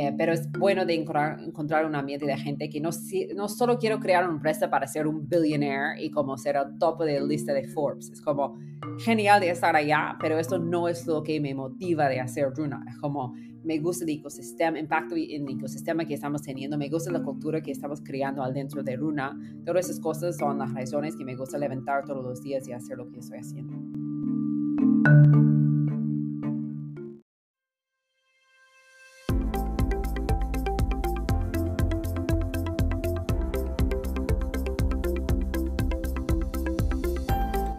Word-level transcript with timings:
Eh, 0.00 0.14
pero 0.16 0.32
es 0.32 0.48
bueno 0.52 0.86
de 0.86 0.94
encontrar, 0.94 1.40
encontrar 1.40 1.84
un 1.84 1.96
ambiente 1.96 2.24
de 2.24 2.36
gente 2.36 2.68
que 2.70 2.80
no, 2.80 2.90
no 3.34 3.48
solo 3.48 3.78
quiero 3.78 3.98
crear 3.98 4.24
una 4.24 4.34
empresa 4.34 4.70
para 4.70 4.86
ser 4.86 5.08
un 5.08 5.28
billionaire 5.28 6.00
y 6.00 6.10
como 6.12 6.38
ser 6.38 6.56
al 6.56 6.78
tope 6.78 7.04
de 7.04 7.18
la 7.18 7.26
lista 7.26 7.52
de 7.52 7.66
Forbes. 7.66 8.10
Es 8.10 8.20
como 8.20 8.56
genial 9.00 9.40
de 9.40 9.50
estar 9.50 9.74
allá, 9.74 10.16
pero 10.20 10.38
esto 10.38 10.58
no 10.58 10.86
es 10.86 11.04
lo 11.06 11.24
que 11.24 11.40
me 11.40 11.52
motiva 11.52 12.08
de 12.08 12.20
hacer 12.20 12.48
Runa. 12.54 12.84
Es 12.88 12.96
como 12.98 13.34
me 13.64 13.78
gusta 13.80 14.04
el 14.04 14.10
ecosistema, 14.10 14.78
impacto 14.78 15.16
en 15.16 15.48
el 15.48 15.56
ecosistema 15.56 16.04
que 16.04 16.14
estamos 16.14 16.42
teniendo, 16.42 16.78
me 16.78 16.88
gusta 16.88 17.10
la 17.10 17.22
cultura 17.22 17.60
que 17.60 17.72
estamos 17.72 18.00
creando 18.00 18.42
adentro 18.42 18.84
de 18.84 18.94
Runa. 18.94 19.36
Todas 19.66 19.86
esas 19.86 20.00
cosas 20.00 20.36
son 20.36 20.58
las 20.58 20.72
razones 20.72 21.16
que 21.16 21.24
me 21.24 21.34
gusta 21.34 21.58
levantar 21.58 22.04
todos 22.04 22.24
los 22.24 22.40
días 22.40 22.68
y 22.68 22.72
hacer 22.72 22.98
lo 22.98 23.10
que 23.10 23.18
estoy 23.18 23.38
haciendo. 23.38 23.76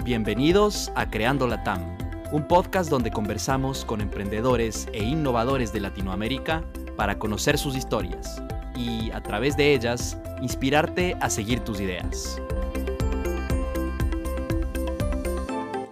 Bienvenidos 0.10 0.92
a 0.96 1.08
Creando 1.08 1.46
la 1.46 1.64
TAM, 1.64 1.96
un 2.32 2.48
podcast 2.48 2.90
donde 2.90 3.12
conversamos 3.12 3.86
con 3.86 4.02
emprendedores 4.02 4.88
e 4.92 5.04
innovadores 5.04 5.72
de 5.72 5.82
Latinoamérica 5.82 6.64
para 6.98 7.20
conocer 7.20 7.60
sus 7.60 7.76
historias 7.76 8.42
y, 8.76 9.12
a 9.12 9.22
través 9.22 9.56
de 9.56 9.72
ellas, 9.72 10.18
inspirarte 10.42 11.16
a 11.22 11.30
seguir 11.30 11.60
tus 11.60 11.80
ideas. 11.80 12.42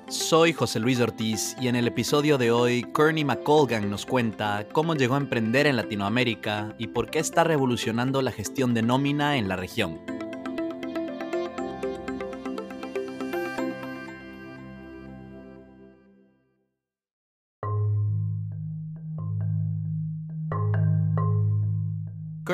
Soy 0.07 0.51
José 0.51 0.79
Luis 0.79 0.99
Ortiz 0.99 1.55
y 1.61 1.67
en 1.67 1.75
el 1.75 1.85
episodio 1.85 2.39
de 2.39 2.49
hoy, 2.49 2.87
Kearney 2.95 3.23
McColgan 3.23 3.87
nos 3.87 4.07
cuenta 4.07 4.65
cómo 4.71 4.95
llegó 4.95 5.13
a 5.13 5.19
emprender 5.19 5.67
en 5.67 5.75
Latinoamérica 5.75 6.73
y 6.79 6.87
por 6.87 7.11
qué 7.11 7.19
está 7.19 7.43
revolucionando 7.43 8.23
la 8.23 8.31
gestión 8.31 8.73
de 8.73 8.81
nómina 8.81 9.37
en 9.37 9.47
la 9.47 9.57
región. 9.57 10.16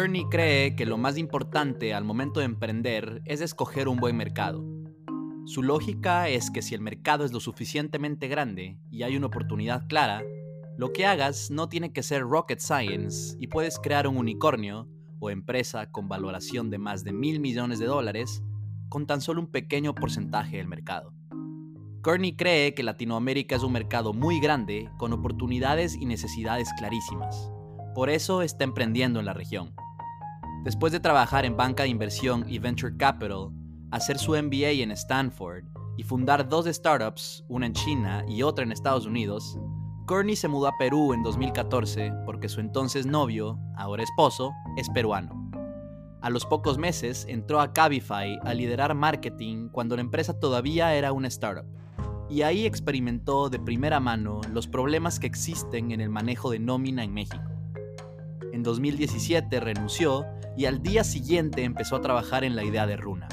Kearney 0.04 0.26
cree 0.26 0.76
que 0.76 0.86
lo 0.86 0.98
más 0.98 1.18
importante 1.18 1.94
al 1.94 2.04
momento 2.04 2.42
de 2.42 2.46
emprender 2.46 3.22
es 3.24 3.40
escoger 3.40 3.88
un 3.88 3.96
buen 3.96 4.18
mercado. 4.18 4.62
Su 5.46 5.64
lógica 5.64 6.28
es 6.28 6.52
que 6.52 6.62
si 6.62 6.76
el 6.76 6.82
mercado 6.82 7.24
es 7.24 7.32
lo 7.32 7.40
suficientemente 7.40 8.28
grande 8.28 8.78
y 8.92 9.04
hay 9.04 9.16
una 9.16 9.28
oportunidad 9.28 9.88
clara, 9.88 10.22
lo 10.78 10.92
que 10.92 11.06
hagas 11.06 11.52
no 11.52 11.70
tiene 11.70 11.94
que 11.94 12.04
ser 12.04 12.24
rocket 12.24 12.60
science 12.60 13.38
y 13.40 13.48
puedes 13.48 13.80
crear 13.80 14.06
un 14.06 14.18
unicornio 14.18 14.90
o 15.20 15.30
empresa 15.30 15.90
con 15.90 16.10
valoración 16.10 16.70
de 16.70 16.80
más 16.80 17.06
de 17.06 17.14
mil 17.14 17.40
millones 17.40 17.80
de 17.80 17.86
dólares 17.86 18.44
con 18.90 19.08
tan 19.08 19.22
solo 19.22 19.40
un 19.40 19.48
pequeño 19.48 19.96
porcentaje 19.96 20.58
del 20.58 20.68
mercado. 20.68 21.14
Kearney 22.04 22.36
cree 22.36 22.74
que 22.74 22.84
Latinoamérica 22.84 23.56
es 23.56 23.64
un 23.64 23.72
mercado 23.72 24.12
muy 24.12 24.42
grande 24.42 24.90
con 24.98 25.14
oportunidades 25.14 25.96
y 25.96 26.06
necesidades 26.06 26.68
clarísimas. 26.78 27.50
Por 27.96 28.10
eso 28.10 28.42
está 28.42 28.66
emprendiendo 28.66 29.22
en 29.22 29.28
la 29.28 29.34
región. 29.34 29.74
Después 30.64 30.94
de 30.94 31.02
trabajar 31.02 31.44
en 31.44 31.58
banca 31.58 31.84
de 31.84 31.90
inversión 31.90 32.46
y 32.48 32.58
venture 32.58 32.96
capital, 32.96 33.50
hacer 33.92 34.18
su 34.18 34.32
MBA 34.32 34.82
en 34.82 34.92
Stanford 34.92 35.66
y 35.98 36.04
fundar 36.04 36.48
dos 36.48 36.68
startups, 36.68 37.44
una 37.50 37.66
en 37.66 37.74
China 37.74 38.24
y 38.30 38.44
otra 38.44 38.64
en 38.64 38.72
Estados 38.72 39.06
Unidos, 39.06 39.60
Kearney 40.08 40.38
se 40.38 40.48
mudó 40.48 40.68
a 40.68 40.78
Perú 40.78 41.12
en 41.12 41.22
2014 41.22 42.14
porque 42.26 42.48
su 42.48 42.62
entonces 42.62 43.06
novio, 43.06 43.60
ahora 43.76 44.04
esposo, 44.04 44.54
es 44.78 44.90
peruano. 44.90 45.52
A 46.22 46.30
los 46.30 46.46
pocos 46.46 46.78
meses 46.78 47.26
entró 47.28 47.60
a 47.60 47.74
Cabify 47.74 48.40
a 48.42 48.54
liderar 48.54 48.96
marketing 48.96 49.68
cuando 49.68 49.98
la 49.98 50.02
empresa 50.02 50.40
todavía 50.40 50.96
era 50.96 51.12
una 51.12 51.28
startup. 51.28 51.66
Y 52.30 52.44
ahí 52.44 52.66
experimentó 52.66 53.50
de 53.50 53.60
primera 53.60 54.00
mano 54.00 54.40
los 54.50 54.70
problemas 54.70 55.20
que 55.20 55.28
existen 55.28 55.92
en 55.92 56.00
el 56.00 56.10
manejo 56.10 56.50
de 56.52 56.60
nómina 56.60 57.04
en 57.04 57.14
México. 57.14 57.53
En 58.54 58.62
2017 58.62 59.60
renunció 59.62 60.28
y 60.56 60.66
al 60.66 60.84
día 60.84 61.04
siguiente 61.04 61.64
empezó 61.64 61.96
a 61.96 62.02
trabajar 62.02 62.44
en 62.44 62.56
la 62.56 62.64
idea 62.64 62.86
de 62.86 62.96
Runa. 62.96 63.28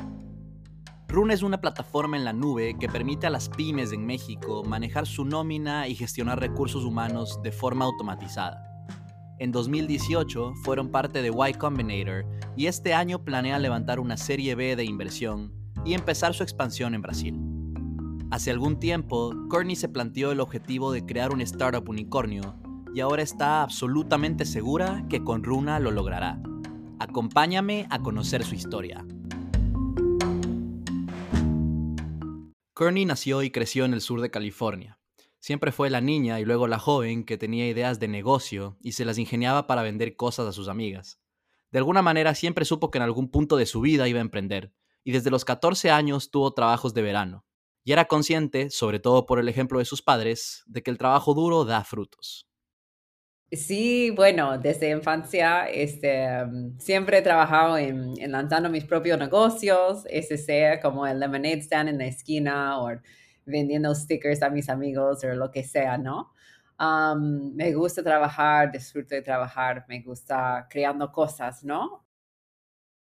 Runa 1.08 1.34
es 1.34 1.42
una 1.42 1.60
plataforma 1.60 2.16
en 2.16 2.24
la 2.24 2.32
nube 2.32 2.74
que 2.80 2.88
permite 2.88 3.26
a 3.26 3.30
las 3.30 3.50
pymes 3.50 3.92
en 3.92 4.06
México 4.06 4.64
manejar 4.64 5.06
su 5.06 5.26
nómina 5.26 5.88
y 5.88 5.94
gestionar 5.94 6.40
recursos 6.40 6.84
humanos 6.84 7.38
de 7.42 7.52
forma 7.52 7.84
automatizada. 7.84 8.64
En 9.38 9.52
2018 9.52 10.54
fueron 10.64 10.88
parte 10.88 11.20
de 11.20 11.28
Y 11.28 11.52
Combinator 11.52 12.24
y 12.56 12.64
este 12.64 12.94
año 12.94 13.22
planea 13.22 13.58
levantar 13.58 14.00
una 14.00 14.16
serie 14.16 14.54
B 14.54 14.74
de 14.74 14.84
inversión 14.84 15.52
y 15.84 15.92
empezar 15.92 16.32
su 16.32 16.44
expansión 16.44 16.94
en 16.94 17.02
Brasil. 17.02 17.38
Hace 18.30 18.52
algún 18.52 18.80
tiempo, 18.80 19.34
Courtney 19.50 19.76
se 19.76 19.90
planteó 19.90 20.32
el 20.32 20.40
objetivo 20.40 20.92
de 20.92 21.04
crear 21.04 21.30
un 21.30 21.42
startup 21.42 21.86
unicornio 21.90 22.56
y 22.94 23.00
ahora 23.00 23.22
está 23.22 23.62
absolutamente 23.62 24.44
segura 24.44 25.04
que 25.08 25.22
con 25.22 25.44
Runa 25.44 25.78
lo 25.78 25.90
logrará. 25.90 26.40
Acompáñame 26.98 27.86
a 27.90 28.00
conocer 28.00 28.44
su 28.44 28.54
historia. 28.54 29.06
Kearney 32.76 33.04
nació 33.04 33.42
y 33.42 33.50
creció 33.50 33.84
en 33.84 33.94
el 33.94 34.00
sur 34.00 34.20
de 34.20 34.30
California. 34.30 34.98
Siempre 35.38 35.72
fue 35.72 35.88
la 35.90 36.00
niña 36.00 36.40
y 36.40 36.44
luego 36.44 36.66
la 36.66 36.78
joven 36.78 37.24
que 37.24 37.38
tenía 37.38 37.68
ideas 37.68 38.00
de 38.00 38.08
negocio 38.08 38.76
y 38.80 38.92
se 38.92 39.04
las 39.04 39.18
ingeniaba 39.18 39.66
para 39.66 39.82
vender 39.82 40.16
cosas 40.16 40.46
a 40.46 40.52
sus 40.52 40.68
amigas. 40.68 41.18
De 41.70 41.78
alguna 41.78 42.02
manera 42.02 42.34
siempre 42.34 42.64
supo 42.64 42.90
que 42.90 42.98
en 42.98 43.04
algún 43.04 43.30
punto 43.30 43.56
de 43.56 43.66
su 43.66 43.80
vida 43.80 44.08
iba 44.08 44.18
a 44.18 44.22
emprender, 44.22 44.74
y 45.04 45.12
desde 45.12 45.30
los 45.30 45.44
14 45.44 45.90
años 45.90 46.30
tuvo 46.30 46.52
trabajos 46.52 46.92
de 46.92 47.02
verano. 47.02 47.46
Y 47.84 47.92
era 47.92 48.06
consciente, 48.06 48.68
sobre 48.70 49.00
todo 49.00 49.24
por 49.24 49.38
el 49.38 49.48
ejemplo 49.48 49.78
de 49.78 49.86
sus 49.86 50.02
padres, 50.02 50.62
de 50.66 50.82
que 50.82 50.90
el 50.90 50.98
trabajo 50.98 51.32
duro 51.32 51.64
da 51.64 51.84
frutos. 51.84 52.49
Sí, 53.52 54.10
bueno, 54.10 54.58
desde 54.58 54.90
infancia 54.90 55.68
este, 55.68 56.44
mm, 56.44 56.78
siempre 56.78 57.18
he 57.18 57.22
trabajado 57.22 57.76
en, 57.78 58.14
lanzando 58.30 58.68
mis 58.68 58.84
propios 58.84 59.18
negocios, 59.18 60.04
ese 60.08 60.38
sea 60.38 60.80
como 60.80 61.04
el 61.04 61.18
lemonade 61.18 61.60
stand 61.60 61.88
en 61.88 61.98
la 61.98 62.06
esquina 62.06 62.80
o 62.80 62.90
vendiendo 63.46 63.92
stickers 63.94 64.42
a 64.42 64.50
mis 64.50 64.68
amigos 64.68 65.24
o 65.24 65.34
lo 65.34 65.50
que 65.50 65.64
sea, 65.64 65.98
¿no? 65.98 66.32
me 66.80 67.74
gusta 67.74 68.02
trabajar, 68.02 68.72
disfruto 68.72 69.14
de 69.14 69.20
trabajar, 69.20 69.84
me 69.86 70.00
gusta 70.00 70.66
creando 70.70 71.12
cosas, 71.12 71.62
¿no? 71.62 72.06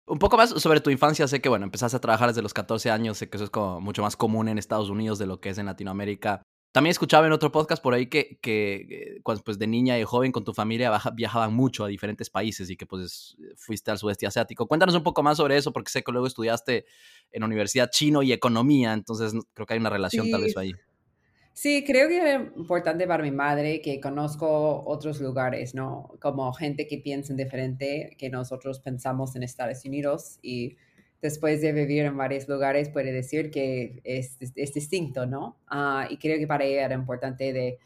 Un 0.06 0.18
poco 0.18 0.36
más 0.36 0.50
sobre 0.50 0.82
tu 0.82 0.90
infancia, 0.90 1.26
sé 1.26 1.40
que, 1.40 1.48
bueno, 1.48 1.64
empezaste 1.64 1.96
a 1.96 2.00
trabajar 2.00 2.28
desde 2.28 2.42
los 2.42 2.52
14 2.52 2.90
años, 2.90 3.16
sé 3.16 3.30
que 3.30 3.38
eso 3.38 3.44
es 3.44 3.50
como 3.50 3.80
mucho 3.80 4.02
más 4.02 4.16
común 4.16 4.48
en 4.48 4.58
Estados 4.58 4.90
Unidos 4.90 5.18
de 5.18 5.26
lo 5.26 5.40
que 5.40 5.48
es 5.48 5.56
en 5.56 5.64
Latinoamérica. 5.64 6.42
También 6.74 6.90
escuchaba 6.90 7.24
en 7.28 7.32
otro 7.32 7.52
podcast 7.52 7.80
por 7.80 7.94
ahí 7.94 8.06
que, 8.06 8.36
que 8.42 9.20
cuando, 9.22 9.44
pues 9.44 9.60
de 9.60 9.68
niña 9.68 9.96
y 9.96 10.02
joven 10.02 10.32
con 10.32 10.42
tu 10.42 10.52
familia 10.52 10.90
viajaban 11.14 11.54
mucho 11.54 11.84
a 11.84 11.86
diferentes 11.86 12.30
países 12.30 12.68
y 12.68 12.76
que 12.76 12.84
pues 12.84 13.36
fuiste 13.54 13.92
al 13.92 13.98
sudeste 13.98 14.26
asiático. 14.26 14.66
Cuéntanos 14.66 14.96
un 14.96 15.04
poco 15.04 15.22
más 15.22 15.36
sobre 15.36 15.56
eso 15.56 15.72
porque 15.72 15.92
sé 15.92 16.02
que 16.02 16.10
luego 16.10 16.26
estudiaste 16.26 16.84
en 17.30 17.44
universidad 17.44 17.90
chino 17.92 18.24
y 18.24 18.32
economía, 18.32 18.92
entonces 18.92 19.34
creo 19.54 19.66
que 19.66 19.74
hay 19.74 19.78
una 19.78 19.90
relación 19.90 20.28
tal 20.32 20.42
vez 20.42 20.56
ahí. 20.56 20.72
Sí, 21.52 21.84
creo 21.86 22.08
que 22.08 22.18
era 22.18 22.52
importante 22.56 23.06
para 23.06 23.22
mi 23.22 23.30
madre 23.30 23.80
que 23.80 24.00
conozco 24.00 24.82
otros 24.84 25.20
lugares, 25.20 25.76
¿no? 25.76 26.16
Como 26.20 26.52
gente 26.54 26.88
que 26.88 26.98
piensa 26.98 27.34
diferente 27.34 28.16
que 28.18 28.30
nosotros 28.30 28.80
pensamos 28.80 29.36
en 29.36 29.44
Estados 29.44 29.84
Unidos 29.84 30.40
y 30.42 30.74
después 31.24 31.62
de 31.62 31.72
vivir 31.72 32.04
en 32.04 32.18
varios 32.18 32.46
lugares, 32.48 32.90
puede 32.90 33.10
decir 33.10 33.50
que 33.50 34.02
es, 34.04 34.36
es 34.40 34.74
distinto, 34.74 35.24
¿no? 35.24 35.56
Ah, 35.68 36.06
y 36.10 36.18
creo 36.18 36.38
que 36.38 36.46
para 36.46 36.64
ella 36.64 36.84
era 36.84 36.94
importante 36.94 37.50
de, 37.54 37.78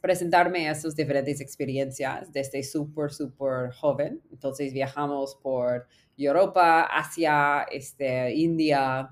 presentarme 0.00 0.68
a 0.68 0.74
sus 0.74 0.94
diferentes 0.96 1.40
experiencias 1.42 2.30
desde 2.32 2.62
súper, 2.62 3.10
súper 3.10 3.70
joven. 3.72 4.22
Entonces 4.30 4.72
viajamos 4.72 5.34
por 5.42 5.86
Europa, 6.16 6.82
Asia, 6.82 7.66
este, 7.70 8.34
India, 8.34 9.10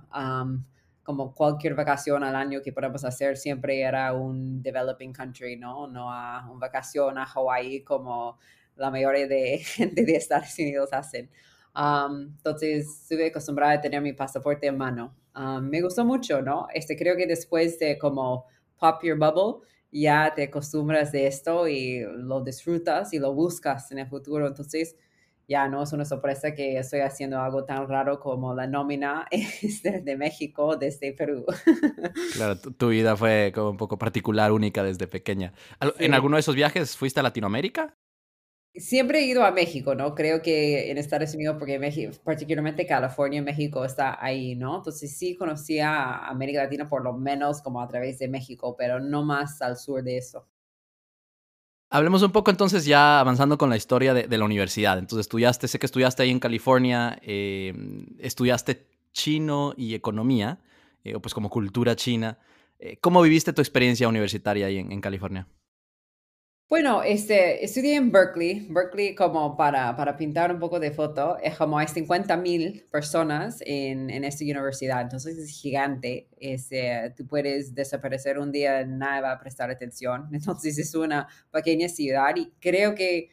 como 1.02 1.34
cualquier 1.34 1.74
vacación 1.74 2.24
al 2.24 2.36
año 2.36 2.60
que 2.62 2.72
podamos 2.72 3.04
hacer, 3.04 3.36
siempre 3.38 3.80
era 3.80 4.12
un 4.12 4.62
developing 4.62 5.12
country, 5.12 5.56
¿no? 5.56 5.88
No 5.88 6.12
a 6.12 6.46
una 6.50 6.60
vacación 6.60 7.18
a 7.18 7.24
Hawaii 7.24 7.82
como 7.84 8.38
la 8.76 8.90
mayoría 8.90 9.26
de 9.26 9.58
gente 9.64 10.04
de 10.04 10.16
Estados 10.16 10.58
Unidos 10.58 10.90
hacen 10.92 11.30
entonces, 11.76 12.86
estuve 13.02 13.26
acostumbrada 13.26 13.74
a 13.74 13.80
tener 13.80 14.00
mi 14.00 14.12
pasaporte 14.12 14.66
en 14.66 14.78
mano. 14.78 15.14
me 15.62 15.82
gustó 15.82 16.04
mucho, 16.04 16.40
¿no? 16.42 16.66
Este, 16.72 16.96
creo 16.96 17.16
que 17.16 17.26
después 17.26 17.78
de 17.78 17.98
como 17.98 18.46
pop 18.78 19.02
your 19.02 19.18
bubble, 19.18 19.66
ya 19.92 20.32
te 20.34 20.44
acostumbras 20.44 21.12
de 21.12 21.26
esto 21.26 21.68
y 21.68 22.00
lo 22.00 22.42
disfrutas 22.42 23.12
y 23.12 23.18
lo 23.18 23.32
buscas 23.32 23.90
en 23.92 23.98
el 23.98 24.06
futuro. 24.06 24.46
Entonces, 24.46 24.96
ya 25.48 25.68
no 25.68 25.82
es 25.82 25.92
una 25.92 26.04
sorpresa 26.04 26.54
que 26.54 26.78
estoy 26.78 27.00
haciendo 27.00 27.40
algo 27.40 27.64
tan 27.64 27.88
raro 27.88 28.18
como 28.18 28.54
la 28.54 28.66
nómina 28.66 29.26
este, 29.30 30.00
de 30.00 30.16
México 30.16 30.76
desde 30.76 31.12
Perú. 31.12 31.44
Claro, 32.34 32.58
tu, 32.58 32.88
vida 32.88 33.16
fue 33.16 33.52
como 33.54 33.70
un 33.70 33.76
poco 33.76 33.98
particular, 33.98 34.52
única 34.52 34.82
desde 34.82 35.06
pequeña. 35.06 35.52
¿En 35.98 36.14
alguno 36.14 36.36
de 36.36 36.40
esos 36.40 36.54
viajes 36.54 36.96
fuiste 36.96 37.20
a 37.20 37.22
Latinoamérica? 37.22 37.96
Siempre 38.78 39.20
he 39.20 39.26
ido 39.26 39.44
a 39.44 39.52
México, 39.52 39.94
¿no? 39.94 40.14
Creo 40.14 40.42
que 40.42 40.90
en 40.90 40.98
Estados 40.98 41.34
Unidos, 41.34 41.56
porque 41.58 41.80
particularmente 42.22 42.86
California, 42.86 43.40
México 43.40 43.84
está 43.84 44.22
ahí, 44.22 44.54
¿no? 44.54 44.76
Entonces 44.76 45.16
sí 45.16 45.34
conocía 45.34 45.94
a 45.94 46.28
América 46.28 46.62
Latina 46.62 46.88
por 46.88 47.02
lo 47.02 47.14
menos 47.14 47.62
como 47.62 47.80
a 47.80 47.88
través 47.88 48.18
de 48.18 48.28
México, 48.28 48.76
pero 48.76 49.00
no 49.00 49.24
más 49.24 49.62
al 49.62 49.78
sur 49.78 50.02
de 50.02 50.18
eso. 50.18 50.46
Hablemos 51.88 52.22
un 52.22 52.32
poco 52.32 52.50
entonces 52.50 52.84
ya 52.84 53.20
avanzando 53.20 53.56
con 53.56 53.70
la 53.70 53.76
historia 53.76 54.12
de, 54.12 54.38
la 54.38 54.44
universidad. 54.44 54.98
Entonces 54.98 55.24
estudiaste, 55.24 55.68
sé 55.68 55.78
que 55.78 55.86
estudiaste 55.86 56.22
ahí 56.24 56.30
en 56.30 56.40
California, 56.40 57.18
eh, 57.22 57.72
estudiaste 58.18 58.88
chino 59.12 59.72
y 59.76 59.94
economía, 59.94 60.60
eh, 61.04 61.14
o 61.14 61.20
pues 61.20 61.32
como 61.32 61.48
cultura 61.48 61.96
china. 61.96 62.38
Eh, 62.78 62.98
¿Cómo 63.00 63.22
viviste 63.22 63.52
tu 63.52 63.62
experiencia 63.62 64.08
universitaria 64.08 64.66
ahí 64.66 64.78
en 64.78 65.00
California? 65.00 65.46
Bueno, 66.68 67.04
este, 67.04 67.64
estudié 67.64 67.94
en 67.94 68.10
Berkeley. 68.10 68.66
Berkeley, 68.68 69.14
como 69.14 69.56
para, 69.56 69.94
para 69.94 70.16
pintar 70.16 70.52
un 70.52 70.58
poco 70.58 70.80
de 70.80 70.90
foto, 70.90 71.38
es 71.38 71.56
como 71.56 71.78
hay 71.78 71.86
50 71.86 72.36
mil 72.38 72.84
personas 72.90 73.62
en, 73.64 74.10
en, 74.10 74.24
esta 74.24 74.42
universidad, 74.44 75.00
entonces 75.00 75.38
es 75.38 75.48
gigante. 75.60 76.28
Este, 76.38 77.14
tú 77.16 77.24
puedes 77.28 77.72
desaparecer 77.72 78.40
un 78.40 78.50
día, 78.50 78.84
nadie 78.84 79.22
va 79.22 79.32
a 79.32 79.38
prestar 79.38 79.70
atención. 79.70 80.28
Entonces 80.32 80.76
es 80.78 80.92
una 80.96 81.28
pequeña 81.52 81.88
ciudad 81.88 82.34
y 82.34 82.50
creo 82.60 82.96
que 82.96 83.30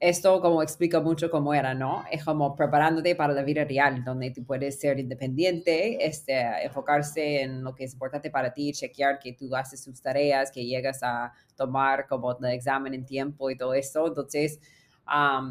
esto 0.00 0.40
como 0.40 0.62
explica 0.62 0.98
mucho 0.98 1.30
cómo 1.30 1.52
era, 1.52 1.74
¿no? 1.74 2.04
Es 2.10 2.24
como 2.24 2.56
preparándote 2.56 3.14
para 3.14 3.34
la 3.34 3.42
vida 3.42 3.64
real, 3.64 4.02
donde 4.02 4.30
tú 4.30 4.44
puedes 4.44 4.80
ser 4.80 4.98
independiente, 4.98 6.06
este, 6.06 6.40
enfocarse 6.64 7.42
en 7.42 7.62
lo 7.62 7.74
que 7.74 7.84
es 7.84 7.92
importante 7.92 8.30
para 8.30 8.54
ti, 8.54 8.72
chequear 8.72 9.18
que 9.18 9.34
tú 9.34 9.54
haces 9.54 9.84
tus 9.84 10.00
tareas, 10.00 10.50
que 10.50 10.64
llegas 10.64 11.02
a 11.02 11.32
tomar 11.54 12.06
como 12.08 12.34
el 12.38 12.46
examen 12.46 12.94
en 12.94 13.04
tiempo 13.04 13.50
y 13.50 13.58
todo 13.58 13.74
eso. 13.74 14.06
Entonces, 14.06 14.58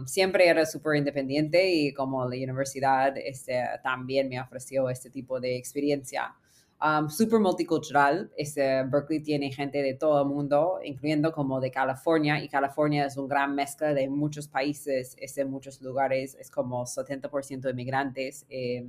siempre 0.06 0.48
era 0.48 0.66
súper 0.66 0.96
independiente 0.96 1.70
y 1.70 1.94
como 1.94 2.28
la 2.28 2.36
universidad 2.36 3.16
este, 3.18 3.62
también 3.84 4.30
me 4.30 4.42
ofreció 4.42 4.90
este 4.90 5.12
tipo 5.12 5.40
de 5.40 5.58
experiencia 5.58 6.34
um, 6.82 7.10
super 7.10 7.40
multicultural. 7.40 8.32
Este, 8.38 8.84
Berkeley 8.84 9.22
tiene 9.22 9.52
gente 9.52 9.82
de 9.82 9.94
todo 9.94 10.22
el 10.22 10.28
mundo, 10.28 10.80
incluyendo 10.84 11.32
como 11.32 11.60
de 11.60 11.72
California, 11.72 12.44
y 12.44 12.50
California 12.50 13.06
es 13.06 13.18
una 13.18 13.28
gran 13.28 13.56
mezcla 13.56 13.94
de 13.94 14.10
muchos 14.10 14.48
países, 14.48 15.16
es 15.20 15.36
de 15.36 15.46
muchos 15.46 15.82
lugares, 15.82 16.36
es 16.40 16.50
como 16.50 16.86
70% 16.86 17.62
de 17.62 17.74
migrantes. 17.74 18.46
Eh, 18.50 18.86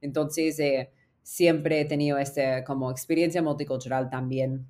entonces, 0.00 0.58
eh, 0.60 0.90
siempre 1.22 1.80
he 1.80 1.84
tenido 1.84 2.18
este, 2.18 2.64
como 2.64 2.90
experiencia 2.90 3.42
multicultural 3.42 4.08
también. 4.08 4.66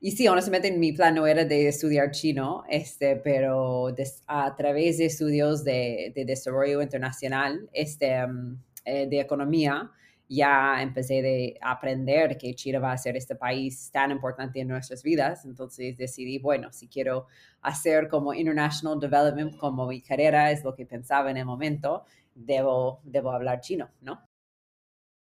Y 0.00 0.10
sí, 0.10 0.26
honestamente 0.26 0.72
mi 0.72 0.90
plan 0.92 1.14
no 1.14 1.28
era 1.28 1.44
de 1.44 1.68
estudiar 1.68 2.10
chino, 2.10 2.64
este, 2.68 3.14
pero 3.14 3.94
a 4.26 4.56
través 4.56 4.98
de 4.98 5.04
estudios 5.04 5.62
de, 5.62 6.12
de 6.12 6.24
desarrollo 6.24 6.82
internacional, 6.82 7.68
este, 7.72 8.24
um, 8.24 8.58
eh, 8.84 9.06
de 9.06 9.20
economía, 9.20 9.92
ya 10.34 10.80
empecé 10.82 11.20
de 11.20 11.58
aprender 11.60 12.38
que 12.38 12.54
Chile 12.54 12.78
va 12.78 12.92
a 12.92 12.98
ser 12.98 13.16
este 13.16 13.34
país 13.34 13.90
tan 13.92 14.10
importante 14.10 14.60
en 14.60 14.68
nuestras 14.68 15.02
vidas. 15.02 15.44
Entonces 15.44 15.96
decidí, 15.96 16.38
bueno, 16.38 16.72
si 16.72 16.88
quiero 16.88 17.26
hacer 17.60 18.08
como 18.08 18.32
International 18.32 18.98
Development 18.98 19.56
como 19.56 19.86
mi 19.86 20.00
carrera, 20.00 20.50
es 20.50 20.64
lo 20.64 20.74
que 20.74 20.86
pensaba 20.86 21.30
en 21.30 21.36
el 21.36 21.44
momento, 21.44 22.04
debo, 22.34 23.00
debo 23.04 23.32
hablar 23.32 23.60
chino, 23.60 23.90
¿no? 24.00 24.20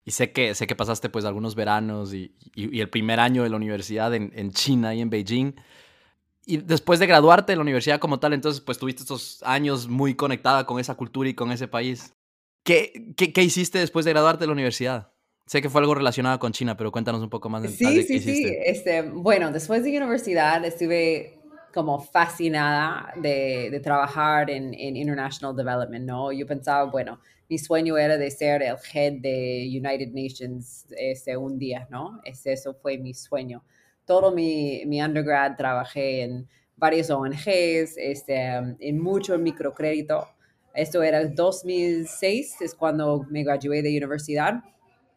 Y 0.04 0.12
sé 0.12 0.32
que, 0.32 0.56
sé 0.56 0.68
que 0.68 0.76
pasaste 0.76 1.10
pues 1.10 1.26
algunos 1.26 1.54
veranos 1.54 2.14
y, 2.14 2.34
y, 2.56 2.80
el 2.80 2.90
primer 2.90 3.20
año 3.20 3.44
de 3.44 3.50
la 3.50 3.58
universidad 3.58 4.16
en, 4.16 4.32
en 4.36 4.52
China 4.52 4.96
y 4.96 5.02
en 5.02 5.10
Beijing. 5.10 5.54
Y 6.46 6.58
después 6.58 7.00
de 7.00 7.08
graduarte 7.08 7.52
de 7.52 7.58
la 7.58 7.62
universidad 7.62 8.00
como 8.00 8.20
tal, 8.20 8.32
entonces 8.32 8.62
pues 8.62 8.78
tuviste 8.78 9.02
estos 9.02 9.44
años 9.44 9.90
muy 9.90 10.16
conectada 10.16 10.66
con 10.66 10.80
esa 10.80 10.96
cultura 10.96 11.28
y 11.28 11.34
con 11.34 11.52
ese 11.52 11.68
país. 11.68 12.17
¿Qué, 12.68 13.14
qué, 13.16 13.44
hiciste 13.44 13.80
después 13.80 14.04
de 14.04 14.12
graduarte 14.12 14.42
de 14.42 14.48
la 14.48 14.52
universidad? 14.52 15.14
Sé 15.46 15.62
que 15.62 15.70
fue 15.70 15.80
algo 15.80 15.96
relacionado 15.96 16.38
con 16.38 16.52
China, 16.52 16.76
pero 16.76 16.92
cuéntanos 16.92 17.22
un 17.22 17.30
poco 17.30 17.48
más 17.48 17.62
de, 17.62 17.70
sí, 17.70 17.76
sí, 17.78 18.06
qué 18.06 18.14
hiciste. 18.16 18.50
Sí, 18.50 18.58
este, 18.66 19.02
bueno, 19.04 19.54
después 19.54 19.86
de 19.86 19.92
la 19.92 20.00
universidad 20.00 20.66
estuve 20.66 21.40
como 21.74 22.02
fascinada 22.02 23.14
de, 23.22 23.70
de 23.72 23.80
trabajar 23.80 24.50
en, 24.50 24.74
en, 24.74 24.98
International 24.98 25.56
Development, 25.56 26.06
¿no? 26.06 26.34
Yo 26.34 26.46
pensaba, 26.46 26.84
bueno, 26.92 27.22
mi 27.48 27.58
sueño 27.58 27.98
era 27.98 28.18
de 28.18 28.30
ser 28.30 28.62
el 28.62 28.76
head 28.94 29.14
de 29.22 29.66
United 29.70 30.10
Nations 30.10 30.88
este, 30.98 31.38
un 31.38 31.58
día, 31.58 31.88
¿no? 31.90 32.20
Ese, 32.26 32.52
eso 32.52 32.74
fue 32.74 32.98
mi 32.98 33.14
sueño. 33.14 33.64
Todo 34.04 34.34
mi, 34.34 34.84
mi 34.88 35.02
undergrad 35.02 35.56
trabajé 35.56 36.24
en 36.24 36.50
varias 36.76 37.10
ONGs, 37.10 37.96
este, 37.96 38.46
en 38.46 39.00
mucho 39.02 39.38
microcrédito 39.38 40.28
esto 40.78 41.02
era 41.02 41.26
2006, 41.26 42.62
es 42.62 42.76
cuando 42.76 43.26
me 43.32 43.44
gradué 43.44 43.82
de 43.82 43.98
universidad. 43.98 44.64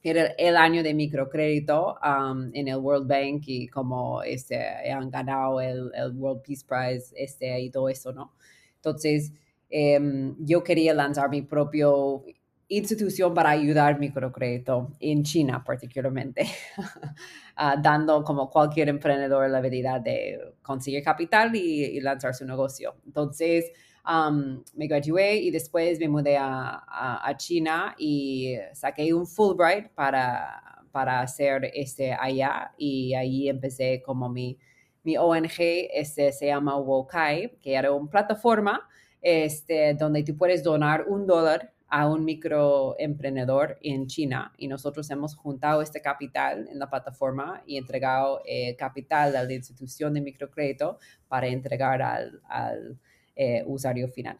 Era 0.02 0.28
el 0.38 0.56
año 0.56 0.82
de 0.82 0.94
microcrédito 0.94 1.96
um, 2.02 2.50
en 2.54 2.68
el 2.68 2.76
World 2.76 3.06
Bank 3.06 3.42
y 3.46 3.68
como 3.68 4.22
este, 4.22 4.58
han 4.90 5.10
ganado 5.10 5.60
el, 5.60 5.92
el, 5.94 6.12
World 6.16 6.40
Peace 6.42 6.64
Prize 6.66 7.12
este, 7.14 7.60
y 7.60 7.70
todo 7.70 7.90
eso, 7.90 8.10
¿no? 8.10 8.32
Entonces, 8.76 9.32
em, 9.68 10.34
yo 10.38 10.64
quería 10.64 10.94
lanzar 10.94 11.28
mi 11.28 11.42
propio 11.42 12.24
institución 12.68 13.34
para 13.34 13.50
ayudar 13.50 13.98
microcrédito 13.98 14.92
en 14.98 15.22
China 15.24 15.62
particularmente, 15.62 16.46
uh, 16.78 17.78
dando 17.82 18.24
como 18.24 18.48
cualquier 18.48 18.88
emprendedor 18.88 19.50
la 19.50 19.58
habilidad 19.58 20.00
de 20.00 20.54
conseguir 20.62 21.02
capital 21.04 21.54
y, 21.54 21.84
y 21.84 22.00
lanzar 22.00 22.34
su 22.34 22.46
negocio. 22.46 22.94
Entonces, 23.04 23.70
me 24.04 24.86
gradué 24.86 25.36
y 25.36 25.50
después 25.50 25.98
me 25.98 26.08
mudé 26.08 26.36
a, 26.36 26.82
a, 26.86 27.36
China 27.36 27.94
y 27.98 28.56
saqué 28.72 29.12
un 29.12 29.26
Fulbright 29.26 29.90
para, 29.90 30.84
para 30.90 31.20
hacer 31.20 31.70
este 31.74 32.12
allá 32.12 32.72
y 32.76 33.14
ahí 33.14 33.48
empecé 33.48 34.02
como 34.02 34.28
mi, 34.28 34.58
mi 35.02 35.16
ONG, 35.16 35.58
este 35.92 36.32
se 36.32 36.46
llama 36.46 36.76
Wokai, 36.78 37.58
que 37.60 37.74
era 37.74 37.92
una 37.92 38.10
plataforma 38.10 38.88
este, 39.22 39.94
donde 39.94 40.22
tú 40.22 40.36
puedes 40.36 40.62
donar 40.62 41.04
un 41.08 41.26
dólar 41.26 41.72
a 41.88 42.06
un 42.08 42.24
microemprendedor 42.24 43.78
en 43.82 44.06
China. 44.06 44.52
Y 44.56 44.68
nosotros 44.68 45.10
hemos 45.10 45.34
juntado 45.34 45.82
este 45.82 46.00
capital 46.00 46.68
en 46.70 46.78
la 46.78 46.88
plataforma 46.88 47.62
y 47.66 47.76
entregado 47.76 48.40
eh, 48.44 48.76
capital 48.76 49.34
a 49.36 49.42
la 49.42 49.52
institución 49.52 50.14
de 50.14 50.20
microcrédito 50.20 50.98
para 51.26 51.48
entregar 51.48 52.00
al, 52.00 52.40
al 52.48 52.98
eh, 53.40 53.64
usuario 53.66 54.06
final. 54.08 54.38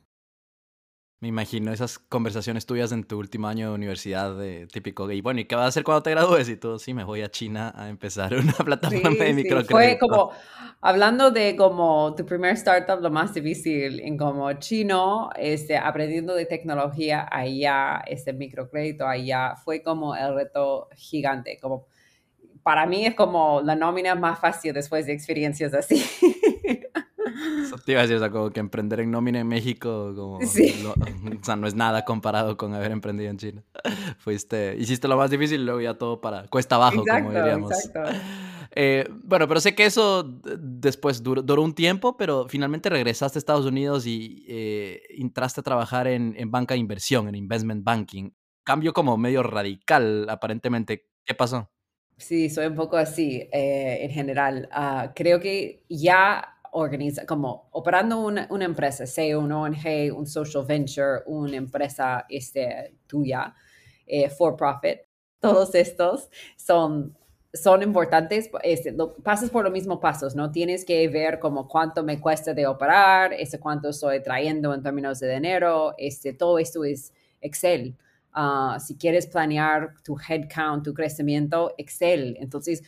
Me 1.21 1.29
imagino 1.29 1.73
esas 1.73 1.99
conversaciones 1.99 2.67
tuyas 2.67 2.93
en 2.93 3.05
tu 3.05 3.19
último 3.19 3.49
año 3.49 3.69
de 3.69 3.75
universidad 3.75 4.37
de 4.37 4.67
típico. 4.67 5.11
Y 5.11 5.23
bueno, 5.23 5.41
¿y 5.41 5.47
qué 5.47 5.55
vas 5.55 5.65
a 5.65 5.69
hacer 5.69 5.85
cuando 5.85 6.03
te 6.03 6.11
gradúes? 6.11 6.51
Y 6.51 6.57
tú, 6.57 6.79
sí, 6.79 6.93
me 6.93 7.05
voy 7.05 7.23
a 7.23 7.31
China 7.31 7.73
a 7.75 7.89
empezar 7.89 8.35
una 8.35 8.53
plataforma 8.65 9.25
de 9.25 9.33
microcrédito. 9.33 9.75
Fue 9.75 9.99
como, 9.99 10.33
hablando 10.83 11.31
de 11.31 11.57
como 11.57 12.15
tu 12.15 12.27
primer 12.27 12.53
startup, 12.57 13.01
lo 13.01 13.11
más 13.11 13.33
difícil 13.33 14.01
en 14.01 14.19
como 14.19 14.53
chino, 14.55 15.31
este, 15.37 15.79
aprendiendo 15.79 16.35
de 16.35 16.45
tecnología 16.45 17.27
allá, 17.31 18.03
este 18.07 18.35
microcrédito 18.35 19.07
allá, 19.07 19.57
fue 19.57 19.83
como 19.83 20.15
el 20.15 20.35
reto 20.35 20.89
gigante. 20.95 21.59
Como, 21.59 21.87
para 22.63 22.87
mí 22.87 23.07
es 23.07 23.15
como 23.15 23.63
la 23.63 23.75
nómina 23.75 24.15
más 24.15 24.39
fácil 24.39 24.75
después 24.75 25.07
de 25.07 25.13
experiencias 25.13 25.73
así. 25.73 26.03
Te 27.85 27.93
iba 27.93 28.01
a 28.01 28.03
decir, 28.03 28.17
o 28.17 28.21
sea, 28.21 28.31
como 28.31 28.51
que 28.51 28.61
emprender 28.61 29.01
en 29.01 29.11
nómina 29.11 29.41
en 29.41 29.49
México, 29.49 30.13
como, 30.15 30.41
sí. 30.43 30.83
no, 30.83 30.91
o 30.91 31.45
sea, 31.45 31.57
no 31.57 31.67
es 31.67 31.75
nada 31.75 32.05
comparado 32.05 32.57
con 32.57 32.75
haber 32.75 32.93
emprendido 32.93 33.31
en 33.31 33.39
China. 33.39 33.65
Fuiste, 34.19 34.77
hiciste 34.79 35.09
lo 35.09 35.17
más 35.17 35.31
difícil 35.31 35.61
y 35.61 35.65
luego 35.65 35.81
ya 35.81 35.95
todo 35.95 36.21
para 36.21 36.47
cuesta 36.49 36.77
abajo, 36.77 37.05
como 37.07 37.31
diríamos. 37.31 37.73
Exacto. 37.73 38.19
Eh, 38.73 39.09
bueno, 39.25 39.49
pero 39.49 39.61
sé 39.61 39.75
que 39.75 39.85
eso 39.85 40.23
después 40.23 41.23
duró, 41.23 41.43
duró, 41.43 41.63
un 41.63 41.75
tiempo, 41.75 42.17
pero 42.17 42.47
finalmente 42.49 42.89
regresaste 42.89 43.39
a 43.39 43.41
Estados 43.41 43.67
Unidos 43.67 44.07
y 44.07 44.45
eh, 44.49 45.03
entraste 45.19 45.61
a 45.61 45.65
trabajar 45.65 46.07
en, 46.07 46.35
en 46.37 46.51
banca 46.51 46.75
de 46.75 46.81
inversión, 46.81 47.29
en 47.29 47.35
investment 47.35 47.83
banking. 47.83 48.31
Cambio 48.63 48.93
como 48.93 49.17
medio 49.17 49.43
radical, 49.43 50.29
aparentemente. 50.29 51.09
¿Qué 51.25 51.35
pasó? 51.35 51.69
Sí, 52.21 52.51
soy 52.51 52.67
un 52.67 52.75
poco 52.75 52.99
así 52.99 53.49
eh, 53.51 53.99
en 54.03 54.11
general. 54.11 54.69
Uh, 54.77 55.09
creo 55.15 55.41
que 55.41 55.85
ya 55.89 56.60
organiza, 56.73 57.27
como 57.27 57.69
operando 57.73 58.21
una, 58.21 58.47
una, 58.51 58.65
empresa, 58.65 59.07
sea 59.07 59.39
un 59.39 59.53
ONG, 59.53 60.15
un 60.17 60.27
social 60.27 60.65
venture, 60.67 61.23
una 61.27 61.57
empresa 61.57 62.27
este, 62.29 62.95
tuya, 63.07 63.55
eh, 64.07 64.29
for 64.31 64.57
profit, 64.57 65.01
todos 65.41 65.75
estos 65.75 66.29
son 66.57 67.17
son 67.53 67.83
importantes, 67.83 68.49
este, 68.63 68.95
pasas 69.25 69.51
por 69.51 69.65
los 69.65 69.73
mismos 69.73 69.99
pasos, 69.99 70.37
¿no? 70.37 70.53
Tienes 70.53 70.85
que 70.85 71.09
ver 71.09 71.41
como 71.41 71.67
cuánto 71.67 72.05
me 72.05 72.21
cuesta 72.21 72.55
de 72.55 72.67
operar, 72.67 73.33
este, 73.33 73.59
cuánto 73.59 73.89
estoy 73.89 74.23
trayendo 74.23 74.73
en 74.73 74.83
términos 74.83 75.19
de 75.21 75.35
dinero, 75.35 75.95
este, 75.99 76.33
todo 76.33 76.59
esto 76.59 76.85
es 76.85 77.13
Excel. 77.41 77.97
Ah, 78.33 78.79
si 78.79 78.97
quieres 78.97 79.27
planear 79.27 79.95
tu 80.05 80.17
headcount, 80.17 80.85
tu 80.85 80.95
crecimiento, 80.95 81.75
Excel. 81.77 82.37
Entonces, 82.39 82.85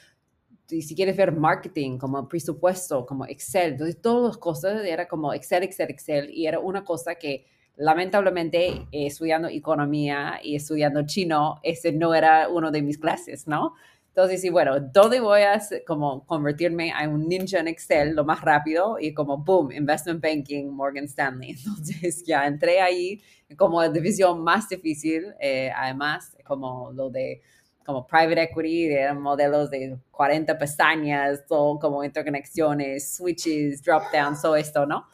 si 0.67 0.95
quieres 0.95 1.17
ver 1.17 1.33
marketing, 1.33 1.99
como 1.99 2.29
presupuesto, 2.29 3.05
como 3.05 3.27
Excel. 3.27 3.73
Entonces, 3.73 4.01
todas 4.01 4.29
las 4.29 4.39
cosas 4.39 4.85
era 4.85 5.07
como 5.07 5.35
Excel, 5.35 5.63
Excel, 5.65 5.91
Excel. 5.91 6.31
Y 6.31 6.47
era 6.47 6.59
una 6.59 6.85
cosa 6.85 7.15
que 7.15 7.47
lamentablemente 7.77 8.87
estudiando 8.93 9.49
economía 9.49 10.41
y 10.43 10.57
estudiando 10.57 11.05
chino, 11.07 11.59
ese 11.63 11.93
no 11.93 12.15
era 12.15 12.49
uno 12.49 12.71
de 12.71 12.83
mis 12.83 12.99
clases, 12.99 13.47
¿no? 13.47 13.75
Entonces, 14.09 14.43
sí, 14.43 14.51
bueno, 14.51 14.79
¿dónde 14.79 15.21
voy 15.21 15.41
a 15.41 15.59
como 15.87 16.27
convertirme 16.27 16.93
a 16.93 17.09
un 17.09 17.27
ninja 17.29 17.61
en 17.61 17.69
Excel 17.69 18.15
lo 18.15 18.27
más 18.27 18.43
rápido? 18.43 18.99
Y 19.01 19.15
como, 19.15 19.39
boom, 19.39 19.73
investment 19.73 20.23
banking, 20.23 20.67
Morgan 20.67 21.05
Stanley. 21.05 21.51
Entonces, 21.57 22.23
ya 22.27 22.47
entré 22.47 22.81
ahí 22.83 23.23
como 23.57 23.81
la 23.81 23.89
división 23.89 24.43
más 24.43 24.69
difícil, 24.69 25.35
eh, 25.41 25.71
además, 25.75 26.37
como 26.45 26.93
lo 26.93 27.09
de 27.09 27.41
como 27.85 28.07
private 28.07 28.43
equity, 28.43 28.89
de 28.89 29.13
modelos 29.15 29.71
de 29.71 29.99
40 30.11 30.59
pestañas, 30.59 31.45
todo 31.47 31.79
como 31.79 32.05
interconexiones, 32.05 33.17
switches, 33.17 33.83
drop 33.83 34.05
downs, 34.13 34.43
todo 34.43 34.57
esto, 34.57 34.87
¿no? 34.87 35.07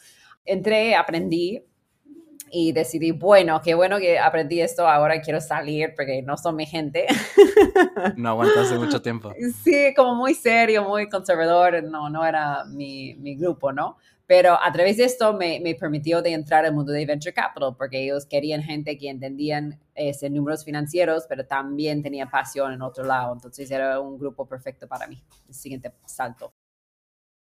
Entré, 0.45 0.95
aprendí, 0.95 1.65
y 2.51 2.73
decidí, 2.73 3.11
bueno, 3.11 3.61
qué 3.63 3.75
bueno 3.75 3.99
que 3.99 4.19
aprendí 4.19 4.61
esto, 4.61 4.87
ahora 4.89 5.21
quiero 5.21 5.41
salir 5.41 5.93
porque 5.95 6.23
no 6.23 6.37
son 6.37 6.57
mi 6.57 6.67
gente. 6.67 7.07
No 8.17 8.31
aguantaste 8.31 8.77
mucho 8.79 9.03
tiempo. 9.03 9.33
Sí, 9.63 9.93
como 9.95 10.15
muy 10.15 10.35
serio, 10.35 10.85
muy 10.85 11.09
conservador, 11.09 11.83
no, 11.85 12.09
no 12.09 12.25
era 12.25 12.65
mi, 12.65 13.15
mi 13.15 13.37
grupo, 13.37 13.73
¿no? 13.73 13.97
Pero 14.29 14.63
a 14.63 14.71
través 14.71 14.99
de 14.99 15.05
esto 15.05 15.33
me, 15.33 15.59
me, 15.59 15.75
permitió 15.75 16.21
de 16.21 16.35
entrar 16.35 16.67
al 16.67 16.75
mundo 16.75 16.93
de 16.93 17.07
venture 17.07 17.33
capital 17.33 17.75
porque 17.79 18.05
ellos 18.05 18.27
querían 18.27 18.63
gente 18.63 18.99
que 18.99 19.09
entendían 19.09 19.81
ese, 19.95 20.29
números 20.29 20.67
financieros, 20.67 21.25
pero 21.27 21.47
también 21.47 22.03
tenía 22.03 22.27
pasión 22.27 22.75
en 22.75 22.83
otro 22.83 23.05
lado. 23.05 23.33
Entonces 23.33 23.71
era 23.71 23.99
un 23.99 24.19
grupo 24.19 24.47
perfecto 24.47 24.87
para 24.87 25.07
mí. 25.07 25.19
El 25.49 25.55
siguiente 25.55 25.95
salto. 26.05 26.53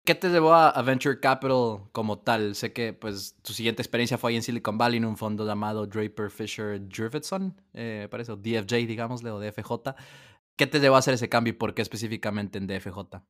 ¿Qué 0.05 0.14
te 0.14 0.31
llevó 0.31 0.55
a, 0.55 0.81
Venture 0.81 1.21
Capital 1.21 1.91
como 1.93 2.21
tal? 2.21 2.55
Sé 2.55 2.73
que 2.73 2.95
pues 2.95 3.37
tu 3.43 3.52
siguiente 3.52 3.83
experiencia 3.83 4.17
fue 4.17 4.31
ahí 4.31 4.37
en 4.37 4.43
Silicon 4.43 4.79
Valley 4.79 4.97
en 4.97 5.05
un 5.05 5.19
fondo 5.19 5.47
llamado 5.47 5.87
Draper 5.87 6.31
Fisher 6.31 6.81
Jurvetson, 6.91 7.55
eh, 7.75 8.09
parece, 8.11 8.33
o 8.33 8.37
DFJ, 8.37 8.87
digámosle, 8.87 9.31
o 9.31 9.38
DFJ. 9.38 9.95
¿Qué 10.57 10.67
te 10.67 10.81
llevó 10.81 10.97
a 10.97 11.00
hacer 11.00 11.14
ese 11.14 11.29
cambio 11.29 11.52
y 11.52 11.57
por 11.57 11.75
qué 11.75 11.83
específicamente 11.83 12.57
en 12.57 12.67
DFJ? 12.67 13.23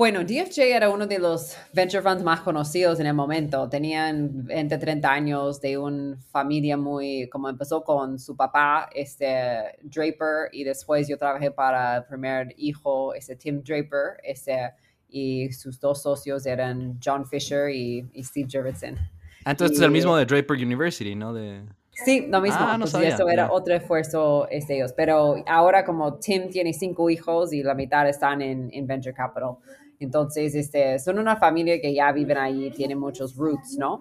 Bueno, 0.00 0.24
DFJ 0.24 0.74
era 0.74 0.88
uno 0.88 1.06
de 1.06 1.18
los 1.18 1.58
venture 1.74 2.02
funds 2.02 2.22
más 2.22 2.40
conocidos 2.40 2.98
en 3.00 3.06
el 3.06 3.12
momento. 3.12 3.68
Tenían 3.68 4.46
20, 4.46 4.78
30 4.78 5.12
años 5.12 5.60
de 5.60 5.76
una 5.76 6.16
familia 6.32 6.78
muy, 6.78 7.28
como 7.28 7.50
empezó 7.50 7.84
con 7.84 8.18
su 8.18 8.34
papá, 8.34 8.88
este 8.94 9.76
Draper, 9.82 10.48
y 10.52 10.64
después 10.64 11.06
yo 11.06 11.18
trabajé 11.18 11.50
para 11.50 11.98
el 11.98 12.04
primer 12.04 12.54
hijo, 12.56 13.12
este 13.12 13.36
Tim 13.36 13.62
Draper, 13.62 14.16
este 14.22 14.70
y 15.10 15.52
sus 15.52 15.78
dos 15.78 16.00
socios 16.00 16.46
eran 16.46 16.98
John 17.04 17.26
Fisher 17.26 17.68
y, 17.68 18.10
Steve 18.22 18.48
Jurvetson. 18.50 18.96
Ah, 19.44 19.50
entonces 19.50 19.76
es 19.76 19.82
el 19.82 19.90
mismo 19.90 20.16
de 20.16 20.24
Draper 20.24 20.56
University, 20.56 21.14
¿no? 21.14 21.34
De... 21.34 21.60
Sí, 21.92 22.26
lo 22.26 22.40
mismo. 22.40 22.58
Ah, 22.58 22.78
no 22.78 22.86
eso 22.86 23.28
era 23.28 23.52
otro 23.52 23.74
esfuerzo 23.74 24.46
de 24.50 24.56
este, 24.56 24.76
ellos. 24.76 24.94
Pero 24.96 25.44
ahora 25.46 25.84
como 25.84 26.14
Tim 26.14 26.48
tiene 26.48 26.72
cinco 26.72 27.10
hijos 27.10 27.52
y 27.52 27.62
la 27.62 27.74
mitad 27.74 28.08
están 28.08 28.40
en, 28.40 28.70
en 28.72 28.86
Venture 28.86 29.14
Capital. 29.14 29.56
Entonces, 30.00 30.54
este, 30.54 30.98
son 30.98 31.18
una 31.18 31.36
familia 31.36 31.80
que 31.80 31.94
ya 31.94 32.10
viven 32.10 32.38
ahí, 32.38 32.70
tienen 32.70 32.98
muchos 32.98 33.36
roots, 33.36 33.76
¿no? 33.78 34.00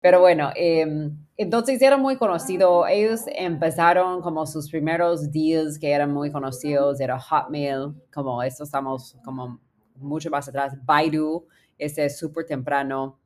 Pero 0.00 0.20
bueno, 0.20 0.50
em, 0.54 1.16
entonces 1.36 1.80
era 1.82 1.96
muy 1.96 2.16
conocido. 2.16 2.86
Ellos 2.86 3.22
empezaron 3.26 4.22
como 4.22 4.46
sus 4.46 4.70
primeros 4.70 5.30
deals 5.30 5.78
que 5.78 5.90
eran 5.90 6.12
muy 6.12 6.30
conocidos, 6.32 7.00
era 7.00 7.18
Hotmail, 7.18 7.94
como 8.12 8.42
esto 8.42 8.64
estamos 8.64 9.16
como 9.24 9.60
mucho 9.96 10.30
más 10.30 10.48
atrás. 10.48 10.74
Baidu, 10.84 11.46
ese 11.78 12.06
es 12.06 12.18
súper 12.18 12.46
temprano. 12.46 13.18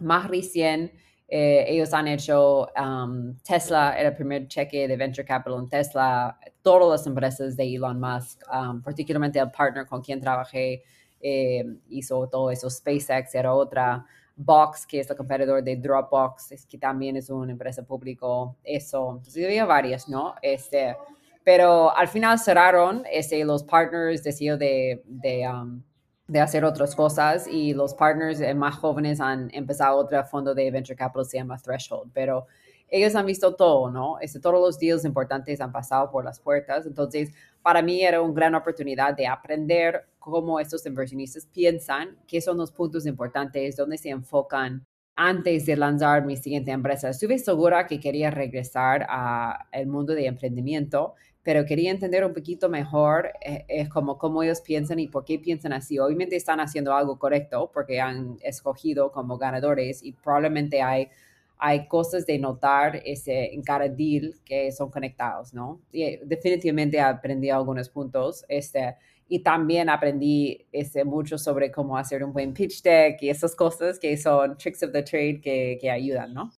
Más 0.00 0.28
recién, 0.28 0.92
eh, 1.28 1.64
ellos 1.68 1.92
han 1.92 2.08
hecho 2.08 2.68
um, 2.76 3.36
Tesla, 3.42 3.98
era 3.98 4.10
el 4.10 4.14
primer 4.16 4.48
cheque 4.48 4.88
de 4.88 4.96
venture 4.96 5.24
capital 5.26 5.60
en 5.60 5.68
Tesla, 5.68 6.38
todas 6.62 7.00
las 7.00 7.06
empresas 7.06 7.56
de 7.56 7.74
Elon 7.74 8.00
Musk, 8.00 8.42
um, 8.52 8.82
particularmente 8.82 9.38
el 9.38 9.50
partner 9.50 9.86
con 9.86 10.02
quien 10.02 10.20
trabajé, 10.20 10.82
eh, 11.20 11.64
hizo 11.88 12.26
todo 12.28 12.50
eso. 12.50 12.68
SpaceX 12.70 13.34
era 13.34 13.54
otra. 13.54 14.04
Box, 14.40 14.86
que 14.86 15.00
es 15.00 15.10
el 15.10 15.16
competidor 15.16 15.64
de 15.64 15.74
Dropbox, 15.74 16.52
es 16.52 16.64
que 16.64 16.78
también 16.78 17.16
es 17.16 17.28
una 17.28 17.50
empresa 17.50 17.82
pública, 17.82 18.26
eso. 18.62 19.16
Entonces 19.16 19.44
había 19.44 19.64
varias, 19.64 20.08
¿no? 20.08 20.36
Este, 20.40 20.96
pero 21.42 21.96
al 21.96 22.06
final 22.06 22.38
cerraron, 22.38 23.02
este, 23.10 23.44
los 23.44 23.64
partners 23.64 24.22
decidieron 24.22 24.60
de, 24.60 25.02
de 25.06 25.48
um, 25.48 25.82
de 26.28 26.40
hacer 26.40 26.64
otras 26.64 26.94
cosas 26.94 27.48
y 27.48 27.72
los 27.72 27.94
partners 27.94 28.40
eh, 28.40 28.54
más 28.54 28.76
jóvenes 28.76 29.18
han 29.18 29.48
empezado 29.54 29.96
otro 29.96 30.22
fondo 30.24 30.54
de 30.54 30.70
venture 30.70 30.94
capital, 30.94 31.24
se 31.24 31.38
llama 31.38 31.56
Threshold, 31.58 32.10
pero 32.12 32.46
ellos 32.90 33.14
han 33.14 33.24
visto 33.24 33.54
todo, 33.54 33.90
¿no? 33.90 34.18
Este, 34.20 34.38
todos 34.38 34.60
los 34.60 34.78
deals 34.78 35.04
importantes 35.06 35.60
han 35.60 35.72
pasado 35.72 36.10
por 36.10 36.24
las 36.24 36.38
puertas, 36.38 36.84
entonces 36.84 37.32
para 37.62 37.80
mí 37.80 38.02
era 38.02 38.20
una 38.20 38.34
gran 38.34 38.54
oportunidad 38.54 39.14
de 39.14 39.26
aprender 39.26 40.06
cómo 40.30 40.60
estos 40.60 40.84
inversionistas 40.86 41.46
piensan, 41.46 42.16
qué 42.26 42.40
son 42.40 42.56
los 42.56 42.72
puntos 42.72 43.06
importantes, 43.06 43.76
dónde 43.76 43.98
se 43.98 44.10
enfocan 44.10 44.84
antes 45.16 45.66
de 45.66 45.76
lanzar 45.76 46.24
mi 46.24 46.36
siguiente 46.36 46.70
empresa. 46.70 47.10
Estuve 47.10 47.38
segura 47.38 47.86
que 47.86 47.98
quería 47.98 48.30
regresar 48.30 49.06
al 49.08 49.86
mundo 49.86 50.14
de 50.14 50.26
emprendimiento 50.26 51.14
pero 51.48 51.64
quería 51.64 51.90
entender 51.90 52.26
un 52.26 52.34
poquito 52.34 52.68
mejor 52.68 53.30
eh, 53.40 53.88
como 53.88 54.18
cómo 54.18 54.42
ellos 54.42 54.60
piensan 54.60 54.98
y 54.98 55.08
por 55.08 55.24
qué 55.24 55.38
piensan 55.38 55.72
así. 55.72 55.98
Obviamente 55.98 56.36
están 56.36 56.60
haciendo 56.60 56.92
algo 56.94 57.18
correcto 57.18 57.70
porque 57.72 58.02
han 58.02 58.36
escogido 58.42 59.10
como 59.12 59.38
ganadores 59.38 60.02
y 60.02 60.12
probablemente 60.12 60.82
hay, 60.82 61.08
hay 61.56 61.88
cosas 61.88 62.26
de 62.26 62.38
notar 62.38 63.00
ese, 63.02 63.54
en 63.54 63.62
cada 63.62 63.88
deal 63.88 64.34
que 64.44 64.70
son 64.72 64.90
conectados, 64.90 65.54
¿no? 65.54 65.80
Y 65.90 66.02
eh, 66.02 66.20
definitivamente 66.22 67.00
aprendí 67.00 67.48
algunos 67.48 67.88
puntos. 67.88 68.44
Este, 68.46 68.96
y 69.28 69.40
también 69.40 69.90
aprendí 69.90 70.66
este, 70.72 71.04
mucho 71.04 71.38
sobre 71.38 71.70
cómo 71.70 71.96
hacer 71.96 72.24
un 72.24 72.32
buen 72.32 72.54
pitch 72.54 72.82
deck 72.82 73.22
y 73.22 73.28
esas 73.28 73.54
cosas 73.54 73.98
que 73.98 74.16
son 74.16 74.56
tricks 74.56 74.82
of 74.82 74.92
the 74.92 75.02
trade 75.02 75.40
que, 75.40 75.78
que 75.80 75.90
ayudan, 75.90 76.32
¿no? 76.32 76.50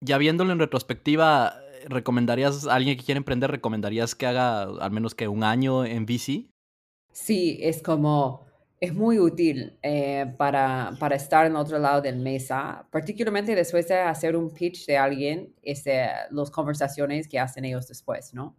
Ya 0.00 0.18
viéndolo 0.18 0.52
en 0.52 0.58
retrospectiva, 0.58 1.54
¿recomendarías 1.86 2.66
a 2.66 2.74
alguien 2.74 2.98
que 2.98 3.04
quiere 3.04 3.18
emprender, 3.18 3.50
recomendarías 3.50 4.14
que 4.14 4.26
haga 4.26 4.62
al 4.62 4.90
menos 4.90 5.14
que 5.14 5.28
un 5.28 5.44
año 5.44 5.84
en 5.84 6.04
VC? 6.04 6.50
Sí, 7.12 7.58
es 7.62 7.80
como, 7.80 8.44
es 8.80 8.92
muy 8.92 9.18
útil 9.18 9.78
eh, 9.82 10.34
para, 10.36 10.94
para, 10.98 11.14
estar 11.14 11.46
en 11.46 11.56
otro 11.56 11.78
lado 11.78 12.02
del 12.02 12.16
mesa, 12.16 12.86
particularmente 12.90 13.54
después 13.54 13.86
de 13.88 13.94
hacer 13.94 14.36
un 14.36 14.52
pitch 14.52 14.86
de 14.86 14.98
alguien, 14.98 15.54
este, 15.62 16.08
las 16.30 16.50
conversaciones 16.50 17.28
que 17.28 17.38
hacen 17.38 17.64
ellos 17.64 17.86
después, 17.86 18.34
¿no? 18.34 18.56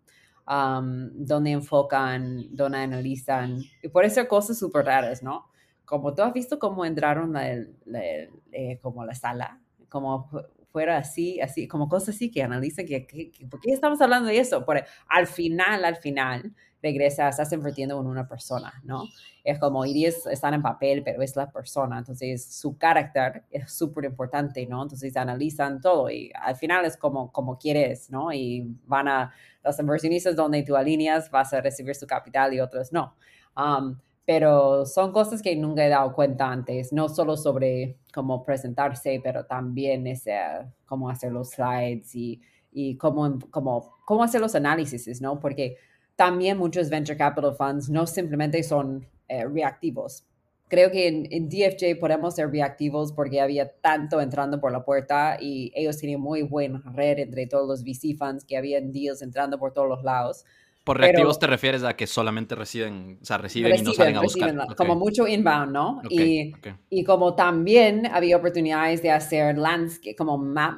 Um, 0.47 1.09
donde 1.25 1.49
enfocan, 1.49 2.55
donde 2.55 2.77
analizan, 2.77 3.63
y 3.81 3.87
por 3.87 4.05
eso 4.05 4.27
cosas 4.27 4.59
súper 4.59 4.85
raras, 4.85 5.23
¿no? 5.23 5.49
Como 5.85 6.13
tú 6.13 6.21
has 6.21 6.33
visto 6.33 6.59
cómo 6.59 6.85
entraron 6.85 7.33
la, 7.33 7.51
eh, 7.51 8.79
como 8.79 9.03
la 9.03 9.15
sala, 9.15 9.59
como 9.89 10.29
fuera 10.71 10.97
así, 10.97 11.41
así, 11.41 11.67
como 11.67 11.89
cosas 11.89 12.13
así 12.13 12.29
que 12.29 12.43
analizan 12.43 12.85
que, 12.85 13.07
¿por 13.49 13.59
qué 13.59 13.71
estamos 13.71 13.99
hablando 14.01 14.29
de 14.29 14.37
eso? 14.37 14.65
Por, 14.65 14.83
al 15.07 15.25
final, 15.25 15.83
al 15.83 15.95
final, 15.95 16.53
regresas, 16.85 17.31
estás 17.31 17.51
invirtiendo 17.51 17.99
en 17.99 18.05
una 18.05 18.27
persona, 18.27 18.71
¿no? 18.83 19.05
Es 19.43 19.59
como 19.59 19.85
iris 19.85 20.25
están 20.27 20.53
en 20.53 20.61
papel, 20.61 21.01
pero 21.03 21.21
es 21.21 21.35
la 21.35 21.51
persona, 21.51 21.97
entonces 21.97 22.45
su 22.45 22.77
carácter 22.77 23.43
es 23.49 23.71
súper 23.73 24.05
importante, 24.05 24.65
¿no? 24.67 24.83
Entonces 24.83 25.17
analizan 25.17 25.81
todo 25.81 26.09
y 26.09 26.31
al 26.39 26.55
final 26.55 26.85
es 26.85 26.95
como, 26.97 27.31
como 27.31 27.57
quieres, 27.57 28.09
¿no? 28.11 28.31
Y 28.31 28.77
van 28.85 29.07
a, 29.07 29.33
los 29.63 29.79
inversionistas 29.79 30.35
donde 30.35 30.61
tú 30.63 30.75
alineas, 30.75 31.31
vas 31.31 31.51
a 31.53 31.61
recibir 31.61 31.95
su 31.95 32.05
capital 32.05 32.53
y 32.53 32.59
otros 32.59 32.93
no. 32.93 33.15
Um, 33.57 33.97
pero 34.25 34.85
son 34.85 35.11
cosas 35.11 35.41
que 35.41 35.55
nunca 35.55 35.85
he 35.85 35.89
dado 35.89 36.13
cuenta 36.13 36.51
antes, 36.51 36.93
no 36.93 37.09
solo 37.09 37.35
sobre 37.35 37.97
cómo 38.13 38.43
presentarse, 38.43 39.19
pero 39.23 39.45
también 39.45 40.07
ese, 40.07 40.37
cómo 40.85 41.09
hacer 41.09 41.31
los 41.31 41.49
slides 41.51 42.15
y, 42.15 42.41
y 42.71 42.97
cómo, 42.97 43.39
cómo, 43.51 43.95
cómo 44.05 44.23
hacer 44.23 44.41
los 44.41 44.53
análisis, 44.53 45.21
¿no? 45.21 45.39
Porque 45.39 45.77
también 46.15 46.57
muchos 46.57 46.89
venture 46.89 47.17
capital 47.17 47.55
funds 47.55 47.89
no 47.89 48.07
simplemente 48.07 48.63
son 48.63 49.07
eh, 49.27 49.45
reactivos. 49.45 50.25
Creo 50.67 50.89
que 50.89 51.07
en, 51.07 51.47
DFJ 51.47 51.99
podemos 51.99 52.35
ser 52.35 52.49
reactivos 52.49 53.11
porque 53.11 53.39
había 53.39 53.71
tanto 53.81 54.19
entrando 54.19 54.59
por 54.59 54.71
la 54.71 54.83
puerta 54.83 55.37
y 55.39 55.71
ellos 55.75 55.99
tenían 55.99 56.21
muy 56.21 56.41
buena 56.41 56.81
red 56.95 57.19
entre 57.19 57.45
todos 57.45 57.67
los 57.67 57.83
VC 57.83 58.17
funds 58.17 58.45
que 58.45 58.57
habían 58.57 58.91
deals 58.91 59.21
entrando 59.21 59.59
por 59.59 59.73
todos 59.73 59.87
los 59.87 60.03
lados 60.03 60.43
Por 60.85 60.99
reactivos 60.99 61.39
te 61.39 61.47
refieres 61.47 61.83
a 61.83 61.95
que 61.95 62.05
solamente 62.05 62.53
reciben, 62.53 63.17
o 63.19 63.25
sea, 63.25 63.39
reciben, 63.39 63.75
y 63.75 63.81
no 63.81 63.91
salen 63.91 64.17
a 64.17 64.21
buscar. 64.21 64.75
Como 64.77 64.95
mucho 64.95 65.27
inbound, 65.27 65.71
¿no? 65.71 65.99
y, 66.11 66.53
y, 66.91 67.03
como 67.03 67.33
también 67.33 68.05
había 68.05 68.37
oportunidades 68.37 69.01
de 69.01 69.09
hacer 69.09 69.57
landscape, 69.57 70.15
como 70.15 70.37
map, 70.37 70.77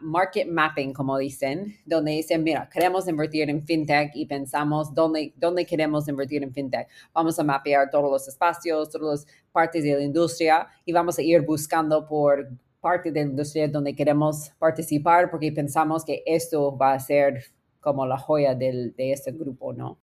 market 0.00 0.46
mapping, 0.48 0.92
como 0.92 1.18
dicen, 1.18 1.76
donde 1.84 2.12
dicen, 2.12 2.44
mira, 2.44 2.68
queremos 2.72 3.08
invertir 3.08 3.50
en 3.50 3.66
fintech 3.66 4.12
y 4.14 4.24
pensamos 4.24 4.94
dónde, 4.94 5.32
dónde 5.34 5.66
queremos 5.66 6.06
invertir 6.06 6.44
en 6.44 6.54
fintech. 6.54 6.86
Vamos 7.12 7.36
a 7.40 7.42
mapear 7.42 7.90
todos 7.90 8.08
los 8.08 8.28
espacios, 8.28 8.88
todas 8.88 9.24
las 9.24 9.26
partes 9.50 9.82
de 9.82 9.94
la 9.94 10.02
industria 10.02 10.68
y 10.84 10.92
vamos 10.92 11.18
a 11.18 11.22
ir 11.22 11.42
buscando 11.42 12.06
por 12.06 12.48
parte 12.80 13.10
de 13.10 13.24
la 13.24 13.30
industria 13.30 13.66
donde 13.66 13.96
queremos 13.96 14.52
participar 14.60 15.28
porque 15.28 15.50
pensamos 15.50 16.04
que 16.04 16.22
esto 16.24 16.76
va 16.76 16.92
a 16.92 17.00
ser 17.00 17.44
como 17.80 18.06
la 18.06 18.18
joya 18.18 18.54
del, 18.54 18.94
de 18.96 19.12
este 19.12 19.32
grupo, 19.32 19.72
¿no? 19.72 19.98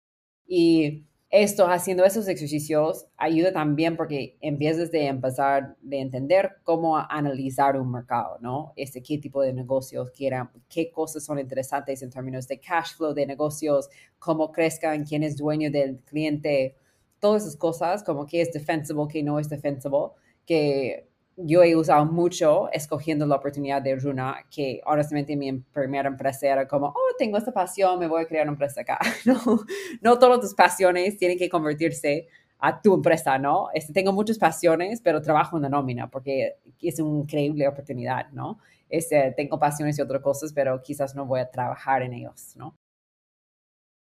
Y 0.47 1.05
esto, 1.31 1.69
haciendo 1.69 2.05
esos 2.05 2.27
ejercicios, 2.27 3.07
ayuda 3.17 3.53
también 3.53 3.97
porque 3.97 4.37
empiezas 4.41 4.91
de 4.91 5.07
empezar 5.07 5.77
de 5.81 6.01
entender 6.01 6.57
cómo 6.65 6.97
analizar 6.99 7.77
un 7.77 7.93
mercado, 7.93 8.39
¿no? 8.41 8.73
Este, 8.75 9.01
qué 9.01 9.19
tipo 9.19 9.41
de 9.41 9.53
negocios 9.53 10.11
quieran, 10.11 10.51
qué 10.69 10.91
cosas 10.91 11.25
son 11.25 11.39
interesantes 11.39 12.03
en 12.03 12.11
términos 12.11 12.49
de 12.49 12.59
cash 12.59 12.97
flow 12.97 13.15
de 13.15 13.27
negocios, 13.27 13.89
cómo 14.19 14.51
crezcan, 14.51 15.05
quién 15.05 15.23
es 15.23 15.37
dueño 15.37 15.71
del 15.71 16.01
cliente, 16.01 16.75
todas 17.21 17.43
esas 17.43 17.57
cosas, 17.57 18.03
como 18.03 18.27
qué 18.27 18.41
es 18.41 18.53
defensible, 18.53 19.05
qué 19.09 19.23
no 19.23 19.39
es 19.39 19.49
defensible, 19.49 20.09
que 20.45 21.10
yo 21.37 21.63
he 21.63 21.75
usado 21.77 22.05
mucho 22.07 22.71
escogiendo 22.73 23.27
la 23.27 23.37
oportunidad 23.37 23.83
de 23.83 23.97
Runa, 23.97 24.45
que 24.51 24.81
honestamente 24.85 25.37
mi 25.37 25.53
primera 25.53 26.09
empresa 26.09 26.47
era 26.49 26.69
como, 26.69 26.89
oh, 26.89 27.15
tengo 27.19 27.39
esta 27.39 27.53
pasión, 27.53 27.99
me 27.99 28.07
voy 28.07 28.23
a 28.23 28.27
crear 28.27 28.45
una 28.45 28.53
empresa 28.53 28.83
acá. 28.83 28.99
No, 29.25 29.61
no 30.01 30.19
todas 30.19 30.41
tus 30.41 30.55
pasiones 30.55 31.17
tienen 31.17 31.39
que 31.39 31.49
convertirse 31.49 32.29
a 32.59 32.81
tu 32.81 32.95
empresa, 32.95 33.39
¿no? 33.39 33.69
Este, 33.73 33.93
tengo 33.93 34.13
muchas 34.13 34.39
pasiones, 34.39 35.01
pero 35.01 35.23
trabajo 35.23 35.57
en 35.57 35.63
la 35.63 35.69
nómina 35.69 36.11
porque 36.11 36.57
es 36.81 37.01
una 37.01 37.21
increíble 37.21 37.67
oportunidad, 37.67 38.31
¿no? 38.33 38.59
Este, 38.89 39.33
tengo 39.37 39.59
pasiones 39.59 39.99
y 39.99 40.03
otras 40.03 40.21
cosas, 40.21 40.53
pero 40.53 40.83
quizás 40.83 41.15
no 41.15 41.25
voy 41.25 41.41
a 41.41 41.51
trabajar 41.51 42.03
en 42.03 42.13
ellos, 42.13 42.55
¿no? 42.57 42.77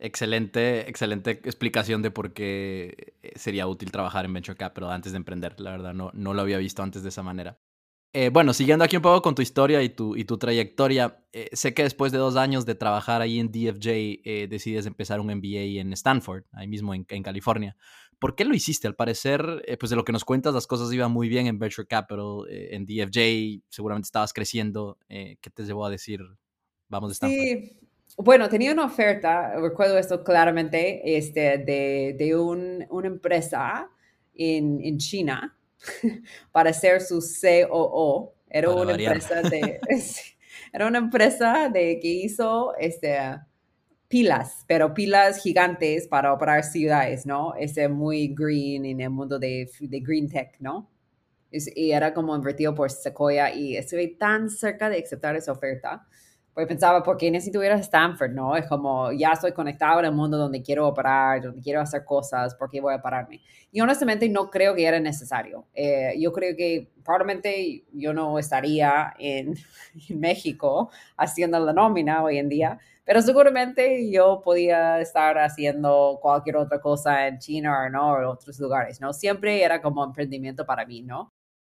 Excelente, 0.02 0.88
excelente 0.88 1.30
explicación 1.30 2.00
de 2.00 2.10
por 2.10 2.32
qué 2.32 3.12
eh, 3.22 3.32
sería 3.36 3.66
útil 3.66 3.92
trabajar 3.92 4.24
en 4.24 4.32
Venture 4.32 4.56
Capital 4.56 4.90
antes 4.90 5.12
de 5.12 5.18
emprender. 5.18 5.60
La 5.60 5.72
verdad, 5.72 5.92
no, 5.92 6.10
no 6.14 6.32
lo 6.32 6.40
había 6.40 6.56
visto 6.56 6.82
antes 6.82 7.02
de 7.02 7.10
esa 7.10 7.22
manera. 7.22 7.60
Eh, 8.14 8.30
bueno, 8.30 8.54
siguiendo 8.54 8.82
aquí 8.82 8.96
un 8.96 9.02
poco 9.02 9.20
con 9.20 9.34
tu 9.34 9.42
historia 9.42 9.82
y 9.82 9.90
tu, 9.90 10.16
y 10.16 10.24
tu 10.24 10.38
trayectoria, 10.38 11.22
eh, 11.32 11.50
sé 11.52 11.74
que 11.74 11.82
después 11.82 12.12
de 12.12 12.18
dos 12.18 12.36
años 12.36 12.64
de 12.64 12.74
trabajar 12.74 13.20
ahí 13.20 13.38
en 13.38 13.52
DFJ 13.52 14.48
decides 14.48 14.86
empezar 14.86 15.20
un 15.20 15.26
MBA 15.26 15.80
en 15.80 15.92
Stanford, 15.92 16.44
ahí 16.52 16.66
mismo 16.66 16.94
en, 16.94 17.04
en 17.06 17.22
California. 17.22 17.76
¿Por 18.18 18.34
qué 18.34 18.46
lo 18.46 18.54
hiciste? 18.54 18.88
Al 18.88 18.96
parecer, 18.96 19.62
pues 19.78 19.90
de 19.90 19.96
lo 19.96 20.04
que 20.04 20.12
nos 20.12 20.24
cuentas, 20.24 20.54
las 20.54 20.66
cosas 20.66 20.90
iban 20.94 21.12
muy 21.12 21.28
bien 21.28 21.46
en 21.46 21.58
Venture 21.58 21.86
Capital, 21.86 22.46
en 22.48 22.86
DFJ, 22.86 23.64
seguramente 23.68 24.06
estabas 24.06 24.32
creciendo. 24.32 24.98
¿Qué 25.08 25.50
te 25.54 25.64
llevó 25.64 25.84
a 25.86 25.90
decir, 25.90 26.20
vamos 26.88 27.10
de 27.10 27.12
Stanford? 27.12 27.38
Sí, 27.38 27.89
bueno, 28.22 28.48
tenía 28.48 28.72
una 28.72 28.84
oferta, 28.84 29.54
recuerdo 29.56 29.96
esto 29.96 30.22
claramente, 30.22 31.16
este, 31.16 31.58
de, 31.58 32.14
de 32.18 32.36
un, 32.36 32.86
una 32.90 33.08
empresa 33.08 33.90
en, 34.34 34.78
en, 34.82 34.98
China 34.98 35.56
para 36.52 36.72
ser 36.72 37.00
su 37.00 37.20
COO. 37.20 38.34
Era 38.48 38.70
una 38.70 38.92
empresa 38.92 39.42
de, 39.42 39.80
era 40.72 40.86
una 40.86 40.98
empresa 40.98 41.70
de 41.72 41.98
que 41.98 42.08
hizo 42.08 42.74
este, 42.78 43.18
pilas, 44.08 44.64
pero 44.66 44.92
pilas 44.92 45.42
gigantes 45.42 46.06
para 46.06 46.34
operar 46.34 46.64
ciudades, 46.64 47.24
¿no? 47.24 47.54
Este 47.54 47.88
muy 47.88 48.34
green 48.36 48.84
en 48.84 49.00
el 49.00 49.10
mundo 49.10 49.38
de, 49.38 49.70
de 49.80 50.00
green 50.00 50.28
tech, 50.28 50.56
¿no? 50.58 50.90
Y 51.50 51.90
era 51.90 52.12
como 52.12 52.36
invertido 52.36 52.74
por 52.74 52.90
Sequoia 52.90 53.54
y 53.54 53.76
estuve 53.76 54.08
tan 54.08 54.50
cerca 54.50 54.90
de 54.90 54.98
aceptar 54.98 55.36
esa 55.36 55.52
oferta 55.52 56.06
pues 56.54 56.66
pensaba, 56.66 57.02
¿por 57.02 57.16
qué 57.16 57.30
necesito 57.30 57.62
ir 57.62 57.70
a 57.70 57.76
Stanford? 57.76 58.32
No, 58.32 58.56
es 58.56 58.66
como, 58.66 59.12
ya 59.12 59.32
estoy 59.32 59.52
conectado 59.52 60.00
en 60.00 60.06
el 60.06 60.12
mundo 60.12 60.36
donde 60.36 60.62
quiero 60.62 60.88
operar, 60.88 61.42
donde 61.42 61.62
quiero 61.62 61.80
hacer 61.80 62.04
cosas, 62.04 62.54
¿por 62.54 62.68
qué 62.68 62.80
voy 62.80 62.94
a 62.94 63.00
pararme? 63.00 63.40
Y 63.70 63.80
honestamente 63.80 64.28
no 64.28 64.50
creo 64.50 64.74
que 64.74 64.84
era 64.84 64.98
necesario. 64.98 65.66
Eh, 65.74 66.14
yo 66.18 66.32
creo 66.32 66.56
que 66.56 66.90
probablemente 67.04 67.84
yo 67.92 68.12
no 68.12 68.38
estaría 68.38 69.14
en, 69.18 69.54
en, 70.08 70.20
México 70.20 70.90
haciendo 71.16 71.58
la 71.60 71.72
nómina 71.72 72.22
hoy 72.22 72.38
en 72.38 72.48
día, 72.48 72.78
pero 73.04 73.22
seguramente 73.22 74.10
yo 74.10 74.40
podía 74.44 75.00
estar 75.00 75.38
haciendo 75.38 76.18
cualquier 76.20 76.56
otra 76.56 76.80
cosa 76.80 77.28
en 77.28 77.38
China 77.38 77.84
o 77.86 77.90
no, 77.90 78.18
en 78.18 78.24
otros 78.24 78.58
lugares, 78.58 79.00
¿no? 79.00 79.12
Siempre 79.12 79.62
era 79.62 79.80
como 79.80 80.04
emprendimiento 80.04 80.66
para 80.66 80.84
mí, 80.84 81.02
¿no? 81.02 81.30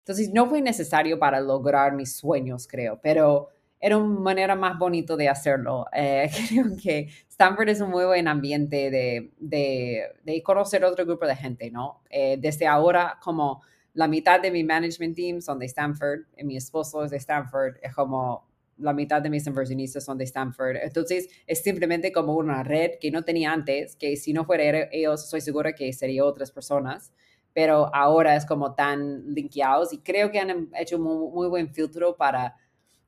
Entonces 0.05 0.31
no 0.31 0.47
fue 0.47 0.61
necesario 0.61 1.17
para 1.17 1.39
lograr 1.39 1.93
mis 1.93 2.15
sueños, 2.15 2.67
creo, 2.67 2.99
pero 3.01 3.49
era 3.79 3.97
una 3.97 4.19
manera 4.19 4.55
más 4.55 4.77
bonita 4.77 5.15
de 5.15 5.29
hacerlo. 5.29 5.85
Eh, 5.93 6.29
creo 6.49 6.65
que 6.81 7.09
Stanford 7.29 7.69
es 7.69 7.81
un 7.81 7.89
muy 7.91 8.05
buen 8.05 8.27
ambiente 8.27 8.89
de, 8.89 9.31
de, 9.37 10.03
de 10.23 10.43
conocer 10.43 10.83
otro 10.85 11.05
grupo 11.05 11.25
de 11.27 11.35
gente, 11.35 11.71
¿no? 11.71 12.01
Eh, 12.09 12.37
desde 12.39 12.67
ahora, 12.67 13.19
como 13.21 13.61
la 13.93 14.07
mitad 14.07 14.41
de 14.41 14.51
mi 14.51 14.63
management 14.63 15.15
team 15.15 15.41
son 15.41 15.59
de 15.59 15.65
Stanford, 15.65 16.21
y 16.37 16.43
mi 16.43 16.57
esposo 16.57 17.03
es 17.03 17.11
de 17.11 17.17
Stanford, 17.17 17.77
es 17.81 17.93
como 17.93 18.47
la 18.77 18.93
mitad 18.93 19.21
de 19.21 19.29
mis 19.29 19.47
inversionistas 19.47 20.03
son 20.03 20.17
de 20.17 20.25
Stanford. 20.25 20.75
Entonces, 20.77 21.29
es 21.47 21.63
simplemente 21.63 22.11
como 22.11 22.35
una 22.35 22.63
red 22.63 22.91
que 22.99 23.11
no 23.11 23.23
tenía 23.23 23.53
antes, 23.53 23.95
que 23.95 24.17
si 24.17 24.33
no 24.33 24.45
fuera 24.45 24.89
ellos, 24.91 25.29
soy 25.29 25.41
segura 25.41 25.73
que 25.73 25.91
sería 25.93 26.25
otras 26.25 26.51
personas, 26.51 27.13
pero 27.53 27.89
ahora 27.95 28.35
es 28.35 28.45
como 28.45 28.75
tan 28.75 29.33
linkeados 29.33 29.93
y 29.93 29.99
creo 29.99 30.29
que 30.29 30.39
han 30.39 30.69
hecho 30.77 30.97
un 30.97 31.33
muy 31.33 31.47
buen 31.47 31.69
filtro 31.73 32.17
para 32.17 32.55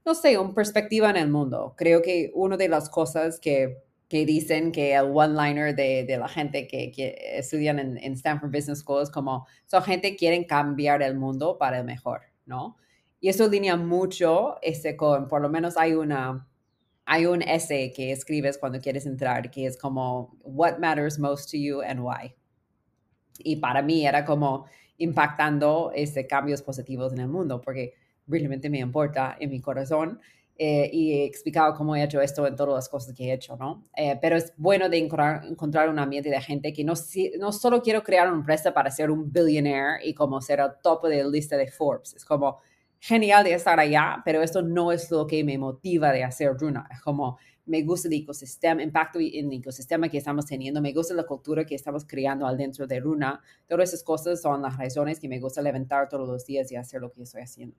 no 0.08 0.16
sé, 0.16 0.38
una 0.38 0.54
perspectiva 0.54 1.10
en 1.10 1.18
el 1.18 1.30
mundo. 1.30 1.74
Creo 1.76 2.02
que 2.02 2.32
una 2.34 2.56
de 2.56 2.70
las 2.70 2.90
cosas 2.90 3.42
que, 3.42 3.84
que 4.08 4.26
dicen 4.26 4.72
que 4.72 4.96
el 4.96 5.12
one-liner 5.14 5.76
de, 5.76 6.06
de, 6.06 6.18
la 6.18 6.30
gente 6.30 6.66
que, 6.66 6.94
que 6.94 7.14
estudian 7.34 7.78
en, 7.78 7.98
en, 7.98 8.14
Stanford 8.14 8.50
Business 8.50 8.80
School 8.80 9.04
es 9.04 9.12
como, 9.12 9.46
son 9.66 9.84
gente 9.84 10.12
que 10.12 10.16
quieren 10.16 10.46
cambiar 10.46 11.02
el 11.02 11.16
mundo 11.18 11.58
para 11.58 11.80
el 11.80 11.84
mejor, 11.84 12.22
¿no? 12.46 12.78
Y 13.20 13.28
eso 13.28 13.50
línea 13.50 13.76
mucho 13.76 14.56
ese 14.62 14.96
con, 14.96 15.28
por 15.28 15.42
lo 15.42 15.50
menos 15.50 15.76
hay 15.76 15.94
una, 15.94 16.48
hay 17.04 17.26
un 17.26 17.42
essay 17.42 17.92
que 17.92 18.14
escribes 18.14 18.58
cuando 18.58 18.80
quieres 18.80 19.06
entrar 19.06 19.52
que 19.52 19.66
es 19.66 19.78
como, 19.78 20.38
what 20.42 20.78
matters 20.80 21.20
most 21.20 21.52
to 21.52 21.58
you 21.58 21.82
and 21.82 22.00
why. 22.00 22.34
Y 23.40 23.58
para 23.58 23.82
mí 23.82 24.08
era 24.08 24.24
como 24.24 24.68
impactando 24.98 25.92
este, 25.94 26.28
cambios 26.28 26.62
positivos 26.62 27.12
en 27.12 27.20
el 27.20 27.28
mundo, 27.28 27.60
porque 27.60 27.94
realmente 28.28 28.70
me 28.70 28.80
importa 28.80 29.36
en 29.40 29.50
mi 29.50 29.62
corazón. 29.62 30.20
Eh, 30.60 30.90
y 30.92 31.14
he 31.14 31.26
explicado 31.26 31.76
cómo 31.76 31.96
he 31.96 32.04
hecho 32.04 32.20
esto 32.20 32.48
en 32.48 32.56
todas 32.56 32.74
las 32.74 32.90
cosas 32.90 33.14
que 33.14 33.26
he 33.26 33.34
hecho, 33.34 33.56
¿no? 33.58 33.86
Eh, 33.96 34.18
pero 34.20 34.36
es 34.36 34.54
bueno 34.58 34.90
de 34.90 34.98
encontrar, 34.98 35.90
un 35.90 36.00
ambiente 36.00 36.32
de 36.32 36.42
gente 36.42 36.74
que 36.74 36.84
no, 36.84 36.94
no 37.40 37.52
solo 37.52 37.82
quiero 37.84 38.02
crear 38.02 38.28
una 38.28 38.40
empresa 38.40 38.74
para 38.74 38.90
ser 38.90 39.12
un 39.12 39.32
billionaire 39.32 40.00
y 40.04 40.16
como 40.16 40.42
ser 40.42 40.60
el 40.60 40.72
top 40.82 41.08
de 41.08 41.24
la 41.24 41.30
lista 41.30 41.58
de 41.58 41.68
Forbes. 41.68 42.16
Es 42.16 42.26
como 42.26 42.58
genial 43.00 43.44
de 43.44 43.54
estar 43.54 43.80
allá, 43.80 44.22
pero 44.26 44.42
esto 44.42 44.64
no 44.64 44.92
es 44.92 45.12
lo 45.12 45.28
que 45.28 45.44
me 45.44 45.60
motiva 45.60 46.12
de 46.12 46.24
hacer 46.24 46.58
Runa. 46.58 46.88
Es 46.92 47.02
como 47.02 47.38
me 47.68 47.84
gusta 47.84 48.08
el 48.08 48.16
ecosistema, 48.16 48.82
impacto 48.82 49.20
en 49.20 49.52
el 49.52 49.60
ecosistema 49.60 50.10
que 50.10 50.18
estamos 50.18 50.46
teniendo, 50.46 50.82
me 50.82 50.94
gusta 50.94 51.14
la 51.14 51.26
cultura 51.26 51.66
que 51.66 51.76
estamos 51.76 52.06
creando 52.06 52.48
al 52.48 52.58
dentro 52.58 52.88
de 52.88 53.00
Runa. 53.00 53.42
Todas 53.68 53.90
esas 53.90 54.04
cosas 54.04 54.42
son 54.42 54.62
las 54.62 54.78
razones 54.78 55.20
que 55.20 55.28
me 55.28 55.40
gusta 55.40 55.62
levantar 55.62 56.08
todos 56.10 56.28
los 56.28 56.46
días 56.46 56.72
y 56.72 56.78
hacer 56.78 57.02
lo 57.02 57.12
que 57.12 57.24
estoy 57.24 57.42
haciendo. 57.42 57.78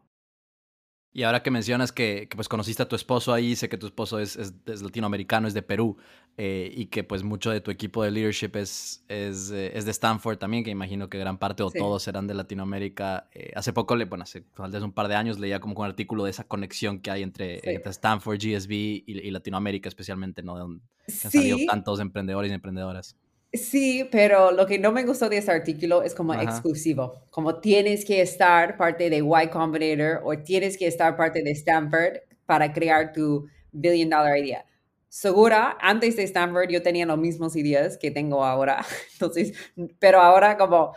Y 1.12 1.22
ahora 1.22 1.42
que 1.42 1.50
mencionas 1.50 1.90
que, 1.90 2.28
pues 2.34 2.48
conociste 2.48 2.82
a 2.82 2.88
tu 2.88 2.94
esposo 2.94 3.32
ahí, 3.32 3.56
sé 3.56 3.68
que 3.68 3.78
tu 3.78 3.86
esposo 3.86 4.20
es, 4.20 4.36
latinoamericano, 4.66 5.48
es 5.48 5.54
de 5.54 5.62
Perú, 5.62 5.96
eh, 6.36 6.70
y 6.74 6.86
que 6.86 7.02
pues 7.02 7.24
mucho 7.24 7.50
de 7.50 7.60
tu 7.60 7.70
equipo 7.70 8.04
de 8.04 8.10
leadership 8.10 8.54
es, 8.54 9.04
es, 9.08 9.50
eh, 9.50 9.72
de 9.72 9.90
Stanford 9.90 10.38
también, 10.38 10.64
que 10.64 10.70
imagino 10.70 11.08
que 11.08 11.18
gran 11.18 11.38
parte 11.38 11.62
o 11.62 11.70
todos 11.70 12.02
serán 12.02 12.26
de 12.26 12.34
Latinoamérica. 12.34 13.28
Eh, 13.32 13.52
hace 13.56 13.72
poco, 13.72 13.96
le, 13.96 14.04
bueno, 14.04 14.24
hace 14.24 14.42
tal 14.42 14.70
vez 14.70 14.82
un 14.82 14.92
par 14.92 15.08
de 15.08 15.16
años 15.16 15.38
leía 15.38 15.60
como 15.60 15.74
un 15.74 15.86
artículo 15.86 16.24
de 16.24 16.30
esa 16.30 16.44
conexión 16.44 17.00
que 17.00 17.10
hay 17.10 17.22
entre, 17.22 17.60
Stanford, 17.86 18.38
GSB 18.38 18.72
y, 19.06 19.30
Latinoamérica 19.30 19.88
especialmente, 19.88 20.42
¿no? 20.42 20.54
De 20.54 20.60
donde 20.60 20.84
han 21.24 21.30
salido 21.30 21.58
tantos 21.66 22.00
emprendedores 22.00 22.50
y 22.50 22.54
emprendedoras. 22.54 23.16
Sí, 23.52 24.06
pero 24.12 24.50
lo 24.52 24.66
que 24.66 24.78
no 24.78 24.92
me 24.92 25.04
gustó 25.04 25.28
de 25.30 25.38
ese 25.38 25.50
artículo 25.50 26.02
es 26.02 26.14
como 26.14 26.34
exclusivo, 26.34 27.14
como 27.30 27.60
tienes 27.60 28.04
que 28.04 28.20
estar 28.20 28.76
parte 28.76 29.08
de 29.08 29.18
Y 29.18 29.48
Combinator 29.48 30.20
o 30.22 30.36
tienes 30.38 30.76
que 30.76 30.86
estar 30.86 31.16
parte 31.16 31.42
de 31.42 31.52
Stanford 31.52 32.18
para 32.44 32.70
crear 32.74 33.10
tu 33.12 33.48
billion 33.72 34.10
dollar 34.10 34.36
idea. 34.36 34.66
Segura, 35.08 35.78
antes 35.80 36.16
de 36.16 36.24
Stanford 36.24 36.68
yo 36.68 36.82
tenía 36.82 37.06
los 37.06 37.16
mismos 37.16 37.56
ideas 37.56 37.96
que 37.96 38.10
tengo 38.10 38.44
ahora, 38.44 38.84
entonces, 39.14 39.54
pero 39.98 40.20
ahora 40.20 40.58
como 40.58 40.92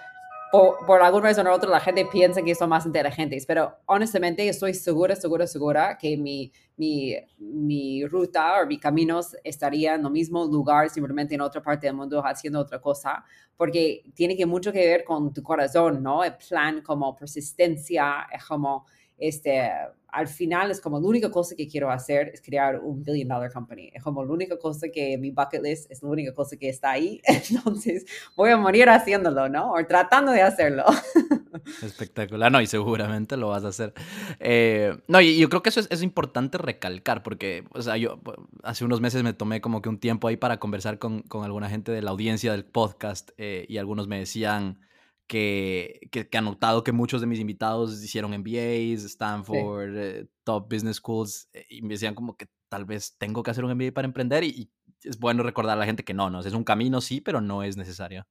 por, 0.52 1.02
alguna 1.02 1.30
razón 1.30 1.48
u 1.48 1.52
otra 1.52 1.70
la 1.70 1.80
gente 1.80 2.06
piensa 2.06 2.42
que 2.42 2.54
son 2.54 2.70
más 2.70 2.86
inteligentes, 2.86 3.46
pero 3.46 3.78
honestamente 3.86 4.48
estoy 4.48 4.74
segura, 4.74 5.16
segura, 5.16 5.48
segura 5.48 5.98
que 5.98 6.18
mi, 6.18 6.52
mi, 6.76 7.16
mi 7.38 8.06
ruta 8.06 8.62
o 8.62 8.66
mi 8.66 8.78
camino 8.78 9.22
estaría 9.44 9.96
en 9.96 10.06
el 10.06 10.12
mismo 10.12 10.46
lugar, 10.46 10.90
simplemente 10.90 11.36
en 11.36 11.42
otra 11.42 11.62
parte 11.62 11.88
del 11.88 11.96
mundo 11.96 12.22
haciendo 12.26 12.60
otra 12.60 12.80
cosa, 12.82 13.24
porque 13.56 14.04
tiene 14.14 14.36
que 14.36 14.46
mucho 14.46 14.72
que 14.74 14.86
ver 14.86 15.04
con 15.04 15.34
tu 15.34 15.42
corazón, 15.42 16.04
¿no? 16.04 16.24
El 16.24 16.36
plan 16.36 16.82
como 16.82 17.16
persistencia, 17.16 18.28
es 18.32 18.44
como 18.44 18.86
este, 19.22 19.70
al 20.12 20.28
final 20.28 20.72
es 20.72 20.82
como 20.82 21.00
la 21.00 21.08
única 21.08 21.32
cosa 21.32 21.56
que 21.56 21.68
quiero 21.68 21.90
hacer 21.90 22.30
es 22.34 22.42
crear 22.42 22.80
un 22.80 23.04
billion 23.04 23.28
dollar 23.30 23.52
company. 23.54 23.92
Es 23.94 24.04
como 24.04 24.26
la 24.26 24.34
única 24.34 24.58
cosa 24.58 24.88
que 24.90 25.18
mi 25.18 25.32
bucket 25.32 25.62
list 25.62 25.90
es 25.92 26.02
la 26.04 26.10
única 26.10 26.34
cosa 26.34 26.58
que 26.58 26.70
está 26.70 26.92
ahí. 26.92 27.22
Entonces 27.50 28.06
voy 28.36 28.50
a 28.50 28.58
morir 28.58 28.90
haciéndolo, 28.90 29.48
¿no? 29.48 29.74
O 29.74 29.86
tratando 29.86 30.32
de 30.32 30.42
hacerlo. 30.42 30.86
Espectacular, 31.84 32.52
no, 32.52 32.60
y 32.62 32.68
seguramente 32.68 33.38
lo 33.38 33.50
vas 33.50 33.64
a 33.64 33.70
hacer. 33.70 33.94
Eh, 34.40 34.98
no, 35.08 35.22
y 35.22 35.38
yo 35.38 35.50
creo 35.50 35.62
que 35.62 35.70
eso 35.70 35.82
es, 35.88 36.02
importante 36.02 36.58
recalcar, 36.58 37.22
porque, 37.22 37.64
o 37.74 37.82
sea, 37.84 37.96
yo 37.96 38.20
hace 38.64 38.84
unos 38.84 39.02
meses 39.02 39.22
me 39.22 39.34
tomé 39.34 39.62
como 39.62 39.84
que 39.84 39.90
un 39.90 40.00
tiempo 40.00 40.28
ahí 40.28 40.36
para 40.36 40.60
conversar 40.60 40.98
con, 40.98 41.22
con 41.22 41.44
alguna 41.44 41.70
gente 41.70 41.92
de 41.92 42.02
la 42.02 42.10
audiencia 42.10 42.52
del 42.52 42.66
podcast 42.66 43.32
eh, 43.38 43.66
y 43.70 43.78
algunos 43.78 44.08
me 44.08 44.18
decían, 44.18 44.80
que, 45.28 46.02
que, 46.12 46.30
que, 46.30 46.38
han 46.38 46.46
notado 46.46 46.84
que 46.84 46.92
muchos 46.92 47.22
de 47.22 47.28
mis 47.28 47.40
invitados 47.40 48.04
hicieron 48.04 48.32
MBAs, 48.32 49.04
Stanford, 49.04 49.98
eh, 49.98 50.28
top 50.44 50.72
business 50.72 50.98
schools, 50.98 51.48
eh, 51.54 51.66
y 51.70 51.82
me 51.82 51.94
decían 51.94 52.16
como 52.16 52.36
que 52.36 52.48
tal 52.70 52.86
vez 52.86 53.16
tengo 53.18 53.44
que 53.44 53.52
hacer 53.52 53.64
un 53.64 53.74
MBA 53.74 53.92
para 53.94 54.08
emprender 54.08 54.44
y, 54.44 54.72
es 55.04 55.18
bueno 55.18 55.42
recordar 55.42 55.78
a 55.78 55.80
la 55.80 55.86
gente 55.88 56.04
que 56.04 56.14
no, 56.14 56.30
no, 56.30 56.42
es 56.42 56.54
un 56.54 56.64
camino 56.64 57.02
sí, 57.02 57.22
pero 57.22 57.42
no 57.42 57.64
es 57.64 57.76
necesario. 57.76 58.28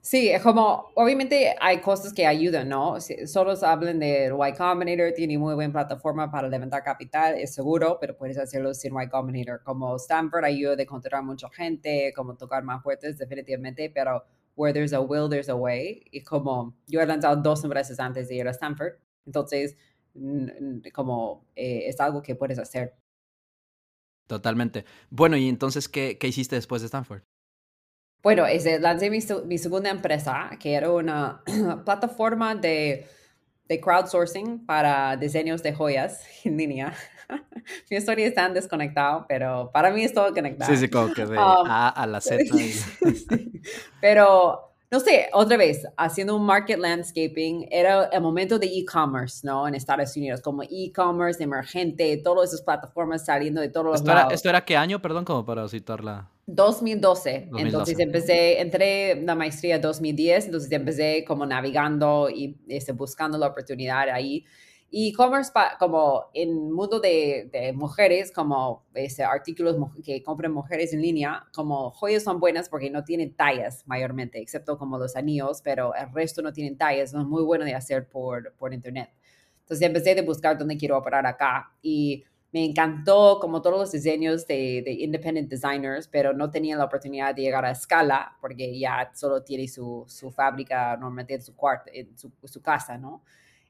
Sí, 0.00 0.28
es 0.28 0.42
como, 0.42 0.90
obviamente 0.96 1.56
hay 1.58 1.80
cosas 1.80 2.12
que 2.12 2.26
ayudan, 2.26 2.68
¿no? 2.68 2.98
solo 3.24 3.54
hablan 3.62 3.98
de 3.98 4.26
Y 4.26 4.52
Combinator, 4.52 5.14
tiene 5.14 5.38
muy 5.38 5.54
buena 5.54 5.72
plataforma 5.72 6.30
para 6.30 6.46
levantar 6.46 6.82
capital, 6.82 7.36
es 7.38 7.54
seguro, 7.54 7.96
pero 7.98 8.14
puedes 8.14 8.36
hacerlo 8.36 8.74
sin 8.74 8.92
Y 9.00 9.08
Combinator. 9.08 9.62
Como 9.62 9.96
Stanford 9.96 10.44
ayuda 10.44 10.74
a 10.78 10.82
encontrar 10.82 11.22
mucha 11.22 11.48
gente, 11.48 12.12
como 12.14 12.36
tocar 12.36 12.62
más 12.62 12.82
fuertes, 12.82 13.16
definitivamente, 13.16 13.90
pero 13.94 14.22
where 14.56 14.72
there's 14.72 14.92
a 14.92 15.00
will, 15.00 15.28
there's 15.28 15.48
a 15.48 15.56
way. 15.56 16.02
Y 16.10 16.22
como 16.22 16.76
yo 16.86 17.00
he 17.00 17.06
lanzado 17.06 17.36
dos 17.36 17.64
empresas 17.64 17.98
antes 17.98 18.28
de 18.28 18.36
ir 18.36 18.48
a 18.48 18.50
Stanford, 18.50 18.94
entonces 19.26 19.76
como 20.92 21.44
eh, 21.56 21.84
es 21.86 22.00
algo 22.00 22.22
que 22.22 22.34
puedes 22.34 22.58
hacer. 22.58 22.94
Totalmente. 24.26 24.84
Bueno, 25.10 25.36
y 25.36 25.48
entonces, 25.48 25.88
¿qué, 25.88 26.18
qué 26.18 26.28
hiciste 26.28 26.56
después 26.56 26.82
de 26.82 26.86
Stanford? 26.86 27.22
Bueno, 28.22 28.46
ese, 28.46 28.80
lancé 28.80 29.10
mi, 29.10 29.18
mi, 29.46 29.58
segunda 29.58 29.90
empresa, 29.90 30.50
que 30.58 30.74
era 30.74 30.90
una 30.90 31.42
plataforma 31.84 32.54
de, 32.54 33.06
de 33.68 33.80
crowdsourcing 33.80 34.66
para 34.66 35.16
diseños 35.16 35.62
de 35.62 35.72
joyas 35.72 36.20
en 36.44 36.56
línea. 36.56 36.94
mi 37.90 37.96
historia 37.96 38.26
está 38.26 38.48
desconectada, 38.48 39.26
pero 39.26 39.70
para 39.72 39.90
mí 39.90 40.04
es 40.04 40.12
todo 40.12 40.32
conectado. 40.32 40.70
Sí, 40.70 40.78
sí, 40.78 40.88
como 40.88 41.12
que 41.12 41.24
de 41.24 41.36
um, 41.36 41.38
A 41.38 41.88
a 41.88 42.06
la 42.06 42.20
Z. 42.20 42.44
Pero, 44.00 44.74
no 44.90 45.00
sé, 45.00 45.30
otra 45.32 45.56
vez, 45.56 45.86
haciendo 45.96 46.36
un 46.36 46.44
market 46.44 46.78
landscaping, 46.78 47.66
era 47.70 48.04
el 48.04 48.20
momento 48.20 48.58
de 48.58 48.66
e-commerce, 48.66 49.46
¿no? 49.46 49.66
En 49.66 49.74
Estados 49.74 50.14
Unidos, 50.16 50.42
como 50.42 50.62
e-commerce 50.64 51.42
emergente, 51.42 52.18
todas 52.18 52.50
esas 52.50 52.62
plataformas 52.62 53.24
saliendo 53.24 53.62
de 53.62 53.70
todos 53.70 53.86
los 53.86 53.94
¿Esto 53.96 54.12
Era, 54.12 54.28
¿Esto 54.30 54.48
era 54.50 54.64
qué 54.64 54.76
año, 54.76 55.00
perdón, 55.00 55.24
como 55.24 55.46
para 55.46 55.66
citarla? 55.68 56.28
2012. 56.46 57.48
2012. 57.50 57.62
Entonces 57.62 57.98
empecé, 57.98 58.60
entré 58.60 59.22
la 59.22 59.34
maestría 59.34 59.78
2010, 59.78 60.46
entonces 60.46 60.70
empecé 60.72 61.24
como 61.26 61.46
navegando 61.46 62.28
y 62.30 62.56
este, 62.68 62.92
buscando 62.92 63.38
la 63.38 63.48
oportunidad 63.48 64.08
ahí 64.10 64.44
e-commerce 64.96 65.50
como 65.80 66.26
en 66.34 66.70
mundo 66.70 67.00
de, 67.00 67.50
de 67.52 67.72
mujeres, 67.72 68.30
como 68.30 68.84
ese, 68.94 69.24
artículos 69.24 69.76
que 70.04 70.22
compran 70.22 70.52
mujeres 70.52 70.92
en 70.92 71.02
línea, 71.02 71.44
como 71.52 71.90
joyas 71.90 72.22
son 72.22 72.38
buenas 72.38 72.68
porque 72.68 72.90
no 72.90 73.02
tienen 73.02 73.34
tallas 73.34 73.82
mayormente, 73.86 74.40
excepto 74.40 74.78
como 74.78 74.96
los 74.96 75.16
anillos, 75.16 75.62
pero 75.64 75.94
el 75.96 76.12
resto 76.12 76.42
no 76.42 76.52
tienen 76.52 76.78
tallas, 76.78 77.12
es 77.12 77.14
muy 77.26 77.42
bueno 77.42 77.64
de 77.64 77.74
hacer 77.74 78.08
por, 78.08 78.54
por 78.54 78.72
internet. 78.72 79.10
Entonces 79.62 79.84
empecé 79.84 80.14
de 80.14 80.22
buscar 80.22 80.56
dónde 80.56 80.76
quiero 80.76 80.96
operar 80.96 81.26
acá 81.26 81.72
y 81.82 82.22
me 82.54 82.64
encantó 82.64 83.38
como 83.40 83.60
todos 83.60 83.80
los 83.80 83.90
diseños 83.90 84.46
de, 84.46 84.80
de, 84.84 84.92
independent 84.92 85.50
designers, 85.50 86.06
pero 86.06 86.32
no 86.32 86.52
tenía 86.52 86.76
la 86.76 86.84
oportunidad 86.84 87.34
de 87.34 87.42
llegar 87.42 87.64
a 87.64 87.72
escala 87.72 88.36
porque 88.40 88.78
ya 88.78 89.10
solo 89.12 89.42
tiene 89.42 89.66
su, 89.66 90.04
su 90.06 90.30
fábrica 90.30 90.96
normalmente 90.96 91.34
en 91.34 91.42
su 91.42 91.56
cuarto, 91.56 91.90
en 91.92 92.16
su, 92.16 92.62
casa, 92.62 92.96
¿no? 92.96 93.24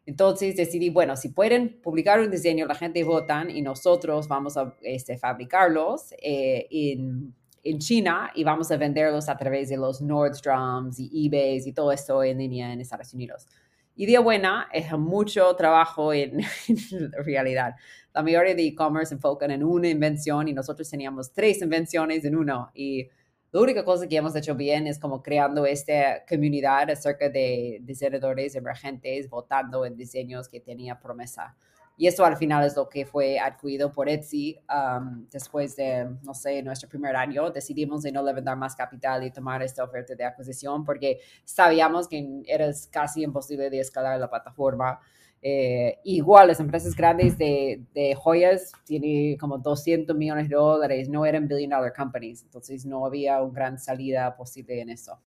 Entonces 0.05 0.55
decidí, 0.55 0.91
bueno, 0.91 1.17
si 1.17 1.31
pueden 1.31 1.81
publicar 1.81 2.21
un 2.21 2.31
diseño, 2.31 2.67
la 2.67 2.75
gente 2.75 3.03
votan 3.05 3.49
y 3.49 3.63
nosotros 3.63 4.29
vamos 4.29 4.59
a 4.59 4.77
este, 4.83 5.17
fabricarlos 5.17 6.13
eh, 6.23 6.67
en, 6.71 7.35
en, 7.63 7.79
China 7.79 8.33
y 8.35 8.45
vamos 8.45 8.71
a 8.71 8.77
venderlos 8.77 9.31
a 9.31 9.37
través 9.39 9.71
de 9.71 9.79
los 9.79 10.03
Nordstroms 10.03 11.01
y 11.01 11.27
eBays 11.27 11.67
y 11.67 11.73
todo 11.73 11.91
esto 11.91 12.23
en 12.23 12.37
línea 12.37 12.71
en 12.71 12.83
Estados 12.83 13.15
Unidos. 13.15 13.47
Idea 13.97 14.21
buena, 14.21 14.69
es 14.73 14.91
mucho 14.93 15.55
trabajo 15.57 16.13
en, 16.13 16.41
en 16.69 17.13
realidad. 17.25 17.75
La 18.13 18.23
mayoría 18.23 18.55
de 18.55 18.65
e-commerce 18.65 19.15
enfocan 19.15 19.51
en 19.51 19.63
una 19.63 19.89
invención 19.89 20.49
y 20.49 20.53
nosotros 20.53 20.89
teníamos 20.89 21.33
tres 21.33 21.63
invenciones 21.63 22.25
en 22.25 22.37
uno 22.37 22.71
y 22.75 23.09
la 23.55 23.61
única 23.61 23.85
cosa 23.85 24.09
que 24.09 24.17
hemos 24.17 24.35
hecho 24.35 24.57
bien 24.57 24.89
es 24.89 24.99
como 24.99 25.23
creando 25.23 25.65
esta 25.65 26.25
comunidad 26.29 26.91
acerca 26.91 27.29
de 27.29 27.79
diseñadores 27.83 28.57
emergentes 28.57 29.31
votando 29.31 29.87
en 29.87 29.97
diseños 29.97 30.49
que 30.49 30.59
tenía 30.59 30.99
promesa. 30.99 31.57
Y 31.97 32.09
eso 32.09 32.25
al 32.25 32.37
final 32.37 32.65
es 32.67 32.75
lo 32.77 32.89
que 32.89 33.07
fue 33.07 33.39
adquirido 33.39 33.93
por 33.93 34.09
Etsy 34.09 34.59
um, 34.69 35.27
después 35.31 35.77
de, 35.77 36.09
no 36.23 36.35
sé, 36.35 36.61
nuestro 36.63 36.89
primer 36.89 37.15
año. 37.15 37.51
Decidimos 37.51 38.03
de 38.03 38.11
no 38.11 38.23
levantar 38.23 38.57
más 38.57 38.75
capital 38.75 39.23
y 39.25 39.31
tomar 39.31 39.63
esta 39.63 39.85
oferta 39.85 40.15
de 40.15 40.25
adquisición 40.25 40.85
porque 40.85 41.21
sabíamos 41.45 42.09
que 42.09 42.43
era 42.47 42.69
casi 42.91 43.23
imposible 43.23 43.71
de 43.71 43.81
escalar 43.81 44.19
la 44.19 44.29
plataforma. 44.29 44.99
Eh, 45.41 46.01
igual, 46.05 46.49
las 46.49 46.59
empresas 46.59 46.97
grandes 46.97 47.37
de, 47.39 47.85
de, 47.93 48.15
joyas 48.15 48.73
tienen 48.85 49.37
como 49.37 49.59
200 49.59 50.17
millones 50.17 50.49
de 50.49 50.57
dólares, 50.57 51.09
no 51.09 51.27
eran 51.27 51.47
billion 51.47 51.69
dollar 51.69 51.93
companies, 51.93 52.43
entonces 52.43 52.87
no 52.87 53.05
había 53.05 53.43
una 53.43 53.53
gran 53.53 53.79
salida 53.79 54.35
posible 54.35 54.81
en 54.81 54.89
eso. 54.89 55.21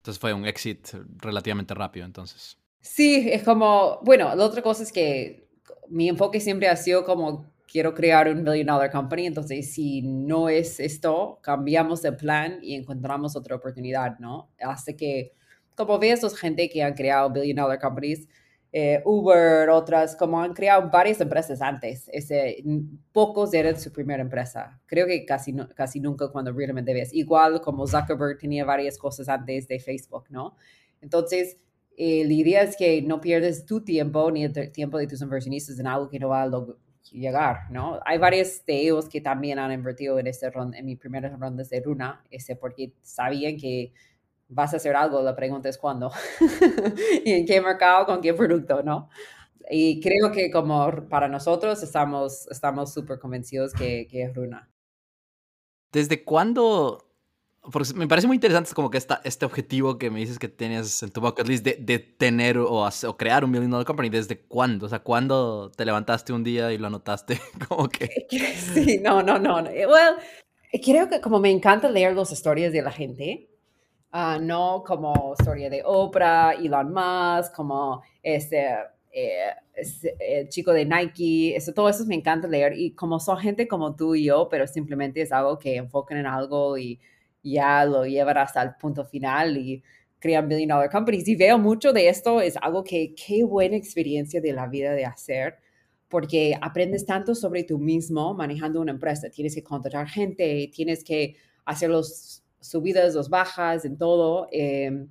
Entonces 0.00 0.20
fue 0.20 0.34
un 0.34 0.44
exit 0.44 0.88
relativamente 1.16 1.72
rápido, 1.72 2.04
entonces. 2.04 2.58
Sí, 2.80 3.30
es 3.30 3.42
como, 3.42 4.00
bueno, 4.02 4.34
la 4.34 4.44
otra 4.44 4.60
cosa 4.60 4.82
es 4.82 4.92
que 4.92 5.49
mi 5.88 6.08
enfoque 6.08 6.40
siempre 6.40 6.68
ha 6.68 6.76
sido 6.76 7.04
como 7.04 7.50
quiero 7.70 7.94
crear 7.94 8.28
un 8.28 8.44
billion 8.44 8.66
dollar 8.66 8.90
company, 8.90 9.26
entonces 9.26 9.72
si 9.72 10.02
no 10.02 10.48
es 10.48 10.80
esto, 10.80 11.38
cambiamos 11.42 12.04
el 12.04 12.16
plan 12.16 12.58
y 12.62 12.74
encontramos 12.74 13.36
otra 13.36 13.56
oportunidad, 13.56 14.18
¿no? 14.18 14.50
Hace 14.60 14.96
que, 14.96 15.32
como 15.76 15.98
ves, 15.98 16.22
los 16.22 16.36
gente 16.36 16.68
que 16.68 16.82
han 16.82 16.94
creado 16.94 17.30
billion 17.30 17.56
dollar 17.56 17.78
companies, 17.78 18.28
eh, 18.72 19.02
Uber, 19.04 19.68
otras, 19.70 20.14
como 20.14 20.40
han 20.40 20.54
creado 20.54 20.90
varias 20.90 21.20
empresas 21.20 21.60
antes. 21.60 22.08
Ese, 22.12 22.62
pocos 23.12 23.52
eran 23.52 23.78
su 23.80 23.92
primera 23.92 24.22
empresa. 24.22 24.80
Creo 24.86 25.06
que 25.06 25.24
casi, 25.24 25.54
casi 25.74 25.98
nunca 26.00 26.28
cuando 26.28 26.52
realmente 26.52 26.94
ves. 26.94 27.12
Igual 27.12 27.60
como 27.60 27.86
Zuckerberg 27.86 28.38
tenía 28.38 28.64
varias 28.64 28.96
cosas 28.96 29.28
antes 29.28 29.66
de 29.66 29.80
Facebook, 29.80 30.26
¿no? 30.30 30.56
Entonces, 31.00 31.56
eh, 32.02 32.24
la 32.24 32.32
idea 32.32 32.62
es 32.62 32.78
que 32.78 33.02
no 33.02 33.20
pierdes 33.20 33.66
tu 33.66 33.84
tiempo 33.84 34.30
ni 34.30 34.44
el 34.44 34.72
tiempo 34.72 34.96
de 34.96 35.06
tus 35.06 35.20
inversionistas 35.20 35.78
en 35.78 35.86
algo 35.86 36.08
que 36.08 36.18
no 36.18 36.30
va 36.30 36.44
a 36.44 36.50
llegar, 37.12 37.70
¿no? 37.70 38.00
Hay 38.06 38.16
varios 38.16 38.64
de 38.64 38.80
ellos 38.80 39.06
que 39.06 39.20
también 39.20 39.58
han 39.58 39.70
invertido 39.70 40.18
en, 40.18 40.26
este 40.26 40.50
en 40.50 40.86
mi 40.86 40.96
primera 40.96 41.28
ronda 41.36 41.62
de 41.62 41.80
Runa, 41.82 42.24
ese, 42.30 42.56
porque 42.56 42.94
sabían 43.02 43.58
que 43.58 43.92
vas 44.48 44.72
a 44.72 44.78
hacer 44.78 44.96
algo, 44.96 45.20
la 45.20 45.36
pregunta 45.36 45.68
es 45.68 45.76
cuándo 45.76 46.10
y 47.26 47.32
en 47.32 47.44
qué 47.44 47.60
mercado, 47.60 48.06
con 48.06 48.22
qué 48.22 48.32
producto, 48.32 48.82
¿no? 48.82 49.10
Y 49.70 50.00
creo 50.00 50.32
que 50.32 50.50
como 50.50 51.06
para 51.10 51.28
nosotros 51.28 51.82
estamos 51.82 52.48
estamos 52.50 52.94
súper 52.94 53.18
convencidos 53.18 53.74
que, 53.74 54.08
que, 54.10 54.22
es 54.22 54.34
Runa. 54.34 54.70
¿Desde 55.92 56.24
cuándo? 56.24 57.09
Porque 57.72 57.92
me 57.94 58.08
parece 58.08 58.26
muy 58.26 58.36
interesante 58.36 58.72
como 58.74 58.90
que 58.90 58.98
esta, 58.98 59.20
este 59.24 59.44
objetivo 59.44 59.98
que 59.98 60.10
me 60.10 60.20
dices 60.20 60.38
que 60.38 60.48
tienes 60.48 61.02
en 61.02 61.10
tu 61.10 61.20
bucket 61.20 61.46
list 61.46 61.64
de, 61.64 61.76
de 61.78 61.98
tener 61.98 62.56
o, 62.58 62.86
o, 62.86 63.16
crear 63.16 63.44
un 63.44 63.50
million 63.50 63.70
dollar 63.70 63.86
company. 63.86 64.08
¿Desde 64.08 64.38
cuándo? 64.38 64.86
O 64.86 64.88
sea, 64.88 65.00
¿cuándo 65.00 65.70
te 65.70 65.84
levantaste 65.84 66.32
un 66.32 66.42
día 66.42 66.72
y 66.72 66.78
lo 66.78 66.86
anotaste? 66.86 67.38
como 67.68 67.88
que... 67.88 68.26
Sí, 68.30 68.98
no, 69.02 69.22
no, 69.22 69.38
no. 69.38 69.56
Well, 69.56 70.16
creo 70.82 71.08
que 71.08 71.20
como 71.20 71.38
me 71.38 71.50
encanta 71.50 71.90
leer 71.90 72.16
las 72.16 72.32
historias 72.32 72.72
de 72.72 72.82
la 72.82 72.90
gente, 72.90 73.50
Ah, 74.12 74.38
no 74.40 74.82
como 74.84 75.34
historia 75.38 75.70
de 75.70 75.82
Oprah, 75.84 76.54
Elon 76.54 76.92
Musk, 76.92 77.54
como 77.54 78.02
este, 78.24 78.66
eh, 79.12 79.54
el 80.18 80.48
chico 80.48 80.72
de 80.72 80.84
Nike, 80.84 81.54
eso, 81.54 81.72
todo 81.72 81.88
eso 81.88 82.04
me 82.06 82.16
encanta 82.16 82.48
leer 82.48 82.72
y 82.76 82.92
como 82.92 83.20
son 83.20 83.38
gente 83.38 83.68
como 83.68 83.94
tú 83.94 84.16
y 84.16 84.24
yo, 84.24 84.48
pero 84.50 84.66
simplemente 84.66 85.20
es 85.22 85.30
algo 85.30 85.60
que 85.60 85.76
enfocan 85.76 86.18
en 86.18 86.26
algo 86.26 86.76
y 86.76 86.98
ya 87.42 87.84
lo 87.84 88.04
llevan 88.04 88.38
hasta 88.38 88.62
el 88.62 88.74
punto 88.76 89.04
final 89.04 89.56
y 89.56 89.82
crean 90.18 90.48
billion 90.48 90.68
dollar 90.68 90.90
companies. 90.90 91.26
Y 91.28 91.36
veo 91.36 91.58
mucho 91.58 91.92
de 91.92 92.08
esto, 92.08 92.40
es 92.40 92.56
algo 92.60 92.84
que 92.84 93.14
qué 93.14 93.44
buena 93.44 93.76
experiencia 93.76 94.40
de 94.40 94.52
la 94.52 94.66
vida 94.68 94.92
de 94.92 95.04
hacer, 95.04 95.58
porque 96.08 96.56
aprendes 96.60 97.06
tanto 97.06 97.34
sobre 97.34 97.64
tú 97.64 97.78
mismo 97.78 98.34
manejando 98.34 98.80
una 98.80 98.92
empresa. 98.92 99.30
Tienes 99.30 99.54
que 99.54 99.62
contratar 99.62 100.08
gente, 100.08 100.70
tienes 100.74 101.04
que 101.04 101.36
hacer 101.64 101.90
los 101.90 102.42
subidas, 102.60 103.14
los 103.14 103.30
bajas, 103.30 103.84
en 103.84 103.96
todo. 103.96 104.48
Eh, 104.52 105.06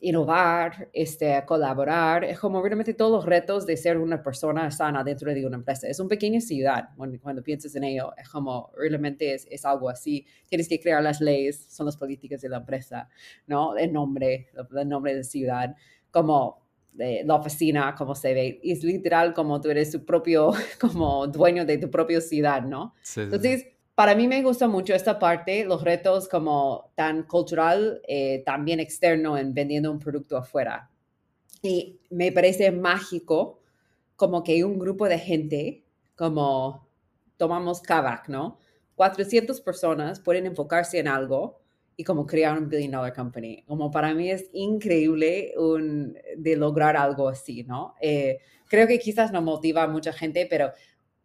innovar, 0.00 0.88
este, 0.92 1.42
colaborar, 1.44 2.22
es 2.24 2.38
como 2.38 2.62
realmente 2.62 2.94
todos 2.94 3.10
los 3.10 3.26
retos 3.26 3.66
de 3.66 3.76
ser 3.76 3.98
una 3.98 4.22
persona 4.22 4.70
sana 4.70 5.02
dentro 5.02 5.32
de 5.34 5.44
una 5.44 5.56
empresa. 5.56 5.88
Es 5.88 5.98
una 5.98 6.08
pequeña 6.08 6.40
ciudad 6.40 6.90
cuando, 6.96 7.18
cuando 7.20 7.42
piensas 7.42 7.74
en 7.74 7.84
ello, 7.84 8.12
es 8.16 8.28
como 8.28 8.70
realmente 8.76 9.34
es, 9.34 9.46
es, 9.50 9.64
algo 9.64 9.88
así. 9.88 10.24
Tienes 10.48 10.68
que 10.68 10.78
crear 10.78 11.02
las 11.02 11.20
leyes, 11.20 11.66
son 11.68 11.86
las 11.86 11.96
políticas 11.96 12.40
de 12.40 12.48
la 12.48 12.58
empresa, 12.58 13.08
¿no? 13.46 13.76
El 13.76 13.92
nombre, 13.92 14.50
el 14.76 14.88
nombre 14.88 15.16
de 15.16 15.24
ciudad, 15.24 15.74
como 16.10 16.68
de 16.92 17.22
la 17.24 17.34
oficina, 17.34 17.94
como 17.96 18.14
se 18.14 18.34
ve. 18.34 18.60
es 18.62 18.82
literal 18.82 19.34
como 19.34 19.60
tú 19.60 19.70
eres 19.70 19.90
tu 19.90 20.04
propio, 20.04 20.52
como 20.80 21.26
dueño 21.26 21.64
de 21.64 21.78
tu 21.78 21.90
propia 21.90 22.20
ciudad, 22.20 22.62
¿no? 22.62 22.94
Sí, 23.02 23.22
Entonces, 23.22 23.66
para 23.98 24.14
mí 24.14 24.28
me 24.28 24.44
gusta 24.44 24.68
mucho 24.68 24.94
esta 24.94 25.18
parte, 25.18 25.64
los 25.64 25.82
retos 25.82 26.28
como 26.28 26.92
tan 26.94 27.24
cultural, 27.24 28.00
eh, 28.06 28.44
también 28.46 28.78
externo 28.78 29.36
en 29.36 29.52
vendiendo 29.54 29.90
un 29.90 29.98
producto 29.98 30.36
afuera. 30.36 30.88
Y 31.62 31.98
me 32.08 32.30
parece 32.30 32.70
mágico 32.70 33.60
como 34.14 34.44
que 34.44 34.62
un 34.62 34.78
grupo 34.78 35.08
de 35.08 35.18
gente, 35.18 35.82
como 36.14 36.86
tomamos 37.36 37.80
Kavak, 37.80 38.28
¿no? 38.28 38.60
400 38.94 39.60
personas 39.62 40.20
pueden 40.20 40.46
enfocarse 40.46 41.00
en 41.00 41.08
algo 41.08 41.58
y 41.96 42.04
como 42.04 42.24
crear 42.24 42.56
un 42.56 42.68
billion 42.68 42.92
dollar 42.92 43.12
company. 43.12 43.64
Como 43.66 43.90
para 43.90 44.14
mí 44.14 44.30
es 44.30 44.48
increíble 44.52 45.54
un, 45.56 46.16
de 46.36 46.54
lograr 46.54 46.96
algo 46.96 47.28
así, 47.28 47.64
¿no? 47.64 47.96
Eh, 48.00 48.38
creo 48.68 48.86
que 48.86 49.00
quizás 49.00 49.32
no 49.32 49.42
motiva 49.42 49.82
a 49.82 49.88
mucha 49.88 50.12
gente, 50.12 50.46
pero 50.48 50.70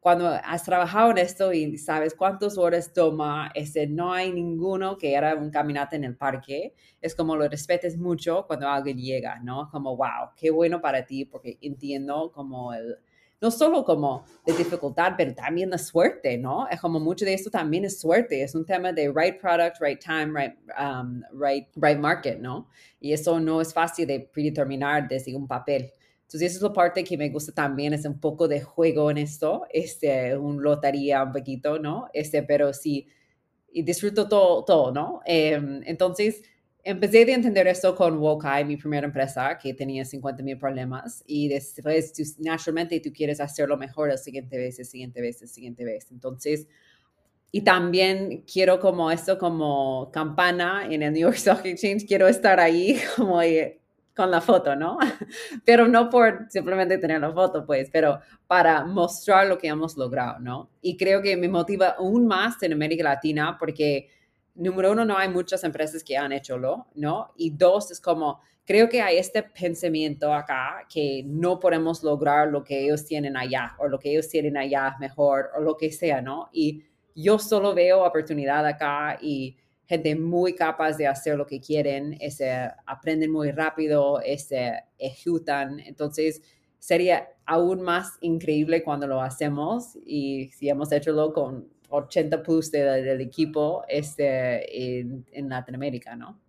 cuando 0.04 0.28
has 0.28 0.64
trabajado 0.64 1.12
en 1.12 1.18
esto 1.18 1.54
y 1.54 1.78
sabes 1.78 2.14
cuántas 2.14 2.58
horas 2.58 2.92
toma, 2.92 3.50
ese, 3.56 3.88
no 3.88 4.12
hay 4.12 4.34
ninguno 4.34 4.98
que 4.98 5.14
era 5.14 5.34
un 5.34 5.50
caminate 5.50 5.96
en 5.96 6.04
el 6.04 6.18
parque, 6.18 6.74
es 7.00 7.16
como 7.16 7.38
lo 7.38 7.48
respetes 7.48 7.98
mucho 7.98 8.46
cuando 8.46 8.68
alguien 8.68 8.98
llega, 8.98 9.40
¿no? 9.40 9.70
Como, 9.72 9.96
wow, 9.96 10.32
qué 10.36 10.52
bueno 10.52 10.82
para 10.82 11.06
ti, 11.06 11.24
porque 11.24 11.58
entiendo 11.62 12.34
como 12.34 12.74
el, 12.74 12.98
no 13.40 13.50
solo 13.50 13.86
como 13.86 14.26
de 14.46 14.52
dificultad, 14.52 15.14
pero 15.18 15.34
también 15.34 15.70
la 15.70 15.78
suerte, 15.78 16.38
¿no? 16.38 16.68
Es 16.68 16.82
como 16.82 17.00
mucho 17.00 17.24
de 17.24 17.34
esto 17.34 17.50
también 17.50 17.86
es 17.86 18.02
suerte, 18.02 18.44
es 18.44 18.56
un 18.56 18.66
tema 18.66 18.92
de 18.92 19.10
right 19.10 19.40
product, 19.40 19.78
right 19.80 20.02
time, 20.04 20.38
right, 20.38 20.54
um, 20.78 21.22
right, 21.32 21.66
right 21.78 21.98
market, 21.98 22.40
¿no? 22.40 22.68
Y 23.00 23.14
eso 23.14 23.40
no 23.40 23.62
es 23.62 23.74
fácil 23.74 24.06
de 24.06 24.20
predeterminar 24.20 25.08
desde 25.08 25.34
un 25.34 25.48
papel. 25.48 25.94
Entonces, 26.34 26.54
esa 26.54 26.58
es 26.58 26.64
la 26.64 26.74
parte 26.74 27.04
que 27.04 27.16
me 27.16 27.30
gusta 27.30 27.52
también, 27.52 27.94
es 27.94 28.06
un 28.06 28.20
poco 28.20 28.48
de 28.48 28.60
juego 28.60 29.12
en 29.12 29.20
esto, 29.20 29.68
este, 29.70 30.36
un 30.36 30.64
lotería 30.64 31.22
un 31.22 31.32
poquito, 31.32 31.78
¿no? 31.78 32.08
Este, 32.12 32.42
pero 32.42 32.74
sí, 32.74 33.08
y 33.72 33.84
disfruto 33.84 34.28
todo, 34.28 34.66
todo 34.66 34.92
¿no? 34.92 35.22
Em, 35.26 35.82
entonces, 35.86 36.42
empecé 36.84 37.20
a 37.20 37.36
entender 37.36 37.68
esto 37.68 37.96
con 37.96 38.18
Wokai, 38.18 38.66
mi 38.66 38.78
primera 38.78 39.06
empresa, 39.06 39.60
que 39.60 39.76
tenía 39.76 40.06
50 40.06 40.42
mil 40.42 40.58
problemas, 40.58 41.24
y 41.28 41.50
después, 41.50 42.14
tú, 42.14 42.24
naturalmente, 42.40 43.00
tú 43.00 43.12
quieres 43.14 43.40
hacerlo 43.40 43.78
mejor 43.78 44.10
la 44.10 44.18
siguiente 44.18 44.58
vez, 44.58 44.80
la 44.80 44.86
siguiente 44.86 45.22
vez, 45.22 45.40
la 45.40 45.48
siguiente 45.48 45.86
vez. 45.86 46.12
Entonces, 46.12 46.68
y 47.52 47.62
también 47.62 48.44
quiero 48.52 48.80
como 48.80 49.12
esto, 49.12 49.38
como 49.38 50.10
campana 50.12 50.88
en 50.90 51.04
el 51.04 51.14
New 51.14 51.22
York 51.22 51.36
Stock 51.36 51.64
Exchange, 51.64 52.08
quiero 52.08 52.28
estar 52.28 52.60
ahí 52.60 53.00
como 53.16 53.40
con 54.16 54.30
la 54.30 54.42
foto, 54.42 54.76
¿no? 54.76 54.98
Pero 55.66 55.88
no 55.88 56.10
por 56.10 56.46
simplemente 56.50 56.98
tener 56.98 57.22
la 57.22 57.32
foto, 57.32 57.66
pues, 57.66 57.90
pero 57.92 58.20
para 58.48 58.86
mostrar 58.86 59.48
lo 59.48 59.58
que 59.58 59.68
hemos 59.68 59.98
logrado, 59.98 60.40
¿no? 60.40 60.70
Y 60.82 60.98
creo 60.98 61.22
que 61.22 61.36
me 61.36 61.50
motiva 61.50 61.96
aún 61.98 62.28
más 62.28 62.62
en 62.62 62.74
América 62.74 63.04
Latina 63.04 63.58
porque, 63.58 64.10
número 64.56 64.92
uno, 64.92 65.06
no 65.06 65.18
hay 65.18 65.30
muchas 65.30 65.64
empresas 65.64 66.04
que 66.04 66.18
han 66.18 66.32
hecho 66.32 66.58
lo, 66.58 66.88
¿no? 66.96 67.32
Y 67.38 67.52
dos, 67.52 67.90
es 67.92 68.00
como, 68.00 68.40
creo 68.66 68.88
que 68.88 69.02
hay 69.02 69.18
este 69.18 69.44
pensamiento 69.44 70.34
acá 70.34 70.86
que 70.88 71.24
no 71.26 71.60
podemos 71.60 72.04
lograr 72.04 72.50
lo 72.50 72.64
que 72.64 72.86
ellos 72.86 73.06
tienen 73.06 73.36
allá 73.36 73.76
o 73.80 73.88
lo 73.88 74.00
que 74.00 74.12
ellos 74.12 74.30
tienen 74.30 74.58
allá 74.58 74.96
mejor 75.00 75.50
o 75.58 75.62
lo 75.62 75.76
que 75.76 75.92
sea, 75.92 76.22
¿no? 76.22 76.50
Y 76.54 76.84
yo 77.16 77.40
solo 77.40 77.74
veo 77.74 78.04
oportunidad 78.04 78.66
acá 78.66 79.18
y 79.22 79.58
gente 79.86 80.16
muy 80.16 80.56
capaz 80.56 80.98
de 80.98 81.08
hacer 81.08 81.38
lo 81.38 81.46
que 81.46 81.60
quieren, 81.60 82.18
ese, 82.20 82.70
aprenden 82.86 83.32
muy 83.32 83.52
rápido, 83.52 84.22
ese, 84.22 84.84
ejecutan. 84.98 85.80
Entonces, 85.80 86.42
sería 86.80 87.30
aún 87.46 87.82
más 87.82 88.18
increíble 88.22 88.84
cuando 88.84 89.08
lo 89.08 89.22
hacemos 89.22 89.98
y 90.06 90.50
si 90.50 90.70
hemos 90.70 90.92
hecho 90.92 91.34
con 91.34 91.70
80 91.90 92.42
plus 92.44 92.72
del 92.72 93.22
equipo 93.22 93.84
este, 93.88 95.00
en, 95.00 95.26
en, 95.32 95.50
Latinoamérica, 95.50 96.16
¿no? 96.16 96.40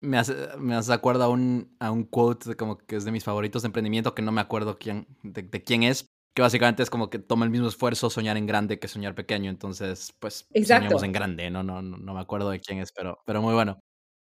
Me 0.00 0.16
hace, 0.16 0.34
me 0.58 0.74
hace 0.74 0.92
acuerdo 0.92 1.24
a 1.24 1.28
un, 1.28 1.74
a 1.80 1.90
un 1.90 2.04
quote 2.04 2.54
como 2.54 2.78
que 2.78 2.94
es 2.94 3.04
de 3.04 3.10
mis 3.10 3.24
favoritos 3.24 3.62
de 3.62 3.66
emprendimiento, 3.66 4.14
que 4.14 4.22
no 4.22 4.30
me 4.30 4.40
acuerdo 4.40 4.78
quién, 4.78 5.08
de, 5.24 5.42
de 5.42 5.62
quién 5.64 5.82
es, 5.82 6.06
que 6.38 6.42
básicamente 6.42 6.84
es 6.84 6.88
como 6.88 7.10
que 7.10 7.18
toma 7.18 7.44
el 7.44 7.50
mismo 7.50 7.66
esfuerzo 7.66 8.10
soñar 8.10 8.36
en 8.36 8.46
grande 8.46 8.78
que 8.78 8.86
soñar 8.86 9.16
pequeño. 9.16 9.50
Entonces, 9.50 10.14
pues 10.20 10.46
soñamos 10.54 11.02
en 11.02 11.10
grande, 11.10 11.50
¿no? 11.50 11.64
No, 11.64 11.82
no, 11.82 11.98
no 11.98 12.14
me 12.14 12.20
acuerdo 12.20 12.50
de 12.50 12.60
quién 12.60 12.78
es, 12.78 12.92
pero, 12.92 13.18
pero 13.26 13.42
muy 13.42 13.54
bueno. 13.54 13.80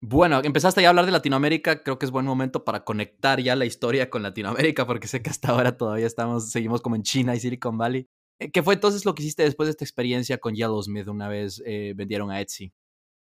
Bueno, 0.00 0.40
empezaste 0.42 0.80
ya 0.80 0.88
a 0.88 0.90
hablar 0.92 1.04
de 1.04 1.12
Latinoamérica, 1.12 1.82
creo 1.82 1.98
que 1.98 2.06
es 2.06 2.10
buen 2.10 2.24
momento 2.24 2.64
para 2.64 2.84
conectar 2.84 3.38
ya 3.42 3.54
la 3.54 3.66
historia 3.66 4.08
con 4.08 4.22
Latinoamérica, 4.22 4.86
porque 4.86 5.08
sé 5.08 5.20
que 5.20 5.28
hasta 5.28 5.50
ahora 5.50 5.76
todavía 5.76 6.06
estamos, 6.06 6.50
seguimos 6.50 6.80
como 6.80 6.96
en 6.96 7.02
China 7.02 7.36
y 7.36 7.40
Silicon 7.40 7.76
Valley. 7.76 8.08
Eh, 8.38 8.50
¿Qué 8.50 8.62
fue 8.62 8.72
entonces 8.72 9.04
lo 9.04 9.14
que 9.14 9.22
hiciste 9.22 9.42
después 9.42 9.66
de 9.66 9.72
esta 9.72 9.84
experiencia 9.84 10.38
con 10.38 10.54
Yellowsmith 10.54 11.06
una 11.06 11.28
vez 11.28 11.62
eh, 11.66 11.92
vendieron 11.94 12.30
a 12.30 12.40
Etsy? 12.40 12.72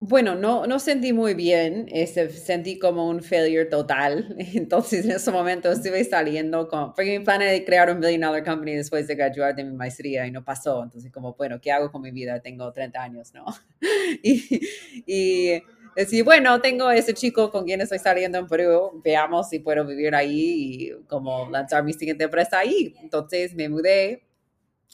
Bueno, 0.01 0.33
no, 0.35 0.65
no 0.65 0.79
sentí 0.79 1.11
muy 1.11 1.33
bien, 1.33 1.87
este, 1.91 2.29
sentí 2.29 2.79
como 2.79 3.09
un 3.09 3.21
failure 3.21 3.65
total. 3.65 4.33
Entonces, 4.53 5.03
en 5.03 5.11
ese 5.11 5.29
momento 5.31 5.69
estuve 5.71 6.05
saliendo 6.05 6.69
con, 6.69 6.93
porque 6.93 7.19
mi 7.19 7.25
plan 7.25 7.41
era 7.41 7.65
crear 7.65 7.91
un 7.91 7.99
billion 7.99 8.21
dollar 8.21 8.45
company 8.45 8.75
después 8.75 9.07
de 9.07 9.15
graduar 9.15 9.53
de 9.55 9.65
mi 9.65 9.75
maestría 9.75 10.25
y 10.25 10.31
no 10.31 10.41
pasó. 10.43 10.83
Entonces, 10.83 11.11
como, 11.11 11.33
bueno, 11.33 11.59
¿qué 11.59 11.71
hago 11.73 11.91
con 11.91 12.01
mi 12.01 12.11
vida? 12.11 12.39
Tengo 12.41 12.71
30 12.71 13.03
años, 13.03 13.33
¿no? 13.33 13.45
y, 14.23 14.61
y 15.05 15.61
decir, 15.97 16.23
bueno, 16.23 16.61
tengo 16.61 16.89
ese 16.91 17.13
chico 17.13 17.51
con 17.51 17.65
quien 17.65 17.81
estoy 17.81 17.99
saliendo 17.99 18.37
en 18.37 18.47
Perú, 18.47 19.01
veamos 19.03 19.49
si 19.49 19.59
puedo 19.59 19.85
vivir 19.85 20.15
ahí 20.15 20.91
y 20.93 21.03
como 21.07 21.49
lanzar 21.49 21.83
mi 21.83 21.91
siguiente 21.91 22.23
empresa 22.23 22.59
ahí. 22.59 22.95
Entonces, 23.01 23.53
me 23.53 23.67
mudé 23.67 24.28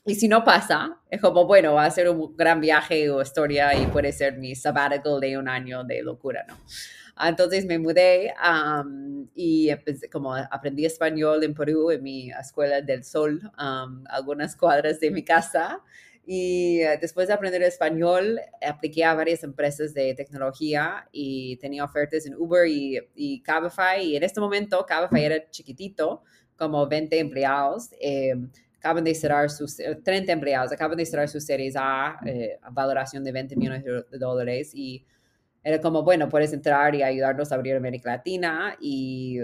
y 0.05 0.15
si 0.15 0.27
no 0.27 0.43
pasa, 0.43 0.99
es 1.09 1.19
como, 1.19 1.45
bueno, 1.45 1.73
va 1.73 1.85
a 1.85 1.91
ser 1.91 2.09
un 2.09 2.35
gran 2.37 2.61
viaje 2.61 3.09
o 3.09 3.21
historia 3.21 3.73
y 3.75 3.87
puede 3.87 4.11
ser 4.11 4.37
mi 4.37 4.53
sabbatical 4.55 5.19
de 5.19 5.37
un 5.37 5.49
año 5.49 5.83
de 5.83 6.03
locura, 6.03 6.45
¿no? 6.47 6.55
Entonces 7.19 7.65
me 7.65 7.79
mudé 7.79 8.33
y 9.33 9.71
como 10.11 10.35
aprendí 10.35 10.85
español 10.85 11.43
en 11.43 11.53
Perú, 11.53 11.89
en 11.89 12.03
mi 12.03 12.29
escuela 12.29 12.81
del 12.81 13.03
sol, 13.03 13.41
algunas 14.05 14.55
cuadras 14.55 14.99
de 14.99 15.11
mi 15.11 15.23
casa. 15.23 15.81
Y 16.27 16.81
eh, 16.81 16.97
después 16.99 17.27
de 17.27 17.35
aprender 17.35 17.61
español, 17.61 18.39
apliqué 18.67 19.05
a 19.05 19.13
varias 19.13 19.43
empresas 19.43 19.93
de 19.93 20.15
tecnología 20.15 21.07
y 21.11 21.55
tenía 21.57 21.83
ofertas 21.83 22.25
en 22.25 22.35
Uber 22.35 22.67
y, 22.67 22.99
y 23.13 23.41
Cabify. 23.43 24.03
Y 24.03 24.15
en 24.15 24.23
este 24.23 24.39
momento 24.41 24.85
Cabify 24.87 25.23
era 25.23 25.49
chiquitito, 25.51 26.23
como 26.57 26.87
20 26.87 27.19
empleados. 27.19 27.89
Eh, 28.01 28.33
acaban 28.85 29.03
de 29.03 29.15
cerrar 29.15 29.49
sus, 29.49 29.77
30 29.77 30.13
eh, 30.13 30.31
empleados, 30.31 30.71
acaban 30.71 30.95
de 30.95 31.05
cerrar 31.07 31.27
sus 31.27 31.43
series 31.43 31.75
A, 31.75 32.19
eh, 32.23 32.59
a 32.61 32.69
valoración 32.69 33.23
de 33.23 33.31
20 33.31 33.55
millones 33.55 33.83
de 33.83 34.17
dólares 34.19 34.75
y 34.75 35.03
era 35.63 35.81
como, 35.81 36.03
bueno, 36.03 36.29
puedes 36.29 36.53
entrar 36.53 36.93
y 36.93 37.01
ayudarnos 37.01 37.51
a 37.51 37.55
abrir 37.55 37.75
América 37.75 38.11
Latina 38.11 38.77
y 38.79 39.39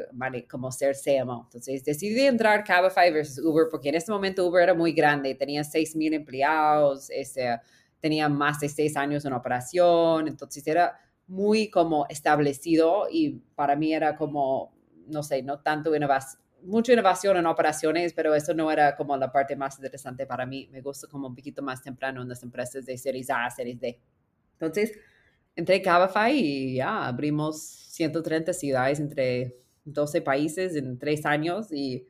como 0.48 0.72
ser 0.72 0.96
CMO. 0.96 1.46
Entonces 1.46 1.84
decidí 1.84 2.22
entrar 2.22 2.64
Cabify 2.64 3.12
versus 3.12 3.44
Uber 3.44 3.66
porque 3.72 3.90
en 3.90 3.96
este 3.96 4.12
momento 4.12 4.46
Uber 4.46 4.62
era 4.62 4.76
muy 4.76 4.94
grande, 4.94 5.34
tenía 5.34 5.64
6 5.64 5.96
mil 5.96 6.14
empleados, 6.14 7.10
este, 7.10 7.60
tenía 8.00 8.30
más 8.30 8.60
de 8.60 8.70
6 8.70 8.96
años 8.96 9.26
en 9.26 9.34
operación, 9.34 10.28
entonces 10.28 10.68
era 10.68 11.00
muy 11.26 11.72
como 11.72 12.06
establecido 12.10 13.08
y 13.12 13.42
para 13.56 13.76
mí 13.76 13.92
era 13.92 14.16
como, 14.16 14.72
no 15.08 15.24
sé, 15.24 15.42
no 15.42 15.62
tanto 15.62 15.96
innovación 15.96 16.41
mucha 16.64 16.94
innovación 16.94 17.38
en 17.38 17.46
operaciones, 17.46 18.14
pero 18.14 18.34
eso 18.36 18.54
no 18.54 18.72
era 18.72 18.96
como 18.96 19.16
la 19.18 19.32
parte 19.32 19.56
más 19.56 19.78
interesante 19.78 20.26
para 20.26 20.46
mí. 20.46 20.68
Me 20.72 20.82
gusta 20.82 21.08
como 21.08 21.28
un 21.28 21.36
poquito 21.36 21.62
más 21.62 21.82
temprano 21.82 22.22
en 22.22 22.30
las 22.30 22.44
empresas 22.44 22.86
de 22.86 22.98
Series 22.98 23.30
A, 23.30 23.50
Series 23.50 23.80
D. 23.80 24.00
Entonces, 24.54 24.94
entré 25.56 25.82
Cabify 25.82 26.32
y 26.34 26.76
ya 26.76 27.08
abrimos 27.08 27.62
130 27.62 28.54
ciudades 28.54 29.00
entre 29.00 29.58
12 29.86 30.22
países 30.22 30.76
en 30.76 30.98
tres 30.98 31.26
años 31.26 31.72
y 31.72 32.08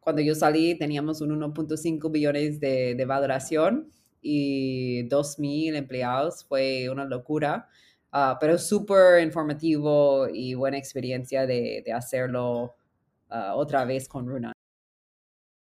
cuando 0.00 0.22
yo 0.22 0.34
salí 0.34 0.76
teníamos 0.78 1.20
un 1.20 1.30
1.5 1.30 2.10
billones 2.10 2.58
de, 2.58 2.94
de 2.94 3.04
valoración 3.04 3.90
y 4.22 5.04
2.000 5.08 5.76
empleados. 5.76 6.44
Fue 6.44 6.88
una 6.90 7.04
locura. 7.04 7.68
Ah, 8.12 8.38
pero 8.40 8.58
súper 8.58 9.22
informativo 9.22 10.26
y 10.28 10.54
buena 10.54 10.78
experiencia 10.78 11.46
de, 11.46 11.82
de 11.84 11.92
hacerlo 11.92 12.74
ah, 13.30 13.54
otra 13.54 13.84
vez 13.84 14.08
con 14.08 14.26
Runa. 14.26 14.52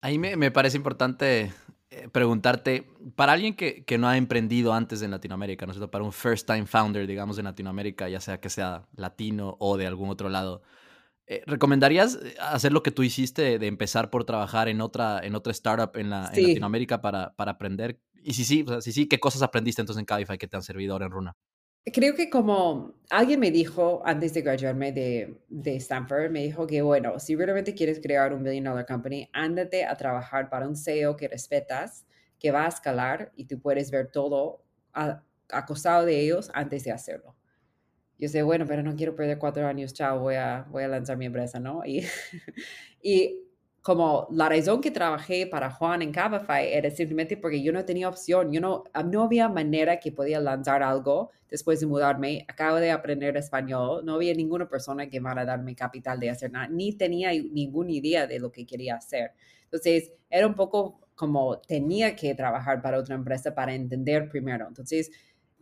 Ahí 0.01 0.17
me, 0.17 0.35
me 0.35 0.51
parece 0.51 0.77
importante 0.77 1.53
eh, 1.95 2.09
preguntarte, 2.11 2.89
para 3.15 3.33
alguien 3.33 3.55
que, 3.55 3.85
que, 3.85 3.97
no 3.97 4.07
ha 4.07 4.17
emprendido 4.17 4.73
antes 4.73 5.03
en 5.03 5.11
Latinoamérica, 5.11 5.65
¿no 5.65 5.71
es 5.71 5.77
cierto? 5.77 5.91
Para 5.91 6.03
un 6.03 6.11
first 6.11 6.47
time 6.47 6.65
founder, 6.65 7.05
digamos, 7.05 7.37
en 7.37 7.45
Latinoamérica, 7.45 8.09
ya 8.09 8.19
sea 8.19 8.39
que 8.39 8.49
sea 8.49 8.87
latino 8.95 9.57
o 9.59 9.77
de 9.77 9.85
algún 9.85 10.09
otro 10.09 10.27
lado, 10.27 10.63
eh, 11.27 11.43
¿recomendarías 11.45 12.15
eh, 12.15 12.35
hacer 12.39 12.73
lo 12.73 12.81
que 12.81 12.91
tú 12.91 13.03
hiciste 13.03 13.59
de, 13.59 13.67
empezar 13.67 14.09
por 14.09 14.25
trabajar 14.25 14.69
en 14.69 14.81
otra, 14.81 15.19
en 15.23 15.35
otra 15.35 15.51
startup 15.51 15.95
en, 15.95 16.09
la, 16.09 16.31
en 16.33 16.47
Latinoamérica 16.47 16.99
para, 17.01 17.35
para 17.35 17.51
aprender? 17.51 18.01
Y 18.23 18.33
si 18.33 18.43
sí, 18.43 18.63
o 18.65 18.71
sea, 18.71 18.81
si 18.81 18.91
sí, 18.91 19.07
¿qué 19.07 19.19
cosas 19.19 19.43
aprendiste 19.43 19.81
entonces 19.81 19.99
en 19.99 20.05
Cabify 20.05 20.37
que 20.37 20.47
te 20.47 20.57
han 20.57 20.63
servido 20.63 20.93
ahora 20.93 21.05
en 21.05 21.11
Runa? 21.11 21.37
Creo 21.91 22.15
que 22.15 22.29
como 22.29 22.95
alguien 23.09 23.41
me 23.41 23.51
dijo 23.51 24.01
antes 24.05 24.33
de 24.33 24.41
graduarme 24.41 24.93
de, 24.93 25.37
de, 25.49 25.75
Stanford, 25.75 26.31
me 26.31 26.41
dijo 26.43 26.65
que, 26.65 26.81
bueno, 26.81 27.19
si 27.19 27.35
realmente 27.35 27.75
quieres 27.75 27.99
crear 27.99 28.33
un 28.33 28.41
billion 28.43 28.63
dollar 28.63 28.85
company, 28.85 29.29
ándate 29.33 29.83
a 29.83 29.95
trabajar 29.95 30.49
para 30.49 30.67
un 30.67 30.77
CEO 30.77 31.17
que 31.17 31.27
respetas, 31.27 32.05
que 32.39 32.51
va 32.51 32.65
a 32.65 32.69
escalar 32.69 33.33
y 33.35 33.45
tú 33.45 33.59
puedes 33.59 33.91
ver 33.91 34.11
todo 34.11 34.63
acostado 35.49 36.05
de 36.05 36.21
ellos 36.21 36.49
antes 36.53 36.85
de 36.85 36.91
hacerlo. 36.91 37.35
Yo 38.17 38.29
sé, 38.29 38.43
bueno, 38.43 38.65
pero 38.65 38.81
no 38.83 38.95
quiero 38.95 39.15
perder 39.15 39.37
cuatro 39.37 39.67
años, 39.67 39.93
chao, 39.93 40.19
voy 40.19 40.35
a, 40.35 40.65
voy 40.69 40.83
a 40.83 40.87
lanzar 40.87 41.17
mi 41.17 41.25
empresa, 41.25 41.59
¿no? 41.59 41.83
Y, 41.85 42.05
y 43.01 43.42
como 43.83 44.27
la 44.31 44.47
razón 44.47 44.79
que 44.79 44.91
trabajé 44.91 45.45
para 45.45 45.69
Juan 45.69 46.01
en 46.01 46.13
Cabify 46.13 46.71
era 46.71 46.89
simplemente 46.89 47.35
porque 47.35 47.61
yo 47.61 47.73
no 47.73 47.83
tenía 47.83 48.07
opción, 48.07 48.53
yo 48.53 48.61
no, 48.61 48.85
ah, 48.93 49.03
no 49.03 49.23
había 49.23 49.49
manera 49.49 49.99
que 49.99 50.13
podía 50.13 50.39
lanzar 50.39 50.81
algo 50.81 51.31
después 51.49 51.81
de 51.81 51.85
mudarme. 51.85 52.45
Acabo 52.47 52.77
de 52.77 52.91
aprender 52.91 53.35
español, 53.35 54.05
no 54.05 54.15
había 54.15 54.33
ninguna 54.35 54.69
persona 54.69 55.09
que 55.09 55.17
iba 55.17 55.37
a 55.37 55.45
darme 55.45 55.75
capital 55.75 56.17
de 56.17 56.29
hacer 56.29 56.49
nada, 56.49 56.69
ni 56.69 56.93
tenía 56.93 57.31
ninguna 57.33 57.91
idea 57.91 58.25
de 58.25 58.39
lo 58.39 58.53
que 58.53 58.65
quería 58.65 58.95
hacer. 58.95 59.33
Entonces, 59.65 60.13
era 60.29 60.47
un 60.47 60.55
poco 60.55 61.01
como 61.13 61.59
tenía 61.59 62.15
que 62.15 62.33
trabajar 62.35 62.81
para 62.81 62.97
otra 62.97 63.15
empresa 63.15 63.53
para 63.53 63.73
entender 63.73 64.29
primero. 64.29 64.65
Entonces, 64.65 65.11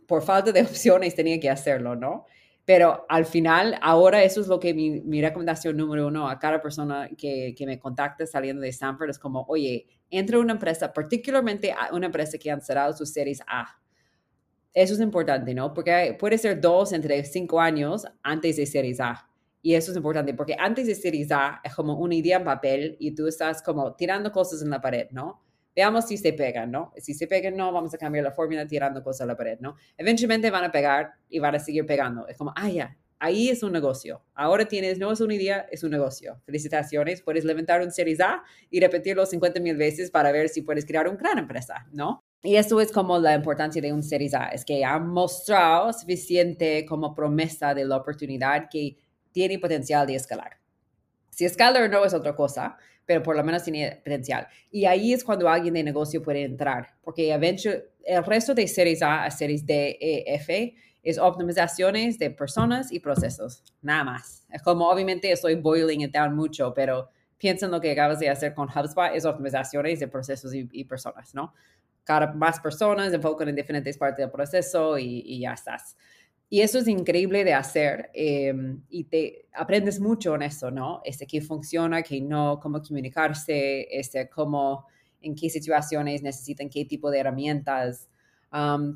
por 0.06 0.22
falta 0.22 0.52
de 0.52 0.62
opciones 0.62 1.16
tenía 1.16 1.40
que 1.40 1.50
hacerlo, 1.50 1.96
¿no? 1.96 2.26
Pero 2.64 3.04
al 3.08 3.26
final, 3.26 3.76
ahora 3.82 4.22
eso 4.22 4.40
es 4.40 4.46
lo 4.46 4.60
que 4.60 4.72
mi, 4.72 5.00
mi 5.00 5.20
recomendación 5.20 5.76
número 5.76 6.06
uno 6.06 6.28
a 6.28 6.38
cada 6.38 6.62
persona 6.62 7.08
que, 7.18 7.54
que, 7.56 7.66
me 7.66 7.78
contacta 7.80 8.24
saliendo 8.24 8.62
de 8.62 8.68
Stanford 8.68 9.10
es 9.10 9.18
como, 9.18 9.44
oye, 9.48 9.86
entra 10.10 10.36
a 10.36 10.40
una 10.40 10.52
empresa, 10.52 10.92
particularmente 10.92 11.72
a 11.72 11.92
una 11.92 12.06
empresa 12.06 12.38
que 12.38 12.50
han 12.50 12.60
cerrado 12.60 12.92
sus 12.92 13.12
series 13.12 13.40
A. 13.48 13.66
Eso 14.72 14.94
es 14.94 15.00
importante, 15.00 15.54
¿no? 15.54 15.74
Porque 15.74 16.16
puede 16.18 16.38
ser 16.38 16.60
dos 16.60 16.92
entre 16.92 17.24
cinco 17.24 17.60
años 17.60 18.06
antes 18.22 18.56
de 18.56 18.66
series 18.66 19.00
A. 19.00 19.28
Y 19.60 19.74
eso 19.74 19.90
es 19.90 19.96
importante 19.96 20.34
porque 20.34 20.56
antes 20.58 20.86
de 20.86 20.94
series 20.94 21.30
A 21.30 21.60
es 21.62 21.74
como 21.74 21.94
una 21.98 22.14
idea 22.14 22.38
en 22.38 22.44
papel 22.44 22.96
y 22.98 23.14
tú 23.14 23.26
estás 23.26 23.62
como 23.62 23.94
tirando 23.94 24.32
cosas 24.32 24.62
en 24.62 24.70
la 24.70 24.80
pared, 24.80 25.08
¿no? 25.10 25.42
Veamos 25.74 26.06
si 26.06 26.16
se 26.16 26.32
pegan, 26.32 26.70
¿no? 26.70 26.92
Si 26.96 27.14
se 27.14 27.26
pegan, 27.26 27.56
no, 27.56 27.72
vamos 27.72 27.94
a 27.94 27.98
cambiar 27.98 28.24
la 28.24 28.32
fórmula 28.32 28.66
tirando 28.66 29.02
cosas 29.02 29.22
a 29.22 29.26
la 29.26 29.36
pared, 29.36 29.58
¿no? 29.60 29.76
Eventualmente 29.96 30.50
van 30.50 30.64
a 30.64 30.70
pegar 30.70 31.12
y 31.28 31.38
van 31.38 31.54
a 31.54 31.58
seguir 31.58 31.86
pegando. 31.86 32.26
Es 32.28 32.36
como, 32.36 32.52
ah, 32.56 32.68
ya, 32.68 32.96
ahí 33.22 33.48
es 33.48 33.62
un 33.62 33.72
negocio. 33.72 34.22
Ahora 34.34 34.66
tienes, 34.66 34.98
no 34.98 35.12
es 35.12 35.20
una 35.20 35.34
idea, 35.34 35.66
es 35.70 35.84
un 35.84 35.92
negocio. 35.92 36.40
Felicitaciones, 36.44 37.22
puedes 37.22 37.44
levantar 37.44 37.80
un 37.80 37.92
Series 37.92 38.20
A 38.20 38.42
y 38.68 38.80
repetirlo 38.80 39.24
50 39.24 39.60
mil 39.60 39.76
veces 39.76 40.10
para 40.10 40.32
ver 40.32 40.48
si 40.48 40.62
puedes 40.62 40.84
crear 40.84 41.08
una 41.08 41.16
gran 41.16 41.38
empresa, 41.38 41.86
¿no? 41.92 42.20
Y 42.42 42.56
eso 42.56 42.80
es 42.80 42.90
como 42.90 43.20
la 43.20 43.34
importancia 43.34 43.80
de 43.80 43.92
un 43.92 44.02
Series 44.02 44.34
A, 44.34 44.48
es 44.48 44.64
que 44.64 44.84
ha 44.84 44.98
mostrado 44.98 45.92
suficiente 45.92 46.84
como 46.84 47.14
promesa 47.14 47.72
de 47.74 47.84
la 47.84 47.96
oportunidad 47.96 48.68
que 48.68 48.96
tiene 49.30 49.60
potencial 49.60 50.04
de 50.04 50.16
escalar. 50.16 50.58
Si 51.30 51.44
escala 51.44 51.84
o 51.84 51.88
no 51.88 52.04
es 52.04 52.12
otra 52.12 52.34
cosa, 52.34 52.76
pero 53.06 53.22
por 53.22 53.36
lo 53.36 53.44
menos 53.44 53.62
tiene 53.64 54.00
potencial. 54.04 54.46
Y 54.70 54.84
ahí 54.84 55.12
es 55.12 55.24
cuando 55.24 55.48
alguien 55.48 55.74
de 55.74 55.82
negocio 55.82 56.22
puede 56.22 56.42
entrar, 56.42 56.94
porque 57.02 57.32
el 57.32 58.24
resto 58.24 58.54
de 58.54 58.66
series 58.68 59.02
A 59.02 59.24
a 59.24 59.30
series 59.30 59.66
D, 59.66 59.98
E, 60.00 60.34
F 60.34 60.74
es 61.02 61.18
optimizaciones 61.18 62.18
de 62.18 62.30
personas 62.30 62.92
y 62.92 63.00
procesos, 63.00 63.64
nada 63.80 64.04
más. 64.04 64.46
Es 64.50 64.62
como 64.62 64.88
obviamente 64.88 65.30
estoy 65.32 65.56
boiling 65.56 66.02
it 66.02 66.12
down 66.12 66.34
mucho, 66.34 66.72
pero 66.74 67.10
piensa 67.38 67.66
en 67.66 67.72
lo 67.72 67.80
que 67.80 67.90
acabas 67.90 68.20
de 68.20 68.28
hacer 68.28 68.54
con 68.54 68.68
HubSpot, 68.68 69.10
es 69.12 69.24
optimizaciones 69.24 69.98
de 69.98 70.06
procesos 70.06 70.52
y, 70.54 70.84
personas, 70.84 71.34
¿no? 71.34 71.52
Cada 72.04 72.32
más 72.32 72.60
personas 72.60 73.12
enfocan 73.12 73.48
en 73.48 73.56
diferentes 73.56 73.98
partes 73.98 74.18
del 74.18 74.30
proceso 74.30 74.96
y, 74.98 75.22
y 75.24 75.40
ya 75.40 75.52
estás. 75.52 75.96
Y 76.52 76.60
eso 76.60 76.80
es 76.80 76.86
increíble 76.86 77.44
de 77.44 77.54
hacer 77.54 78.10
em, 78.12 78.82
y 78.90 79.04
te 79.04 79.46
aprendes 79.54 79.98
mucho 79.98 80.34
en 80.34 80.42
eso, 80.42 80.70
¿no? 80.70 81.00
Este, 81.02 81.26
qué 81.26 81.40
funciona, 81.40 82.02
qué 82.02 82.20
no, 82.20 82.60
cómo 82.60 82.82
comunicarse, 82.82 83.88
este, 83.90 84.28
cómo, 84.28 84.86
en 85.22 85.34
qué 85.34 85.48
situaciones 85.48 86.22
necesitan 86.22 86.68
qué 86.68 86.84
tipo 86.84 87.10
de 87.10 87.20
herramientas. 87.20 88.06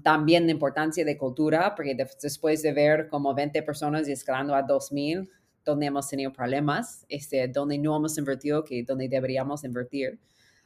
también 0.05 0.45
la 0.45 0.53
importancia 0.53 1.03
de 1.03 1.17
cultura, 1.17 1.75
porque 1.75 1.97
después 2.23 2.61
de 2.61 2.75
ver 2.75 3.09
como 3.09 3.35
20 3.35 3.63
personas 3.63 4.07
y 4.07 4.13
escalando 4.13 4.55
a 4.55 4.61
2000, 4.61 5.27
donde 5.65 5.87
hemos 5.87 6.11
tenido 6.11 6.31
problemas, 6.35 7.07
este, 7.09 7.49
donde 7.49 7.79
no 7.79 7.97
hemos 7.97 8.19
invertido, 8.19 8.65
que 8.65 8.83
donde 8.83 9.09
deberíamos 9.09 9.65
invertir. 9.65 10.19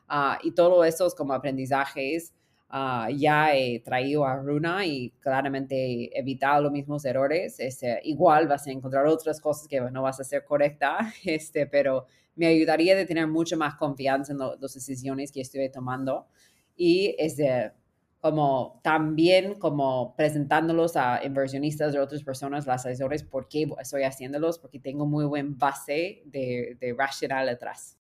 Ah, 0.09 0.41
y 0.43 0.51
todo 0.51 0.85
eso 0.85 1.07
es 1.07 1.15
como 1.15 1.35
aprendizajes 1.35 2.33
Ah, 2.73 3.09
ya 3.13 3.53
he 3.57 3.81
traído 3.81 4.25
a 4.25 4.37
Runa 4.37 4.87
y 4.87 5.11
claramente 5.19 6.17
evitado 6.17 6.63
los 6.63 6.73
mismos 6.73 7.05
errores. 7.05 7.59
Este, 7.59 8.01
igual 8.05 8.47
vas 8.47 8.65
a 8.69 8.71
encontrar 8.71 9.07
otras 9.09 9.41
cosas 9.41 9.67
que 9.67 9.81
no 9.81 10.03
vas 10.03 10.21
a 10.21 10.23
hacer 10.23 10.45
correcta, 10.45 11.13
este, 11.25 11.67
pero 11.67 12.07
me 12.37 12.47
ayudaría 12.47 12.95
de 12.95 13.07
tener 13.07 13.27
mucha 13.27 13.57
más 13.57 13.75
confianza 13.75 14.33
en 14.33 14.39
las 14.39 14.61
decisiones 14.61 15.33
que 15.33 15.41
estoy 15.41 15.69
tomando 15.69 16.29
y 16.77 17.17
este, 17.19 17.73
como 18.21 18.81
también 18.85 19.59
como 19.59 20.15
presentándolos 20.15 20.97
a 20.97 21.25
inversionistas 21.25 21.93
de 21.93 21.99
otras 21.99 22.23
personas, 22.23 22.69
las 22.69 22.87
asesores, 22.87 23.25
por 23.25 23.49
qué 23.49 23.69
estoy 23.81 24.05
haciéndolos, 24.05 24.61
porque 24.61 24.79
tengo 24.79 25.07
muy 25.07 25.25
buen 25.25 25.59
base 25.59 26.23
de, 26.27 26.77
de 26.81 26.95
racional 26.97 27.49
detrás. 27.49 27.99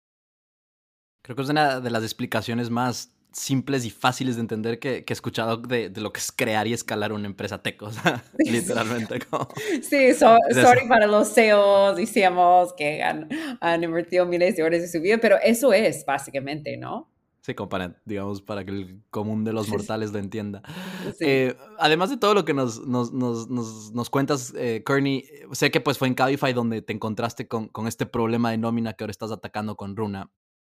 Creo 1.23 1.35
que 1.35 1.43
es 1.43 1.49
una 1.49 1.81
de 1.81 1.91
las 1.91 2.05
explicaciones 2.05 2.71
más 2.71 3.13
simples 3.33 3.85
y 3.85 3.91
fáciles 3.91 4.37
de 4.37 4.43
entender 4.43 4.79
que, 4.79 5.05
que 5.05 5.13
he 5.13 5.15
escuchado 5.15 5.57
de, 5.57 5.89
de, 5.89 6.01
lo 6.01 6.13
que 6.13 6.21
es 6.21 6.33
crear 6.33 6.67
y 6.67 6.73
escalar 6.73 7.13
una 7.13 7.27
empresa 7.27 7.63
tech, 7.63 7.81
o 7.83 7.91
sea, 7.91 8.23
literalmente. 8.39 9.21
Como... 9.21 9.49
Sí, 9.83 10.15
sorry 10.15 10.89
para 10.89 11.07
los 11.07 11.33
CEOs 11.33 11.99
y 11.99 12.07
CMOs 12.07 12.75
que 12.75 13.03
han, 13.03 13.29
han, 13.61 13.83
invertido 13.83 14.27
miles 14.27 14.57
de 14.57 14.63
horas 14.63 14.81
de 14.83 14.89
su 14.89 15.01
vida, 15.01 15.19
pero 15.19 15.37
eso 15.43 15.73
es 15.73 16.05
básicamente, 16.05 16.77
¿no? 16.77 17.09
Sí, 17.43 17.55
como 17.55 17.69
para, 17.69 18.01
digamos, 18.05 18.41
para 18.41 18.65
que 18.65 18.71
el 18.71 19.03
común 19.11 19.43
de 19.43 19.53
los 19.53 19.69
mortales 19.69 20.13
lo 20.13 20.21
entienda. 20.21 20.63
Eh, 21.19 21.57
además 21.77 22.09
de 22.11 22.17
todo 22.17 22.35
lo 22.35 22.45
que 22.45 22.55
nos, 22.55 22.87
nos, 22.87 23.13
nos, 23.13 23.49
nos 23.49 24.11
cuentas, 24.11 24.55
eh, 24.57 24.85
Kearney, 24.87 25.25
sé 25.51 25.73
que 25.73 25.81
pues 25.81 25.99
fue 25.99 26.07
en 26.07 26.15
Cabify 26.15 26.53
donde 26.53 26.83
te 26.83 26.93
encontraste 26.93 27.49
con, 27.49 27.67
con 27.67 27.89
este 27.89 28.07
problema 28.07 28.53
de 28.53 28.59
nómina 28.59 28.93
que 28.93 29.03
ahora 29.03 29.11
estás 29.11 29.33
atacando 29.33 29.75
con 29.75 29.97
Runa. 29.97 30.31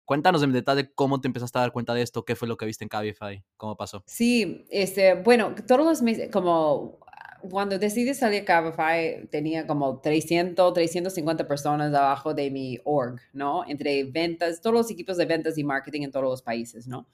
Cuéntanos 0.05 0.43
en 0.43 0.53
detalle 0.53 0.91
cómo 0.93 1.19
te 1.19 1.27
empezaste 1.27 1.57
a 1.57 1.61
dar 1.61 1.71
cuenta 1.71 1.93
de 1.93 2.03
esto, 2.03 2.25
qué 2.25 2.35
fue 2.35 2.47
lo 2.47 2.57
que 2.57 2.65
viste 2.65 2.85
en 2.85 2.89
Cabify, 2.89 3.43
cómo 3.57 3.75
pasó. 3.75 4.03
Sí, 4.05 4.65
este, 4.69 5.15
bueno, 5.15 5.55
todos 5.67 5.83
los 5.83 6.01
meses, 6.03 6.29
como 6.31 6.99
cuando 7.49 7.77
decidí 7.79 8.13
salir 8.13 8.41
a 8.41 8.45
Cabify, 8.45 9.27
tenía 9.27 9.65
como 9.65 9.99
300, 9.99 10.73
350 10.73 11.47
personas 11.47 11.93
abajo 11.93 12.33
de 12.33 12.51
mi 12.51 12.79
org, 12.83 13.19
¿no? 13.33 13.65
Entre 13.67 14.03
ventas, 14.03 14.61
todos 14.61 14.75
los 14.75 14.91
equipos 14.91 15.17
de 15.17 15.25
ventas 15.25 15.57
y 15.57 15.63
marketing 15.63 16.03
en 16.03 16.11
todos 16.11 16.25
los 16.25 16.41
países, 16.41 16.87
¿no? 16.87 17.07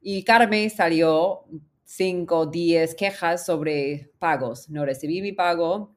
Y 0.00 0.24
cada 0.24 0.46
mes 0.46 0.74
salió 0.74 1.44
5, 1.84 2.46
10 2.46 2.94
quejas 2.94 3.44
sobre 3.44 4.10
pagos. 4.18 4.68
No 4.70 4.84
recibí 4.84 5.20
mi 5.20 5.32
pago, 5.32 5.94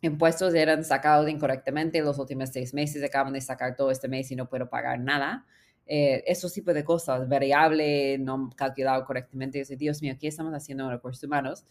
impuestos 0.00 0.54
eran 0.54 0.84
sacados 0.84 1.28
incorrectamente 1.28 2.00
los 2.00 2.18
últimos 2.18 2.50
seis 2.50 2.74
meses, 2.74 3.02
acaban 3.02 3.32
de 3.32 3.40
sacar 3.40 3.74
todo 3.76 3.90
este 3.90 4.08
mes 4.08 4.30
y 4.30 4.36
no 4.36 4.48
puedo 4.48 4.68
pagar 4.68 5.00
nada 5.00 5.46
eh, 5.86 6.24
esos 6.26 6.52
tipos 6.52 6.74
de 6.74 6.84
cosas, 6.84 7.28
variable, 7.28 8.18
no 8.18 8.50
calculado 8.56 9.04
correctamente. 9.04 9.62
Yo 9.64 9.76
Dios 9.76 10.02
mío, 10.02 10.14
¿qué 10.18 10.28
estamos 10.28 10.52
haciendo 10.54 10.84
en 10.84 10.90
recursos 10.90 11.24
humanos? 11.24 11.64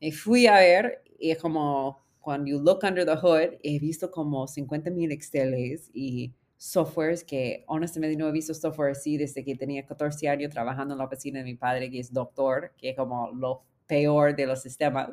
Y 0.00 0.12
fui 0.12 0.46
a 0.46 0.54
ver 0.58 1.02
y 1.18 1.30
es 1.30 1.38
como, 1.38 2.00
cuando 2.20 2.46
you 2.50 2.60
look 2.60 2.80
under 2.84 3.04
the 3.06 3.16
hood, 3.16 3.58
he 3.62 3.78
visto 3.78 4.10
como 4.10 4.46
50 4.46 4.90
mil 4.90 5.10
Exceles 5.12 5.90
y 5.94 6.32
softwares 6.58 7.24
que 7.24 7.64
honestamente 7.68 8.16
no 8.16 8.28
he 8.28 8.32
visto 8.32 8.52
software 8.52 8.90
así 8.90 9.16
desde 9.16 9.44
que 9.44 9.54
tenía 9.54 9.86
14 9.86 10.28
años 10.28 10.50
trabajando 10.52 10.94
en 10.94 10.98
la 10.98 11.04
oficina 11.04 11.38
de 11.38 11.44
mi 11.44 11.54
padre, 11.54 11.90
que 11.90 12.00
es 12.00 12.12
doctor, 12.12 12.72
que 12.76 12.90
es 12.90 12.96
como 12.96 13.30
lo 13.32 13.62
peor 13.86 14.36
de 14.36 14.46
los 14.46 14.60
sistemas. 14.62 15.10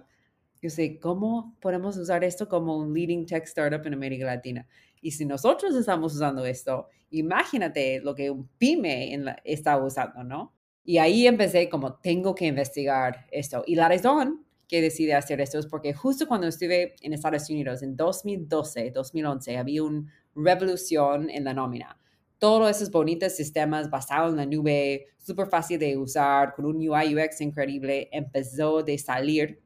Yo 0.62 0.70
sé, 0.70 1.00
¿cómo 1.00 1.56
podemos 1.62 1.96
usar 1.98 2.24
esto 2.24 2.50
como 2.50 2.78
un 2.78 2.94
leading 2.94 3.26
tech 3.26 3.44
startup 3.44 3.86
en 3.86 3.94
América 3.94 4.26
Latina? 4.26 4.68
Y 5.02 5.12
si 5.12 5.26
nosotros 5.26 5.76
estamos 5.76 6.16
usando 6.16 6.46
esto, 6.46 6.88
imagínate 7.12 8.00
lo 8.02 8.16
que 8.16 8.30
un 8.30 8.48
pyme 8.58 9.18
está 9.44 9.78
usando, 9.78 10.24
¿no? 10.24 10.54
Y 10.84 11.00
ahí 11.00 11.26
empecé 11.26 11.68
como, 11.68 11.96
tengo 11.96 12.36
que 12.36 12.46
investigar 12.46 13.26
esto. 13.32 13.64
Y 13.66 13.76
la 13.76 13.90
razón 13.90 14.46
que 14.68 14.82
decidí 14.82 15.12
hacer 15.12 15.42
esto 15.42 15.60
es 15.60 15.68
porque 15.68 15.94
justo 15.94 16.28
cuando 16.28 16.48
estuve 16.48 16.96
en 17.02 17.14
Estados 17.14 17.50
Unidos 17.50 17.82
en 17.84 17.96
2012, 17.96 18.92
2011, 18.92 19.58
había 19.58 19.84
una 19.84 20.12
revolución 20.36 21.30
en 21.30 21.44
la 21.44 21.54
nómina. 21.54 22.00
Todos 22.38 22.70
esos 22.70 22.92
bonitos 22.92 23.34
sistemas 23.34 23.90
basados 23.90 24.32
en 24.32 24.38
la 24.38 24.46
nube, 24.46 25.08
súper 25.18 25.48
fácil 25.48 25.80
de 25.80 25.98
usar, 25.98 26.54
con 26.54 26.66
un 26.66 26.76
UI 26.78 27.16
UX 27.16 27.42
increíble, 27.42 28.10
empezó 28.12 28.84
de 28.84 28.98
salir. 28.98 29.62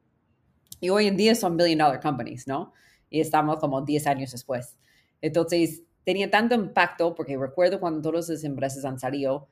Y 0.80 0.90
hoy 0.90 1.08
en 1.08 1.18
día 1.18 1.36
son 1.36 1.58
billion 1.58 1.80
dollar 1.80 2.00
companies, 2.00 2.48
¿no? 2.48 2.74
Y 3.10 3.20
estamos 3.20 3.60
como 3.60 3.82
10 3.82 4.08
años 4.08 4.32
después. 4.32 4.78
Entonces, 5.22 5.84
tenía 6.04 6.30
tanto 6.30 6.56
impacto 6.56 7.16
porque 7.16 7.38
recuerdo 7.38 7.80
cuando 7.80 8.02
todas 8.02 8.30
esas 8.30 8.44
empresas 8.44 8.86
han 8.86 9.00
salido, 9.00 9.48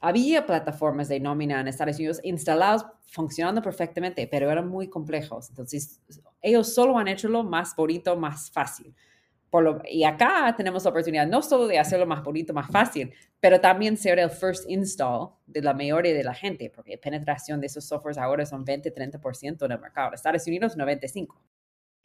había 0.00 0.46
plataformas 0.46 1.08
de 1.08 1.20
nómina 1.20 1.60
en 1.60 1.68
Estados 1.68 1.96
Unidos 1.96 2.20
instaladas 2.22 2.84
funcionando 3.06 3.62
perfectamente, 3.62 4.26
pero 4.30 4.50
eran 4.50 4.68
muy 4.68 4.88
complejos. 4.88 5.48
Entonces, 5.48 6.00
ellos 6.42 6.74
solo 6.74 6.98
han 6.98 7.08
hecho 7.08 7.28
lo 7.28 7.44
más 7.44 7.74
bonito, 7.74 8.16
más 8.16 8.50
fácil. 8.50 8.94
Por 9.48 9.62
lo, 9.62 9.80
y 9.88 10.04
acá 10.04 10.52
tenemos 10.56 10.84
la 10.84 10.90
oportunidad 10.90 11.26
no 11.26 11.40
solo 11.40 11.66
de 11.66 11.78
hacerlo 11.78 12.04
más 12.04 12.22
bonito, 12.22 12.52
más 12.52 12.70
fácil, 12.70 13.12
pero 13.40 13.60
también 13.60 13.96
ser 13.96 14.18
el 14.18 14.28
first 14.28 14.68
install 14.68 15.30
de 15.46 15.62
la 15.62 15.72
mayoría 15.72 16.12
de 16.12 16.24
la 16.24 16.34
gente, 16.34 16.70
porque 16.74 16.98
penetración 16.98 17.60
de 17.60 17.68
esos 17.68 17.84
softwares 17.84 18.18
ahora 18.18 18.44
son 18.44 18.66
20-30% 18.66 19.64
en 19.64 19.72
el 19.72 19.78
mercado. 19.78 20.12
Estados 20.12 20.46
Unidos, 20.46 20.76
95%. 20.76 21.28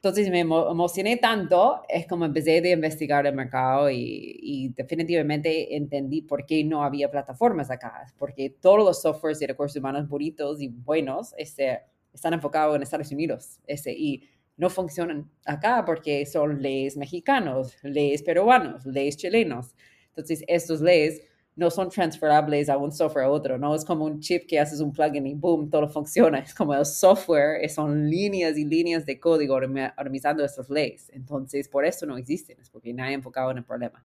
Entonces 0.04 0.32
me 0.32 0.40
emocioné 0.40 1.18
tanto, 1.18 1.84
es 1.88 2.08
como 2.08 2.26
empecé 2.26 2.58
a 2.58 2.72
investigar 2.72 3.28
el 3.28 3.36
mercado 3.36 3.92
y, 3.92 4.74
definitivamente 4.76 5.76
entendí 5.76 6.24
por 6.24 6.48
qué 6.48 6.64
no 6.64 6.84
había 6.84 7.12
plataformas 7.12 7.70
acá, 7.70 8.12
porque 8.18 8.50
todos 8.50 8.80
los 8.80 9.00
softwares 9.00 9.38
de 9.38 9.46
recursos 9.46 9.78
humanos 9.78 10.10
bonitos 10.10 10.60
y 10.60 10.70
buenos 10.70 11.36
este, 11.38 11.82
están 12.12 12.34
enfocados 12.34 12.76
en 12.76 12.82
Estados 12.82 13.12
Unidos 13.12 13.60
este, 13.68 13.94
y 13.94 14.28
no 14.58 14.72
funcionan 14.72 15.30
acá 15.46 15.86
porque 15.86 16.26
son 16.26 16.64
leyes 16.64 16.98
mexicanos, 16.98 17.76
leyes 17.84 18.24
peruanos, 18.24 18.84
leyes 18.88 19.18
chilenos. 19.18 19.76
Entonces, 20.08 20.44
estos 20.48 20.82
leyes 20.82 21.22
no 21.56 21.70
son 21.70 21.90
transferables 21.90 22.70
a 22.70 22.78
un 22.78 22.92
software 22.92 23.26
a 23.26 23.30
otro, 23.30 23.58
no 23.58 23.76
es 23.76 23.84
como 23.84 24.06
un 24.06 24.20
chip 24.20 24.48
que 24.48 24.60
haces 24.60 24.80
un 24.80 24.92
plugin 24.92 25.28
y 25.28 25.34
boom, 25.34 25.70
todo 25.70 25.88
funciona. 25.90 26.40
Es 26.40 26.54
como 26.54 26.74
el 26.74 26.86
software, 26.86 27.70
son 27.70 28.10
líneas 28.10 28.58
y 28.58 28.66
líneas 28.66 29.06
de 29.06 29.20
código 29.20 29.56
organizando 29.56 30.44
estas 30.44 30.70
leyes. 30.70 31.10
Entonces, 31.14 31.68
por 31.68 31.86
eso 31.86 32.06
no 32.06 32.18
existen, 32.18 32.60
es 32.60 32.70
porque 32.70 32.94
nadie 32.94 33.14
enfocado 33.14 33.52
en 33.52 33.58
el 33.58 33.66
problema. 33.66 34.06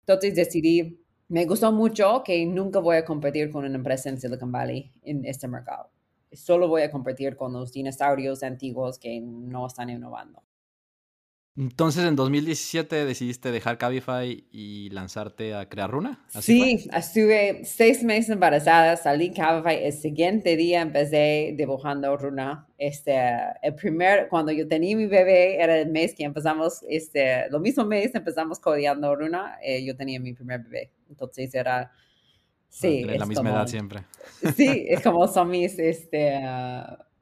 Entonces 0.00 0.34
decidí, 0.34 1.00
me 1.28 1.44
gustó 1.44 1.72
mucho 1.72 2.22
que 2.24 2.46
nunca 2.46 2.78
voy 2.78 2.96
a 2.96 3.04
competir 3.04 3.50
con 3.50 3.64
una 3.64 3.74
empresa 3.74 4.08
en 4.08 4.20
Silicon 4.20 4.52
Valley 4.52 4.92
en 5.02 5.24
este 5.24 5.48
mercado. 5.48 5.90
Solo 6.32 6.68
voy 6.68 6.82
a 6.82 6.90
competir 6.90 7.36
con 7.36 7.52
los 7.52 7.72
dinosaurios 7.72 8.42
antiguos 8.42 8.98
que 8.98 9.20
no 9.20 9.66
están 9.66 9.90
innovando. 9.90 10.42
Entonces, 11.58 12.04
en 12.04 12.16
2017 12.16 13.06
decidiste 13.06 13.50
dejar 13.50 13.78
Cabify 13.78 14.44
y 14.52 14.90
lanzarte 14.90 15.54
a 15.54 15.66
crear 15.68 15.90
Runa. 15.90 16.22
sí, 16.28 16.86
estuve 16.92 17.64
seis 17.64 18.02
meses 18.04 18.30
embarazada, 18.30 18.96
salí 18.96 19.32
Cabify. 19.32 19.82
El 19.82 19.94
siguiente 19.94 20.54
día 20.56 20.82
empecé 20.82 21.54
dibujando 21.56 22.14
Runa. 22.16 22.66
Este, 22.76 23.18
el 23.62 23.74
primer, 23.74 24.28
cuando 24.28 24.52
yo 24.52 24.68
tenía 24.68 24.94
mi 24.96 25.06
bebé, 25.06 25.56
era 25.62 25.78
el 25.78 25.90
mes 25.90 26.14
que 26.14 26.24
empezamos, 26.24 26.84
este, 26.90 27.48
lo 27.48 27.58
mismo 27.58 27.86
mes 27.86 28.14
empezamos 28.14 28.60
codeando 28.60 29.16
Runa. 29.16 29.56
Eh, 29.62 29.82
yo 29.82 29.96
tenía 29.96 30.20
mi 30.20 30.34
primer 30.34 30.62
bebé. 30.62 30.92
Entonces 31.08 31.54
era, 31.54 31.90
sí. 32.68 33.02
la 33.04 33.24
misma 33.24 33.50
edad 33.50 33.66
siempre. 33.66 34.04
Sí, 34.54 34.84
es 34.88 35.00
como 35.02 35.26
son 35.26 35.48
mis, 35.48 35.78
este, 35.78 36.38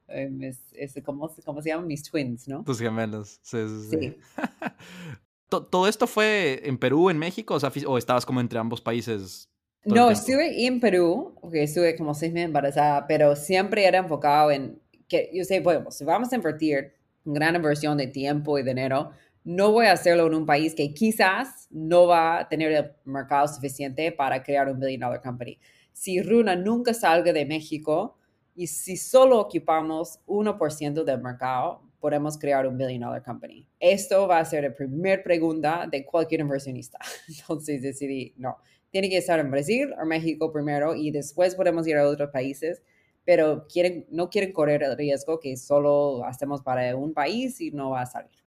ah, 0.07 0.13
es, 0.41 0.59
es, 0.73 0.95
¿cómo, 1.03 1.31
¿cómo, 1.43 1.61
se 1.61 1.69
llaman? 1.69 1.87
Mis 1.87 2.03
twins, 2.03 2.47
¿no? 2.47 2.63
Tus 2.63 2.79
gemelos, 2.79 3.39
sí, 3.41 3.57
sí. 3.89 3.97
sí. 3.99 4.17
¿Todo 5.49 5.87
esto 5.87 6.07
fue 6.07 6.61
en 6.63 6.77
Perú, 6.77 7.09
en 7.09 7.17
México? 7.17 7.53
O, 7.53 7.59
sea, 7.59 7.71
¿O 7.87 7.97
estabas 7.97 8.25
como 8.25 8.41
entre 8.41 8.59
ambos 8.59 8.81
países? 8.81 9.49
No, 9.85 10.09
estuve 10.09 10.65
en 10.65 10.79
Perú, 10.79 11.35
porque 11.39 11.63
estuve 11.63 11.95
como 11.95 12.15
seis 12.15 12.33
meses 12.33 12.47
embarazada, 12.47 13.05
pero 13.05 13.35
siempre 13.35 13.85
era 13.85 13.99
enfocado 13.99 14.49
en 14.51 14.81
que 15.07 15.29
yo 15.31 15.43
sé, 15.43 15.59
bueno, 15.59 15.91
si 15.91 16.03
vamos 16.03 16.31
a 16.33 16.35
invertir 16.35 16.93
una 17.23 17.35
gran 17.35 17.55
inversión 17.55 17.95
de 17.97 18.07
tiempo 18.07 18.57
y 18.57 18.63
dinero, 18.63 19.11
no 19.43 19.71
voy 19.71 19.85
a 19.85 19.91
hacerlo 19.91 20.25
en 20.25 20.33
un 20.33 20.45
país 20.47 20.73
que 20.73 20.91
quizás 20.93 21.67
no 21.69 22.07
va 22.07 22.39
a 22.39 22.49
tener 22.49 22.71
el 22.71 22.91
mercado 23.05 23.47
suficiente 23.47 24.11
para 24.11 24.41
crear 24.41 24.67
un 24.67 24.79
billion 24.79 25.01
dollar 25.01 25.21
company. 25.21 25.59
Si 25.93 26.19
Runa 26.21 26.55
nunca 26.55 26.95
salga 26.95 27.31
de 27.31 27.45
México, 27.45 28.17
y 28.55 28.67
si 28.67 28.95
solo 28.95 29.39
ocupamos 29.39 30.19
1% 30.25 31.03
del 31.03 31.21
mercado, 31.21 31.81
podemos 31.99 32.37
crear 32.37 32.65
un 32.65 32.77
billion 32.77 33.01
dollar 33.01 33.23
company. 33.23 33.67
Esto 33.79 34.27
va 34.27 34.39
a 34.39 34.45
ser 34.45 34.63
la 34.63 34.73
primera 34.73 35.21
pregunta 35.21 35.87
de 35.91 36.05
cualquier 36.05 36.41
inversionista. 36.41 36.97
Entonces 37.27 37.81
decidí, 37.81 38.33
no, 38.37 38.57
tiene 38.91 39.09
que 39.09 39.17
estar 39.17 39.39
en 39.39 39.51
Brasil 39.51 39.93
o 40.01 40.05
México 40.05 40.53
primero 40.53 40.95
y 40.95 41.11
después 41.11 41.55
podemos 41.55 41.85
ir 41.85 41.97
a 41.97 42.07
otros 42.07 42.29
países, 42.29 42.81
pero 43.25 43.67
quieren, 43.67 44.05
no 44.09 44.29
quieren 44.29 44.53
correr 44.53 44.83
el 44.83 44.95
riesgo 44.95 45.39
que 45.39 45.57
solo 45.57 46.23
hacemos 46.23 46.61
para 46.61 46.95
un 46.95 47.13
país 47.13 47.59
y 47.59 47.71
no 47.71 47.89
va 47.89 48.03
a 48.03 48.05
salir. 48.05 48.44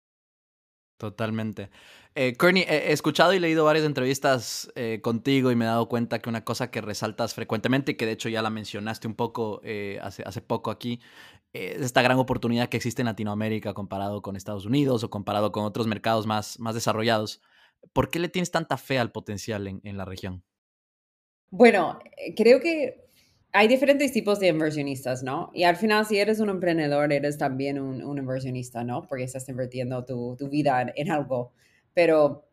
Totalmente. 0.98 1.70
Eh, 2.16 2.38
he 2.40 2.94
escuchado 2.94 3.34
y 3.34 3.40
leído 3.40 3.66
varias 3.66 3.86
entrevistas 3.86 4.72
eh, 4.76 5.00
contigo 5.02 5.52
y 5.52 5.56
me 5.56 5.66
he 5.66 5.68
dado 5.68 5.90
cuenta 5.90 6.20
que 6.20 6.30
una 6.30 6.46
cosa 6.46 6.72
que 6.72 6.80
resaltas 6.80 7.34
frecuentemente, 7.34 7.92
y 7.92 7.96
que 7.96 8.06
de 8.06 8.14
hecho 8.14 8.30
ya 8.30 8.42
la 8.42 8.50
mencionaste 8.50 9.08
un 9.08 9.16
poco 9.16 9.60
eh, 9.66 10.00
hace, 10.02 10.42
poco 10.42 10.72
aquí, 10.72 11.02
es 11.52 11.82
esta 11.82 12.02
gran 12.02 12.18
oportunidad 12.18 12.70
que 12.70 12.78
existe 12.78 13.02
en 13.02 13.08
Latinoamérica 13.08 13.74
comparado 13.74 14.22
con 14.22 14.38
Estados 14.38 14.66
Unidos 14.66 15.04
o 15.04 15.10
comparado 15.10 15.52
con 15.52 15.66
otros 15.66 15.88
mercados 15.88 16.26
más, 16.26 16.60
más 16.60 16.76
desarrollados. 16.76 17.42
¿Por 17.92 18.10
qué 18.10 18.20
le 18.20 18.30
tienes 18.30 18.52
tanta 18.52 18.78
fe 18.78 18.98
al 18.98 19.12
potencial 19.12 19.68
en, 19.68 19.98
la 19.98 20.06
región? 20.06 20.44
Bueno, 21.50 22.00
eh, 22.18 22.34
creo 22.36 22.62
que 22.62 23.05
hay 23.56 23.70
diferentes 23.70 24.12
tipos 24.12 24.40
de 24.42 24.48
inversionistas, 24.50 25.24
¿no? 25.24 25.50
Y 25.54 25.64
al 25.64 25.78
final, 25.78 26.06
si 26.06 26.18
eres 26.18 26.42
un 26.42 26.50
emprendedor, 26.50 27.14
eres 27.14 27.38
también 27.38 27.80
un, 27.80 28.04
un 28.04 28.18
inversionista, 28.18 28.84
¿no? 28.84 29.08
Porque 29.08 29.24
estás 29.24 29.48
invirtiendo 29.48 30.04
tu, 30.04 30.36
tu 30.38 30.50
vida 30.50 30.92
en, 30.94 31.10
algo. 31.10 31.54
Pero 31.94 32.46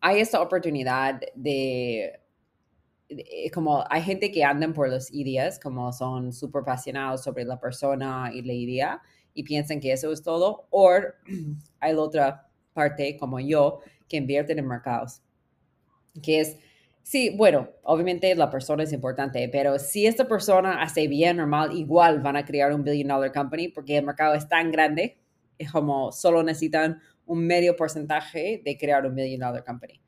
hay 0.00 0.20
esta 0.20 0.40
oportunidad 0.40 1.20
de, 1.34 2.20
como 3.52 3.84
hay 3.90 4.02
gente 4.02 4.30
que 4.30 4.44
andan 4.44 4.72
por 4.72 4.88
las 4.88 5.12
ideas, 5.12 5.58
como 5.58 5.92
son 5.92 6.32
súper 6.32 6.62
apasionados 6.62 7.24
sobre 7.24 7.44
la 7.44 7.58
persona 7.58 8.30
y 8.32 8.42
la 8.42 8.52
idea 8.52 9.02
y 9.34 9.42
piensan 9.42 9.80
que 9.80 9.90
eso 9.90 10.12
es 10.12 10.22
todo. 10.22 10.68
O 10.70 10.88
hay 11.80 11.94
la 11.94 12.00
otra 12.00 12.48
parte, 12.72 13.16
como 13.16 13.40
yo, 13.40 13.80
que 14.08 14.18
invierten 14.18 14.60
en 14.60 14.68
mercados, 14.68 15.20
que 16.22 16.38
es 16.38 16.58
Sí, 17.04 17.28
bueno, 17.36 17.68
obviamente 17.82 18.34
la 18.34 18.48
persona 18.50 18.82
es 18.82 18.92
importante, 18.94 19.46
pero 19.50 19.78
si 19.78 20.06
esta 20.06 20.26
persona 20.26 20.80
hace 20.82 21.06
bien 21.06 21.38
o 21.38 21.46
mal, 21.46 21.76
igual 21.76 22.20
van 22.22 22.36
a 22.36 22.46
crear 22.46 22.72
un 22.72 22.82
billion 22.82 23.08
dollar 23.08 23.30
company 23.30 23.68
porque 23.68 23.98
el 23.98 24.06
mercado 24.06 24.34
es 24.34 24.48
tan 24.48 24.72
grande, 24.72 25.18
es 25.58 25.70
como 25.70 26.12
solo 26.12 26.42
necesitan 26.42 27.02
un 27.26 27.46
medio 27.46 27.76
porcentaje 27.76 28.62
de 28.64 28.78
crear 28.78 29.04
un 29.04 29.14
billion 29.14 29.40
dollar 29.40 29.62
company. 29.66 30.00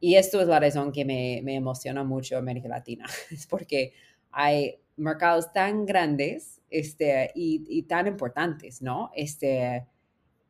Y 0.00 0.14
esto 0.16 0.40
es 0.40 0.48
la 0.48 0.60
razón 0.60 0.92
que 0.92 1.04
me, 1.04 1.40
me 1.42 1.56
emociona 1.56 2.04
mucho 2.04 2.38
América 2.38 2.68
Latina, 2.68 3.06
es 3.32 3.46
porque 3.48 3.92
hay 4.30 4.76
mercados 4.96 5.52
tan 5.52 5.86
grandes 5.86 6.60
este, 6.70 7.32
y, 7.34 7.64
y 7.68 7.82
tan 7.82 8.06
importantes, 8.06 8.80
¿no? 8.80 9.10
Este, 9.12 9.86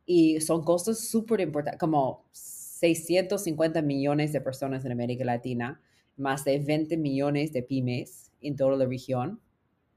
y 0.05 0.41
son 0.41 0.63
costos 0.63 1.09
súper 1.09 1.41
importantes, 1.41 1.79
como 1.79 2.25
650 2.79 3.81
millones 3.81 4.31
de 4.31 4.39
personas 4.39 4.85
en 4.85 4.93
América 4.93 5.25
Latina, 5.25 5.81
más 6.15 6.45
de 6.45 6.59
20 6.59 6.95
millones 6.95 7.51
de 7.51 7.61
pymes 7.61 8.31
en 8.41 8.55
toda 8.55 8.77
la 8.77 8.85
región. 8.85 9.41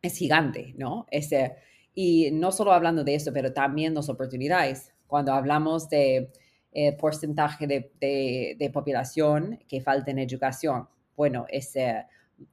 Es 0.02 0.16
gigante, 0.16 0.74
¿no? 0.76 1.06
Este, 1.12 1.54
y 1.94 2.30
no 2.32 2.50
solo 2.50 2.72
hablando 2.72 3.04
de 3.04 3.14
eso, 3.14 3.32
pero 3.32 3.52
también 3.52 3.94
las 3.94 4.08
oportunidades. 4.08 4.92
Cuando 5.06 5.32
hablamos 5.32 5.88
de 5.88 6.32
eh, 6.72 6.92
porcentaje 6.94 7.68
de, 7.68 8.56
de, 8.58 8.70
población 8.70 9.60
que 9.68 9.80
falta 9.80 10.10
en 10.10 10.18
educación, 10.18 10.88
bueno, 11.14 11.46
ese 11.50 12.06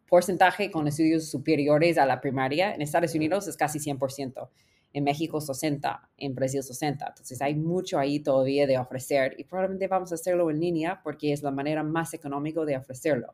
porcentaje 0.08 0.70
con 0.70 0.88
estudios 0.88 1.32
superiores 1.32 1.98
a 1.98 2.06
la 2.06 2.22
primaria 2.22 2.76
en 2.76 2.84
Estados 2.84 3.16
Unidos 3.16 3.48
es 3.48 3.58
casi 3.58 3.80
100% 3.80 4.50
en 4.94 5.04
México 5.04 5.40
60, 5.40 6.10
en 6.18 6.36
Brasil 6.36 6.64
60. 6.64 7.06
Entonces 7.08 7.42
hay 7.42 7.56
mucho 7.56 8.00
ahí 8.00 8.20
todavía 8.20 8.66
de 8.66 8.78
ofrecer 8.78 9.36
y 9.38 9.44
probablemente 9.44 9.88
vamos 9.88 10.12
a 10.12 10.16
hacerlo 10.16 10.50
en 10.50 10.60
línea 10.60 11.02
porque 11.04 11.32
es 11.32 11.44
la 11.44 11.52
manera 11.52 11.84
más 11.84 12.14
económica 12.14 12.64
de 12.66 12.78
ofrecerlo, 12.78 13.34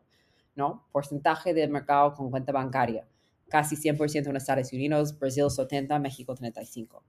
¿no? 0.55 0.85
Porcentaje 0.91 1.53
del 1.53 1.69
mercado 1.69 2.13
con 2.13 2.29
cuenta 2.29 2.51
bancaria, 2.51 3.07
casi 3.47 3.75
100% 3.75 4.27
en 4.27 4.35
Estados 4.35 4.73
Unidos, 4.73 5.17
Brasil 5.17 5.49
70, 5.49 5.97
México 5.99 6.35
35. 6.35 7.03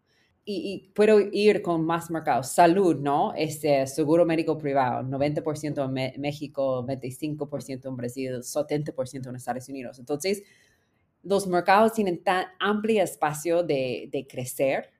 Y, 0.48 0.92
puedo 0.94 1.18
ir 1.18 1.60
con 1.60 1.84
más 1.84 2.08
mercados. 2.08 2.52
Salud, 2.52 2.94
¿no? 3.00 3.34
Este, 3.34 3.84
seguro 3.88 4.24
médico 4.24 4.56
privado, 4.56 5.02
90% 5.02 5.84
en 5.84 6.20
México, 6.20 6.86
25% 6.86 7.88
en 7.88 7.96
Brasil, 7.96 8.32
70% 8.42 9.28
en 9.28 9.34
Estados 9.34 9.68
Unidos. 9.68 9.98
Entonces, 9.98 10.44
los 11.26 11.46
mercados 11.46 11.92
tienen 11.92 12.22
tan 12.22 12.46
amplio 12.60 13.02
espacio 13.02 13.62
de, 13.62 14.26
crecer, 14.30 14.90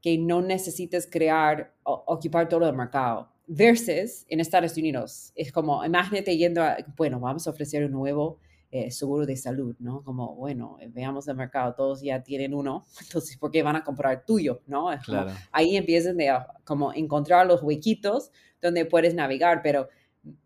que 0.00 0.16
no 0.16 0.40
necesites 0.40 1.08
crear 1.10 1.74
o 1.82 2.04
ocupar 2.06 2.48
todo 2.48 2.68
el 2.68 2.76
mercado. 2.76 3.28
Versus 3.46 4.24
en 4.28 4.40
Estados 4.40 4.76
Unidos, 4.76 5.32
es 5.34 5.52
como, 5.52 5.84
imagínate 5.84 6.36
yendo 6.36 6.62
a, 6.62 6.76
bueno, 6.96 7.18
vamos 7.18 7.46
a 7.46 7.50
ofrecer 7.50 7.84
un 7.84 7.90
nuevo 7.90 8.38
eh, 8.70 8.90
seguro 8.90 9.26
de 9.26 9.36
salud, 9.36 9.74
¿no? 9.80 10.02
Como, 10.02 10.34
bueno, 10.36 10.78
eh, 10.80 10.88
veamos 10.88 11.26
el 11.28 11.36
mercado, 11.36 11.74
todos 11.74 12.00
ya 12.00 12.22
tienen 12.22 12.54
uno, 12.54 12.84
entonces, 13.02 13.36
¿por 13.36 13.50
qué 13.50 13.62
van 13.62 13.76
a 13.76 13.84
comprar 13.84 14.24
tuyo, 14.24 14.62
no? 14.66 14.88
claro. 15.04 15.32
ahí 15.50 15.76
empiezan 15.76 16.16
de 16.16 16.32
como 16.64 16.92
encontrar 16.94 17.46
los 17.46 17.62
huequitos 17.62 18.30
donde 18.62 18.86
puedes 18.86 19.14
navegar, 19.14 19.60
pero 19.62 19.88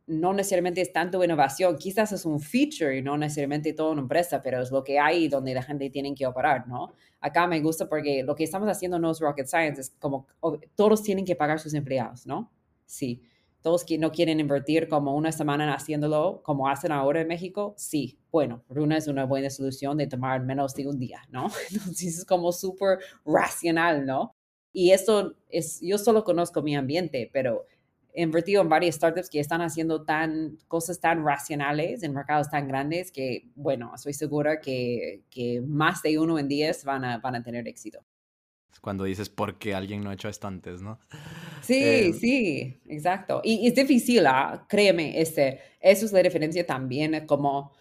no 0.06 0.32
necesariamente 0.32 0.80
es 0.80 0.92
tanto 0.92 1.22
innovación, 1.22 1.76
quizás 1.76 2.12
es 2.12 2.24
un 2.24 2.40
feature 2.40 2.96
y 2.96 3.02
no 3.02 3.16
necesariamente 3.18 3.72
toda 3.72 3.92
una 3.92 4.02
empresa, 4.02 4.42
pero 4.42 4.62
es 4.62 4.70
lo 4.70 4.82
que 4.82 4.98
hay 4.98 5.28
donde 5.28 5.52
la 5.54 5.62
gente 5.62 5.90
tiene 5.90 6.14
que 6.14 6.26
operar, 6.26 6.66
¿no? 6.66 6.92
Acá 7.20 7.46
me 7.46 7.60
gusta 7.60 7.88
porque 7.88 8.22
lo 8.22 8.34
que 8.34 8.44
estamos 8.44 8.68
haciendo 8.68 8.98
no 8.98 9.10
es 9.10 9.20
rocket 9.20 9.46
science, 9.46 9.80
es 9.80 9.90
como 9.98 10.26
todos 10.74 11.02
tienen 11.02 11.24
que 11.24 11.36
pagar 11.36 11.58
sus 11.60 11.74
empleados, 11.74 12.26
¿no? 12.26 12.50
Sí. 12.86 13.22
Todos 13.60 13.84
que 13.84 13.98
no 13.98 14.12
quieren 14.12 14.38
invertir 14.38 14.88
como 14.88 15.16
una 15.16 15.32
semana 15.32 15.74
haciéndolo 15.74 16.40
como 16.44 16.68
hacen 16.68 16.92
ahora 16.92 17.20
en 17.20 17.28
México, 17.28 17.74
sí. 17.76 18.18
Bueno, 18.30 18.62
Runa 18.68 18.96
es 18.96 19.08
una 19.08 19.24
buena 19.24 19.50
solución 19.50 19.98
de 19.98 20.06
tomar 20.06 20.42
menos 20.44 20.74
de 20.74 20.86
un 20.86 20.98
día, 20.98 21.22
¿no? 21.30 21.48
Entonces 21.70 22.18
es 22.18 22.24
como 22.24 22.52
súper 22.52 22.98
racional, 23.24 24.06
¿no? 24.06 24.36
Y 24.72 24.92
esto 24.92 25.34
es, 25.48 25.80
yo 25.80 25.98
solo 25.98 26.22
conozco 26.22 26.62
mi 26.62 26.76
ambiente, 26.76 27.28
pero 27.32 27.66
invertido 28.22 28.62
en 28.62 28.68
varias 28.68 28.96
startups 28.96 29.28
que 29.28 29.40
están 29.40 29.60
haciendo 29.60 30.04
tan, 30.04 30.58
cosas 30.68 30.98
tan 31.00 31.24
racionales 31.24 32.02
en 32.02 32.14
mercados 32.14 32.48
tan 32.50 32.66
grandes 32.66 33.12
que, 33.12 33.50
bueno, 33.54 33.92
estoy 33.94 34.14
segura 34.14 34.60
que, 34.60 35.24
que 35.30 35.60
más 35.60 36.02
de 36.02 36.18
uno 36.18 36.38
en 36.38 36.48
diez 36.48 36.84
van 36.84 37.04
a, 37.04 37.18
van 37.18 37.34
a 37.36 37.42
tener 37.42 37.68
éxito. 37.68 38.00
Cuando 38.80 39.04
dices 39.04 39.28
porque 39.28 39.74
alguien 39.74 40.02
no 40.02 40.10
ha 40.10 40.14
hecho 40.14 40.28
esto 40.28 40.46
antes, 40.46 40.80
¿no? 40.80 40.98
Sí, 41.60 41.82
eh, 41.82 42.12
sí, 42.12 42.80
exacto. 42.86 43.40
Y, 43.44 43.66
es 43.66 43.74
difícil, 43.74 44.26
¿ah? 44.26 44.64
créeme, 44.68 45.20
este, 45.20 45.60
eso 45.80 46.06
es 46.06 46.12
la 46.12 46.22
diferencia 46.22 46.64
también, 46.64 47.26
como 47.26 47.72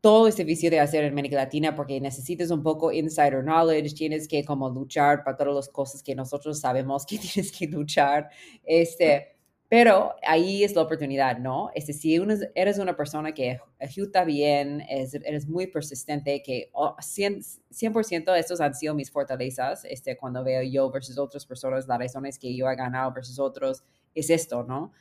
todo 0.00 0.28
es 0.28 0.36
difícil 0.36 0.68
de 0.68 0.80
hacer 0.80 1.02
en 1.02 1.12
América 1.12 1.36
Latina 1.36 1.74
porque 1.74 1.98
necesitas 1.98 2.50
un 2.50 2.62
poco 2.62 2.92
insider 2.92 3.42
knowledge, 3.42 3.94
tienes 3.94 4.28
que 4.28 4.44
como 4.44 4.68
luchar 4.68 5.24
para 5.24 5.36
todas 5.36 5.54
las 5.54 5.68
cosas 5.70 6.02
que 6.02 6.14
nosotros 6.14 6.60
sabemos 6.60 7.06
que 7.06 7.18
tienes 7.32 7.50
que 7.50 7.66
luchar. 7.66 8.28
Este, 8.62 9.33
pero 9.68 10.14
ahí 10.26 10.62
es 10.62 10.74
la 10.74 10.82
oportunidad, 10.82 11.38
¿no? 11.38 11.70
Este, 11.74 11.92
si 11.92 12.20
eres 12.54 12.78
una 12.78 12.96
persona 12.96 13.32
que 13.32 13.58
ejecuta 13.78 14.24
bien, 14.24 14.84
eres 14.88 15.48
muy 15.48 15.66
persistente, 15.66 16.42
que 16.42 16.70
100%, 16.72 18.32
de 18.32 18.38
estos 18.40 18.60
han 18.60 18.74
sido 18.74 18.94
mis 18.94 19.10
fortalezas, 19.10 19.84
este, 19.86 20.16
cuando 20.16 20.44
veo 20.44 20.62
yo 20.62 20.90
versus 20.90 21.18
otras 21.18 21.46
personas, 21.46 21.88
las 21.88 21.98
razones 21.98 22.38
que 22.38 22.54
yo 22.54 22.68
he 22.68 22.76
ganado 22.76 23.12
versus 23.12 23.38
otros, 23.38 23.82
es 24.14 24.30
esto, 24.30 24.64
¿no? 24.64 24.92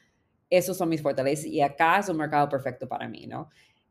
Esos 0.49 0.77
son 0.77 0.89
mis 0.89 1.01
fortalezas 1.01 1.45
y 1.45 1.61
acá 1.61 1.99
es 1.99 2.09
un 2.09 2.17
mercado 2.17 2.47
perfecto 2.49 2.87
para 2.87 3.07
mí, 3.07 3.27
¿no? 3.27 3.49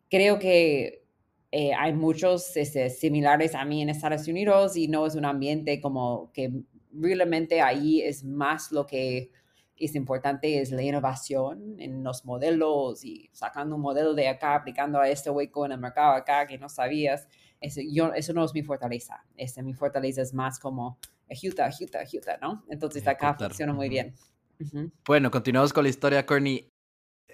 Creo 0.08 0.38
que 0.38 1.04
eh, 1.50 1.74
hay 1.74 1.92
muchos 1.92 2.56
este, 2.56 2.88
similares 2.88 3.54
a 3.54 3.64
mí 3.64 3.82
en 3.82 3.90
Estados 3.90 4.26
Unidos 4.26 4.76
y 4.76 4.88
no 4.88 5.06
es 5.06 5.14
un 5.16 5.26
ambiente 5.26 5.80
como 5.82 6.32
que 6.32 6.50
realmente 6.92 7.60
ahí 7.60 8.00
es 8.00 8.24
más 8.24 8.72
lo 8.72 8.86
que 8.86 9.30
es 9.84 9.94
importante 9.94 10.60
es 10.60 10.70
la 10.70 10.82
innovación 10.82 11.76
en 11.78 12.04
los 12.04 12.24
modelos 12.24 13.04
y 13.04 13.30
sacando 13.32 13.76
un 13.76 13.82
modelo 13.82 14.14
de 14.14 14.28
acá, 14.28 14.54
aplicando 14.54 15.00
a 15.00 15.08
este 15.08 15.30
hueco 15.30 15.66
en 15.66 15.72
el 15.72 15.78
mercado 15.78 16.12
acá 16.12 16.46
que 16.46 16.58
no 16.58 16.68
sabías. 16.68 17.28
Eso, 17.60 17.80
yo, 17.90 18.12
eso 18.14 18.32
no 18.32 18.44
es 18.44 18.54
mi 18.54 18.62
fortaleza. 18.62 19.24
Este, 19.36 19.62
mi 19.62 19.74
fortaleza 19.74 20.22
es 20.22 20.34
más 20.34 20.58
como 20.58 20.98
ejecuta, 21.28 21.66
ejecuta, 21.66 22.02
ejecuta, 22.02 22.38
¿no? 22.40 22.64
Entonces 22.68 23.06
acá 23.06 23.34
funciona 23.34 23.72
muy 23.72 23.88
bien. 23.88 24.14
Bueno, 25.06 25.30
continuamos 25.30 25.72
con 25.72 25.84
la 25.84 25.90
historia, 25.90 26.24
Courtney. 26.26 26.68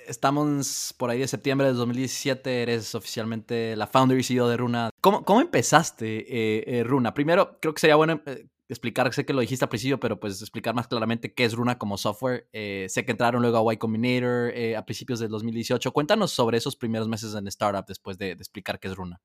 Estamos 0.06 0.94
por 0.96 1.10
ahí 1.10 1.18
de 1.18 1.28
septiembre 1.28 1.66
de 1.66 1.74
2017, 1.74 2.62
eres 2.62 2.94
oficialmente 2.94 3.76
la 3.76 3.86
founder 3.86 4.18
y 4.18 4.22
CEO 4.22 4.48
de 4.48 4.56
Runa. 4.56 4.90
¿Cómo, 5.02 5.24
cómo 5.24 5.42
empezaste, 5.42 6.20
eh, 6.20 6.64
eh, 6.66 6.84
Runa? 6.84 7.12
Primero, 7.12 7.58
creo 7.60 7.74
que 7.74 7.80
sería 7.80 7.96
bueno 7.96 8.22
eh, 8.24 8.46
explicar, 8.74 9.12
sé 9.12 9.24
que 9.24 9.32
lo 9.32 9.40
dijiste 9.40 9.64
al 9.64 9.68
principio, 9.68 9.98
pero 9.98 10.20
pues 10.20 10.40
explicar 10.40 10.74
más 10.74 10.88
claramente 10.88 11.32
qué 11.32 11.44
es 11.44 11.54
Runa 11.54 11.78
como 11.78 11.96
software. 11.96 12.48
Eh, 12.52 12.86
sé 12.88 13.04
que 13.04 13.12
entraron 13.12 13.42
luego 13.42 13.68
a 13.68 13.74
Y 13.74 13.78
Combinator 13.78 14.50
eh, 14.54 14.76
a 14.76 14.84
principios 14.84 15.20
del 15.20 15.30
2018. 15.30 15.92
Cuéntanos 15.92 16.32
sobre 16.32 16.58
esos 16.58 16.76
primeros 16.76 17.08
meses 17.08 17.34
en 17.34 17.46
startup 17.48 17.86
después 17.86 18.18
de, 18.18 18.32
explicar 18.32 18.78
qué 18.78 18.88
es 18.88 18.94
Runa. 18.94 19.20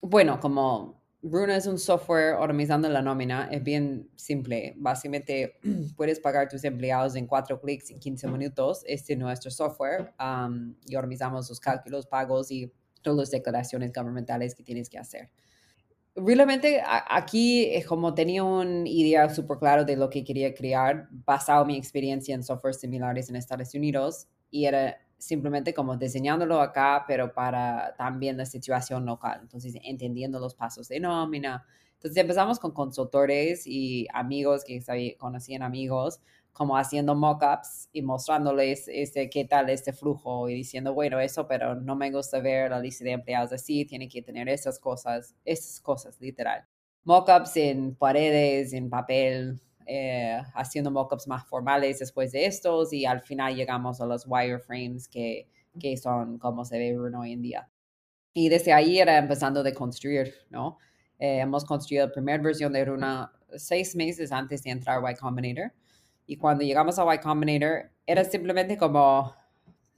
Bueno, 0.00 0.38
como 0.38 1.02
Runa 1.22 1.56
es 1.56 1.66
un 1.66 1.78
software 1.78 2.34
organizando 2.34 2.88
la 2.88 3.02
nómina, 3.02 3.48
es 3.50 3.62
bien 3.62 4.08
simple. 4.14 4.74
Básicamente 4.76 5.58
puedes 5.96 6.20
pagar 6.20 6.48
tus 6.48 6.62
empleados 6.64 7.16
en 7.16 7.26
cuatro 7.26 7.60
clics 7.60 7.90
en 7.90 7.98
15 7.98 8.28
minutos. 8.28 8.84
Este 8.86 9.14
es 9.14 9.18
nuestro 9.18 9.50
software 9.50 10.14
y 10.86 10.94
organizamos 10.94 11.48
los 11.48 11.58
cálculos, 11.58 12.06
pagos 12.06 12.50
y 12.52 12.72
todas 13.02 13.18
las 13.18 13.30
declaraciones 13.30 13.92
gubernamentales 13.92 14.54
que 14.54 14.62
tienes 14.62 14.88
que 14.88 14.98
hacer 14.98 15.30
realmente 16.16 16.82
aquí 16.84 17.66
es 17.66 17.86
como 17.86 18.14
tenía 18.14 18.42
una 18.42 18.88
idea 18.88 19.28
súper 19.28 19.58
clara 19.58 19.84
de 19.84 19.96
lo 19.96 20.08
que 20.10 20.24
quería 20.24 20.54
crear 20.54 21.08
basado 21.10 21.64
mi 21.64 21.76
experiencia 21.76 22.34
en 22.34 22.42
software 22.42 22.74
similares 22.74 23.28
en 23.28 23.36
Estados 23.36 23.74
Unidos 23.74 24.26
y 24.50 24.64
era 24.64 24.98
simplemente 25.18 25.74
como 25.74 25.96
diseñándolo 25.96 26.60
acá, 26.60 27.04
pero 27.06 27.32
para 27.32 27.94
también 27.96 28.36
la 28.36 28.46
situación 28.46 29.06
local. 29.06 29.40
Entonces, 29.42 29.74
entendiendo 29.82 30.38
los 30.38 30.54
pasos 30.54 30.88
de 30.88 31.00
nómina. 31.00 31.64
Entonces, 31.94 32.16
empezamos 32.18 32.58
con 32.58 32.72
consultores 32.72 33.66
y 33.66 34.06
amigos 34.12 34.64
que 34.64 34.82
conocían 35.18 35.62
amigos 35.62 36.20
como 36.56 36.78
haciendo 36.78 37.14
mockups 37.14 37.90
y 37.92 38.00
mostrándoles 38.00 38.88
este, 38.88 39.28
qué 39.28 39.44
tal 39.44 39.68
este 39.68 39.92
flujo 39.92 40.48
y 40.48 40.54
diciendo, 40.54 40.94
bueno, 40.94 41.20
eso, 41.20 41.46
pero 41.46 41.74
no 41.74 41.94
me 41.94 42.10
gusta 42.10 42.40
ver 42.40 42.70
la 42.70 42.80
lista 42.80 43.04
de 43.04 43.10
empleados 43.10 43.52
así, 43.52 43.84
tiene 43.84 44.08
que 44.08 44.22
tener 44.22 44.48
esas 44.48 44.78
cosas, 44.78 45.36
esas 45.44 45.82
cosas, 45.82 46.18
literal. 46.18 46.64
Mockups 47.04 47.58
en 47.58 47.94
paredes, 47.94 48.72
en 48.72 48.88
papel, 48.88 49.60
eh, 49.84 50.40
haciendo 50.54 50.90
mockups 50.90 51.28
más 51.28 51.46
formales 51.46 51.98
después 51.98 52.32
de 52.32 52.46
estos 52.46 52.90
y 52.90 53.04
al 53.04 53.20
final 53.20 53.54
llegamos 53.54 54.00
a 54.00 54.06
los 54.06 54.26
wireframes 54.26 55.08
que, 55.08 55.50
que 55.78 55.98
son 55.98 56.38
como 56.38 56.64
se 56.64 56.78
ve 56.78 56.96
hoy 56.98 57.32
en 57.32 57.42
día. 57.42 57.68
Y 58.32 58.48
desde 58.48 58.72
ahí 58.72 58.98
era 58.98 59.18
empezando 59.18 59.62
de 59.62 59.74
construir, 59.74 60.32
¿no? 60.48 60.78
Eh, 61.18 61.40
hemos 61.40 61.66
construido 61.66 62.06
la 62.06 62.12
primera 62.14 62.42
versión 62.42 62.72
de 62.72 62.82
Runa 62.82 63.30
seis 63.56 63.94
meses 63.94 64.32
antes 64.32 64.62
de 64.62 64.70
entrar 64.70 65.04
a 65.04 65.12
Y 65.12 65.16
Combinator 65.16 65.72
y 66.26 66.36
cuando 66.36 66.64
llegamos 66.64 66.98
a 66.98 67.14
Y 67.14 67.18
Combinator, 67.18 67.90
era 68.06 68.24
simplemente 68.24 68.76
como, 68.76 69.34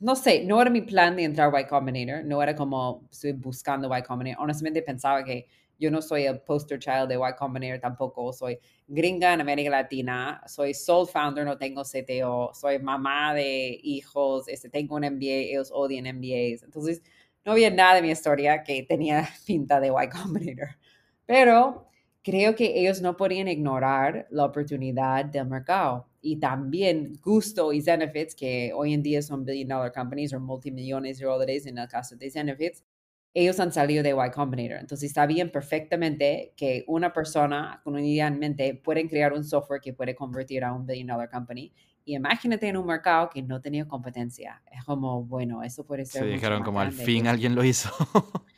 no 0.01 0.17
sé, 0.17 0.45
no 0.45 0.61
era 0.61 0.71
mi 0.71 0.83
plan 0.83 1.17
de 1.17 1.25
entrar 1.25 1.55
a 1.55 1.61
Y 1.61 1.67
Combinator, 1.67 2.25
no 2.25 2.43
era 2.43 2.55
como 2.55 3.09
estoy 3.11 3.33
buscando 3.33 3.95
Y 3.97 4.03
Combinator. 4.03 4.43
Honestamente 4.45 4.83
pensaba 4.83 5.25
que 5.25 5.47
yo 5.79 5.91
no 5.91 6.03
soy 6.03 6.25
el 6.27 6.41
poster 6.41 6.79
child 6.79 7.09
de 7.09 7.15
Y 7.17 7.37
Combinator 7.39 7.81
tampoco, 7.81 8.33
soy 8.33 8.59
gringa 8.87 9.33
en 9.33 9.41
América 9.41 9.71
Latina, 9.71 10.43
soy 10.47 10.75
sole 10.75 11.11
founder, 11.11 11.45
no 11.45 11.57
tengo 11.57 11.83
CTO, 11.85 12.53
soy 12.53 12.79
mamá 12.79 13.35
de 13.35 13.79
hijos, 13.83 14.49
este, 14.49 14.69
tengo 14.69 14.97
un 14.97 15.05
MBA, 15.05 15.51
ellos 15.51 15.71
odian 15.73 16.05
MBAs. 16.17 16.63
Entonces, 16.65 17.03
no 17.45 17.53
había 17.53 17.71
nada 17.71 17.95
de 17.95 18.03
mi 18.03 18.11
historia 18.11 18.63
que 18.63 18.83
tenía 18.83 19.27
pinta 19.47 19.81
de 19.81 19.89
Y 19.89 20.09
Combinator. 20.11 20.69
Pero 21.27 21.88
creo 22.29 22.55
que 22.55 22.79
ellos 22.79 23.01
no 23.01 23.17
podían 23.17 23.49
ignorar 23.49 24.27
la 24.31 24.45
oportunidad 24.45 25.25
del 25.25 25.47
mercado 25.47 26.07
y 26.21 26.37
también 26.37 27.19
Gusto 27.23 27.73
y 27.73 27.81
Zenefits, 27.81 28.35
que 28.35 28.71
hoy 28.75 28.93
en 28.93 29.03
día 29.03 29.23
son 29.23 29.47
billion 29.47 29.69
dollar 29.69 29.93
companies 29.93 30.35
o 30.35 30.41
multimillones 30.41 31.19
de 31.19 31.25
dólares 31.25 31.65
en 31.65 31.79
el 31.79 31.89
caso 31.89 32.17
de 32.17 32.31
Zenefits, 32.31 32.85
ellos 33.33 33.59
han 33.61 33.73
salido 33.73 34.03
de 34.03 34.11
Y 34.11 34.31
Combinator. 34.31 34.79
Entonces 34.79 35.11
sabían 35.11 35.49
perfectamente 35.49 36.53
que 36.55 36.85
una 36.87 37.15
persona 37.15 37.81
con 37.83 37.95
una 37.95 38.05
idea 38.05 38.27
en 38.27 38.39
mente 38.39 38.75
puede 38.75 39.09
crear 39.09 39.33
un 39.33 39.45
software 39.45 39.81
que 39.81 39.95
puede 39.95 40.15
convertir 40.15 40.65
a 40.65 40.75
un 40.75 40.85
billion 40.85 41.07
dollar 41.07 41.31
company. 41.31 41.73
Y 42.05 42.15
imagínate 42.15 42.69
en 42.69 42.77
un 42.77 42.87
mercado 42.87 43.31
que 43.31 43.41
no 43.41 43.59
tenía 43.63 43.89
competencia. 43.89 44.63
Es 44.71 44.85
como, 44.85 45.25
bueno, 45.25 45.63
eso 45.63 45.87
puede 45.87 46.05
ser. 46.05 46.25
Se 46.25 46.29
dijeron 46.29 46.63
como 46.63 46.79
al 46.81 46.93
fin 46.93 47.27
alguien 47.27 47.55
lo 47.55 47.65
hizo. 47.65 47.91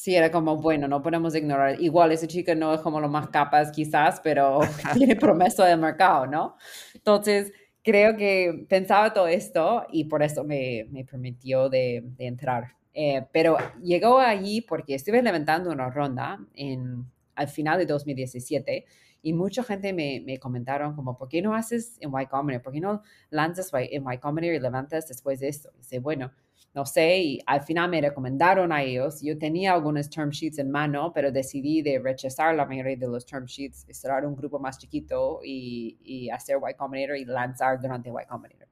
Sí, 0.00 0.16
era 0.16 0.30
como, 0.30 0.56
bueno, 0.56 0.88
no 0.88 1.02
podemos 1.02 1.34
ignorar. 1.34 1.78
Igual 1.78 2.10
ese 2.12 2.26
chico 2.26 2.54
no 2.54 2.72
es 2.72 2.80
como 2.80 3.00
lo 3.02 3.08
más 3.10 3.28
capaz 3.28 3.70
quizás, 3.70 4.18
pero 4.24 4.60
tiene 4.94 5.14
promesa 5.14 5.66
de 5.66 5.76
mercado, 5.76 6.26
¿no? 6.26 6.56
Entonces, 6.94 7.52
creo 7.84 8.16
que 8.16 8.64
pensaba 8.66 9.12
todo 9.12 9.28
esto 9.28 9.84
y 9.92 10.04
por 10.04 10.22
eso 10.22 10.42
me, 10.42 10.86
me 10.90 11.04
permitió 11.04 11.68
de, 11.68 12.02
de 12.16 12.26
entrar. 12.26 12.76
Eh, 12.94 13.26
pero 13.30 13.58
llegó 13.82 14.18
allí 14.20 14.62
porque 14.62 14.94
estuve 14.94 15.20
levantando 15.22 15.70
una 15.70 15.90
ronda 15.90 16.38
en, 16.54 17.04
al 17.34 17.48
final 17.48 17.78
de 17.78 17.84
2017 17.84 18.86
y 19.20 19.34
mucha 19.34 19.62
gente 19.62 19.92
me, 19.92 20.22
me 20.24 20.38
comentaron 20.38 20.96
como, 20.96 21.18
¿por 21.18 21.28
qué 21.28 21.42
no 21.42 21.54
haces 21.54 21.98
en 22.00 22.10
Y 22.18 22.26
Combinator? 22.26 22.62
¿Por 22.62 22.72
qué 22.72 22.80
no 22.80 23.02
lanzas 23.28 23.70
en 23.74 24.10
Y 24.10 24.16
Combinator 24.18 24.54
y 24.56 24.60
levantas 24.60 25.08
después 25.08 25.40
de 25.40 25.48
esto? 25.48 25.68
Y 25.74 25.78
dice, 25.80 25.98
bueno, 25.98 26.32
no 26.72 26.86
sé, 26.86 27.18
y 27.18 27.40
al 27.46 27.62
final 27.62 27.90
me 27.90 28.00
recomendaron 28.00 28.72
a 28.72 28.82
ellos. 28.82 29.20
Yo 29.22 29.36
tenía 29.36 29.72
algunos 29.72 30.08
term 30.08 30.30
sheets 30.30 30.58
en 30.58 30.70
mano, 30.70 31.12
pero 31.12 31.32
decidí 31.32 31.82
de 31.82 31.98
rechazar 31.98 32.54
la 32.54 32.64
mayoría 32.64 32.96
de 32.96 33.08
los 33.08 33.26
term 33.26 33.44
sheets, 33.46 33.86
cerrar 33.90 34.24
un 34.24 34.36
grupo 34.36 34.58
más 34.58 34.78
chiquito 34.78 35.40
y, 35.44 35.98
y 36.02 36.30
hacer 36.30 36.58
Y 36.70 36.74
Combinator 36.74 37.16
y 37.16 37.24
lanzar 37.24 37.80
durante 37.80 38.08
Y 38.10 38.26
Combinator. 38.28 38.68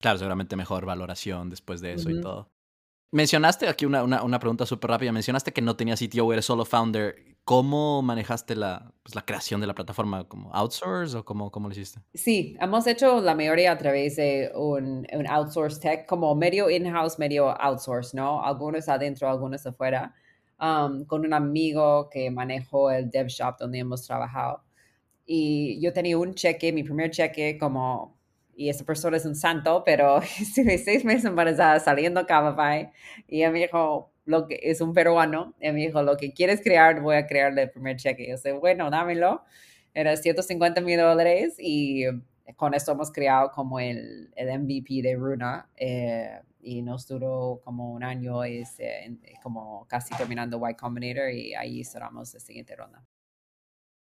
Claro, 0.00 0.18
seguramente 0.18 0.56
mejor 0.56 0.84
valoración 0.84 1.48
después 1.48 1.80
de 1.80 1.94
eso 1.94 2.10
y 2.10 2.20
todo. 2.20 2.50
Mencionaste 3.12 3.68
aquí 3.68 3.84
una, 3.84 4.02
una, 4.02 4.38
pregunta 4.38 4.66
súper 4.66 4.90
rápida. 4.90 5.12
Mencionaste 5.12 5.52
que 5.52 5.62
no 5.62 5.76
tenías 5.76 5.98
sitio, 5.98 6.32
eres 6.32 6.44
solo 6.44 6.64
founder. 6.64 7.31
¿Cómo 7.44 8.02
manejaste 8.02 8.54
la, 8.54 8.92
pues, 9.02 9.14
la 9.14 9.24
creación 9.24 9.60
de 9.60 9.66
la 9.66 9.74
plataforma? 9.74 10.28
¿Como 10.28 10.54
outsource 10.54 11.16
o 11.16 11.24
cómo, 11.24 11.50
cómo 11.50 11.68
lo 11.68 11.72
hiciste? 11.72 12.00
Sí, 12.14 12.56
hemos 12.60 12.86
hecho 12.86 13.20
la 13.20 13.34
mayoría 13.34 13.72
a 13.72 13.78
través 13.78 14.16
de 14.16 14.52
un, 14.54 15.06
un 15.12 15.26
outsource 15.26 15.80
tech, 15.80 16.06
como 16.06 16.34
medio 16.36 16.70
in-house, 16.70 17.18
medio 17.18 17.50
outsource, 17.60 18.16
¿no? 18.16 18.44
Algunos 18.44 18.88
adentro, 18.88 19.28
algunos 19.28 19.66
afuera. 19.66 20.14
Um, 20.60 21.04
con 21.06 21.26
un 21.26 21.34
amigo 21.34 22.08
que 22.08 22.30
manejó 22.30 22.92
el 22.92 23.10
dev 23.10 23.26
shop 23.26 23.56
donde 23.58 23.80
hemos 23.80 24.06
trabajado. 24.06 24.62
Y 25.26 25.80
yo 25.80 25.92
tenía 25.92 26.16
un 26.16 26.34
cheque, 26.34 26.72
mi 26.72 26.84
primer 26.84 27.10
cheque 27.10 27.58
como 27.58 28.16
y 28.54 28.68
esa 28.68 28.84
persona 28.84 29.16
es 29.16 29.24
un 29.24 29.34
santo, 29.34 29.82
pero 29.84 30.18
estuve 30.40 30.78
seis 30.78 31.04
meses 31.04 31.24
embarazada 31.24 31.80
saliendo 31.80 32.26
Cabify 32.26 32.92
y 33.26 33.42
él 33.42 33.52
me 33.52 33.60
dijo, 33.60 34.11
lo 34.24 34.46
que 34.46 34.58
es 34.62 34.80
un 34.80 34.92
peruano, 34.92 35.54
y 35.60 35.70
me 35.72 35.80
dijo, 35.80 36.02
lo 36.02 36.16
que 36.16 36.32
quieres 36.32 36.60
crear, 36.62 37.00
voy 37.00 37.16
a 37.16 37.26
crearle 37.26 37.62
el 37.62 37.70
primer 37.70 37.96
cheque. 37.96 38.28
Yo 38.28 38.36
sé, 38.36 38.52
bueno, 38.52 38.90
dámelo. 38.90 39.42
Era 39.94 40.16
150 40.16 40.80
mil 40.80 40.98
dólares 40.98 41.56
y 41.58 42.04
con 42.56 42.74
esto 42.74 42.92
hemos 42.92 43.10
creado 43.12 43.50
como 43.50 43.78
el, 43.80 44.32
el 44.36 44.58
MVP 44.60 45.02
de 45.02 45.16
Runa 45.16 45.68
eh, 45.76 46.40
y 46.60 46.82
nos 46.82 47.06
duró 47.06 47.60
como 47.64 47.92
un 47.92 48.02
año, 48.02 48.44
es, 48.44 48.78
eh, 48.78 49.18
como 49.42 49.86
casi 49.88 50.14
terminando 50.14 50.60
Y 50.68 50.74
Combinator 50.74 51.30
y 51.30 51.54
ahí 51.54 51.84
cerramos 51.84 52.32
la 52.34 52.40
siguiente 52.40 52.76
ronda. 52.76 53.04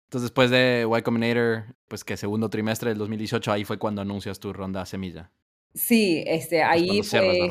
Entonces, 0.07 0.31
después 0.31 0.51
de 0.51 0.87
Y 0.87 1.03
Combinator, 1.03 1.75
pues 1.89 2.05
que 2.05 2.17
segundo 2.17 2.51
trimestre 2.51 2.91
del 2.91 2.99
2018, 2.99 3.51
ahí 3.51 3.65
fue 3.65 3.79
cuando 3.79 4.03
anuncias 4.03 4.39
tu 4.39 4.53
ronda 4.53 4.85
semilla. 4.85 5.31
Sí, 5.75 6.23
este, 6.27 6.63
ahí 6.63 7.03
fue, 7.03 7.49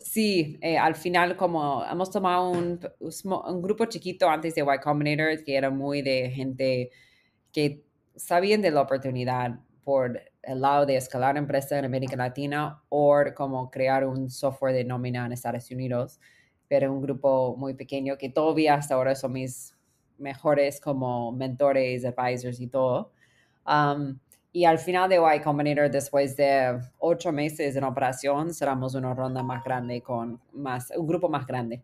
Sí, 0.00 0.58
eh, 0.60 0.76
al 0.76 0.94
final 0.94 1.34
como 1.36 1.82
hemos 1.90 2.10
tomado 2.10 2.50
un, 2.50 2.78
un, 3.00 3.62
grupo 3.62 3.86
chiquito 3.86 4.28
antes 4.28 4.54
de 4.54 4.60
Y 4.60 4.80
Combinator, 4.80 5.42
que 5.42 5.56
era 5.56 5.70
muy 5.70 6.02
de 6.02 6.30
gente 6.30 6.90
que 7.52 7.82
sabían 8.16 8.60
de 8.60 8.70
la 8.70 8.82
oportunidad 8.82 9.60
por 9.82 10.20
el 10.42 10.60
lado 10.60 10.84
de 10.84 10.96
escalar 10.96 11.38
empresa 11.38 11.78
en 11.78 11.86
América 11.86 12.16
Latina 12.16 12.82
o 12.90 13.14
como 13.34 13.70
crear 13.70 14.06
un 14.06 14.30
software 14.30 14.74
de 14.74 14.84
nómina 14.84 15.24
en 15.24 15.32
Estados 15.32 15.70
Unidos, 15.70 16.20
pero 16.68 16.92
un 16.92 17.00
grupo 17.00 17.56
muy 17.56 17.74
pequeño 17.74 18.18
que 18.18 18.28
todavía 18.28 18.74
hasta 18.74 18.94
ahora 18.94 19.14
son 19.14 19.32
mis 19.32 19.74
mejores 20.18 20.80
como 20.80 21.32
mentores, 21.32 22.04
advisors 22.04 22.60
y 22.60 22.66
todo. 22.66 23.12
Um, 23.66 24.18
y 24.54 24.66
al 24.66 24.78
final 24.78 25.08
de 25.10 25.16
Y 25.16 25.40
Combinator, 25.40 25.90
después 25.90 26.36
de 26.36 26.80
ocho 26.98 27.32
meses 27.32 27.74
en 27.74 27.82
operación, 27.82 28.54
cerramos 28.54 28.94
una 28.94 29.12
ronda 29.12 29.42
más 29.42 29.64
grande 29.64 30.00
con 30.00 30.40
más, 30.52 30.92
un 30.96 31.08
grupo 31.08 31.28
más 31.28 31.44
grande. 31.44 31.82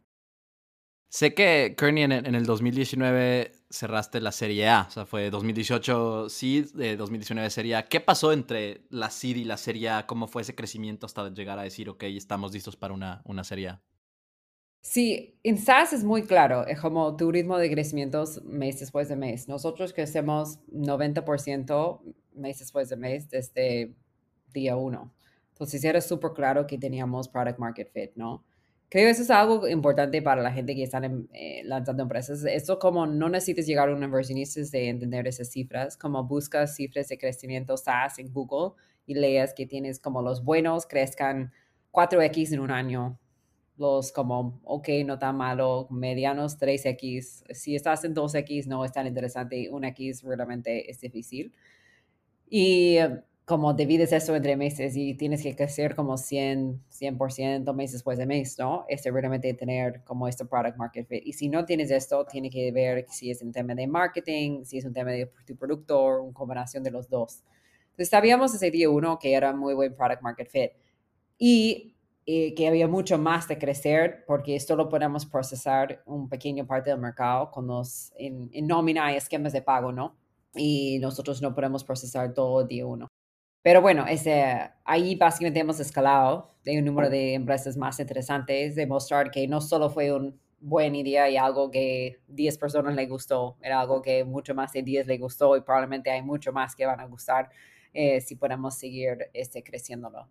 Sé 1.09 1.35
que, 1.35 1.75
Kearney, 1.77 2.05
en, 2.05 2.13
el 2.13 2.47
2019 2.47 3.51
cerraste 3.69 4.21
la 4.21 4.31
Serie 4.31 4.69
A, 4.69 4.87
o 4.89 4.91
sea, 4.93 5.05
fue 5.05 5.31
2018 5.31 6.29
Seed, 6.29 6.67
de 6.75 6.97
2019 6.97 7.51
Serie 7.51 7.75
A. 7.75 7.89
¿Qué 7.89 7.99
pasó 7.99 8.33
entre 8.33 8.83
la 8.89 9.11
Seed 9.11 9.39
y 9.39 9.45
la 9.45 9.57
Serie 9.57 9.91
A? 9.91 10.07
¿Cómo 10.07 10.29
fue 10.29 10.43
ese 10.43 10.55
crecimiento 10.55 11.07
hasta 11.07 11.29
llegar 11.31 11.59
a 11.59 11.65
decir, 11.65 11.89
ok, 11.89 12.05
estamos 12.05 12.53
listos 12.53 12.77
para 12.77 12.95
una, 12.95 13.21
una 13.25 13.43
Serie 13.43 13.71
A? 13.71 13.83
Sí, 14.83 15.41
en 15.43 15.59
SaaS 15.59 15.93
es 15.93 16.05
muy 16.05 16.23
claro, 16.23 16.67
es 16.69 16.81
como 16.81 17.17
tu 17.17 17.33
ritmo 17.33 17.59
de 17.59 17.69
crecimiento 17.69 18.25
mes 18.45 18.79
después 18.79 19.09
de 19.09 19.17
mes. 19.17 19.49
Nosotros 19.49 19.93
crecemos 19.93 20.61
90% 20.73 22.01
mes 22.35 22.59
después 22.59 22.89
de 22.89 22.97
mes 22.97 23.29
desde 23.29 23.95
día 24.53 24.77
uno. 24.77 25.13
Entonces 25.53 25.85
era 25.85 26.01
súper 26.01 26.33
claro 26.33 26.67
que 26.67 26.79
teníamos 26.79 27.29
product 27.29 27.59
market 27.59 27.91
fit, 27.93 28.13
¿no? 28.15 28.45
Creo 28.89 29.05
que 29.05 29.11
eso 29.11 29.23
es 29.23 29.31
algo 29.31 29.69
importante 29.69 30.21
para 30.21 30.43
la 30.43 30.51
gente 30.51 30.75
que 30.75 30.83
están 30.83 31.29
eh, 31.33 31.63
lanzando 31.65 32.03
empresas. 32.03 32.45
Esto 32.45 32.79
como 32.81 33.07
no 33.07 33.29
necesitas 33.29 33.67
llegar 33.67 33.89
a 33.89 33.95
un 33.95 34.03
inversionista 34.03 34.61
de 34.73 34.89
entender 34.89 35.29
esas 35.29 35.49
cifras, 35.51 35.97
como 35.97 36.25
buscas 36.25 36.75
cifras 36.75 37.07
de 37.09 37.17
crecimiento 37.17 37.77
SaaS 37.77 38.19
en 38.19 38.33
Google 38.33 38.75
y 39.07 39.15
leas 39.15 39.55
que 39.55 39.67
tienes 39.67 40.01
como 40.01 40.23
los 40.23 40.43
buenos 40.43 40.87
crezcan 40.87 41.53
4x 41.93 42.53
en 42.53 42.61
un 42.61 42.71
año, 42.71 43.19
los 43.77 44.13
como, 44.13 44.61
ok, 44.65 44.89
no 45.07 45.19
tan 45.19 45.37
malo, 45.37 45.87
medianos 45.91 46.59
3X. 46.59 47.45
Si 47.55 47.77
estás 47.77 48.05
en 48.05 48.15
2X 48.15 48.67
no 48.67 48.85
es 48.85 48.93
tan 48.93 49.07
interesante, 49.07 49.71
1X 49.71 50.23
realmente 50.25 50.91
es 50.91 51.01
difícil. 51.01 51.53
Y 52.51 52.99
como 53.47 53.73
divides 53.75 54.13
eso 54.13 54.37
entre 54.37 54.57
meses 54.57 54.97
y 54.97 55.15
tienes 55.15 55.43
que 55.43 55.57
crecer 55.57 55.97
como 55.97 56.19
100, 56.19 56.83
100% 56.89 57.75
mes 57.75 57.93
después 57.93 58.19
de 58.19 58.27
mes, 58.27 58.59
¿no? 58.59 58.85
Es 58.89 59.03
realmente 59.05 59.55
tener 59.55 60.05
como 60.05 60.29
este 60.29 60.45
product 60.45 60.77
market 60.77 61.09
fit. 61.09 61.23
Y 61.25 61.33
si 61.33 61.49
no 61.49 61.65
tienes 61.65 61.91
esto, 61.91 62.27
tiene 62.27 62.51
que 62.51 62.71
ver 62.71 63.07
si 63.09 63.31
es 63.31 63.41
un 63.43 63.51
tema 63.51 63.75
de 63.75 63.87
marketing, 63.87 64.65
si 64.65 64.79
es 64.79 64.85
un 64.85 64.93
tema 64.93 65.11
de 65.11 65.33
tu 65.47 65.57
producto, 65.57 66.23
una 66.23 66.35
combinación 66.35 66.83
de 66.85 66.91
los 66.91 67.09
dos. 67.09 67.43
Entonces 67.91 68.11
sabíamos 68.11 68.55
ese 68.55 68.71
día 68.71 68.91
uno 68.91 69.19
que 69.19 69.33
era 69.33 69.53
muy 69.53 69.75
buen 69.75 69.97
product 69.97 70.23
market 70.23 70.49
fit. 70.49 70.71
Y 71.39 71.97
eh, 72.27 72.55
que 72.55 72.69
había 72.69 72.87
mucho 72.87 73.19
más 73.19 73.49
de 73.49 73.59
crecer 73.59 74.25
porque 74.27 74.55
esto 74.55 74.77
lo 74.77 74.89
podemos 74.89 75.27
procesar 75.27 76.03
un 76.07 76.29
pequeño 76.29 76.67
parte 76.67 76.91
del 76.91 77.01
mercado 77.01 77.51
con 77.51 77.67
los, 77.67 78.13
en, 78.17 78.51
nómina 78.67 79.13
y 79.13 79.17
esquemas 79.17 79.53
de 79.53 79.63
pago, 79.63 79.91
¿no? 79.91 80.17
Y 80.55 80.99
nosotros 81.01 81.41
no 81.43 81.55
podemos 81.55 81.85
procesar 81.85 82.35
todo 82.35 82.65
día 82.65 82.87
uno. 82.87 83.09
Pero 83.63 83.83
bueno, 83.83 84.07
ese, 84.07 84.71
ahí 84.85 85.17
básicamente 85.17 85.61
hemos 85.61 85.81
escalado 85.81 86.49
de 86.65 86.79
un 86.79 86.85
número 86.85 87.11
de 87.11 87.35
empresas 87.35 87.77
más 87.77 88.01
interesantes, 88.01 88.75
demostrar 88.75 89.31
que 89.31 89.47
no 89.47 89.61
solo 89.61 89.91
fue 89.91 90.13
un 90.13 90.41
buen 90.61 90.95
idea 90.95 91.29
y 91.29 91.37
algo 91.37 91.71
que 91.71 92.21
10 92.29 92.59
personas 92.59 92.95
le 92.95 93.07
gustó, 93.07 93.57
era 93.63 93.81
algo 93.81 94.03
que 94.03 94.25
mucho 94.25 94.55
más 94.55 94.73
de 94.73 94.83
10 94.83 95.07
le 95.07 95.19
gustó 95.19 95.57
y 95.57 95.63
probablemente 95.63 96.11
hay 96.11 96.23
mucho 96.23 96.53
más 96.53 96.75
que 96.75 96.87
van 96.87 97.01
a 97.01 97.07
gustar 97.07 97.51
eh, 97.93 98.21
si 98.21 98.37
podemos 98.37 98.77
seguir 98.77 99.31
este, 99.33 99.63
creciéndolo. 99.63 100.29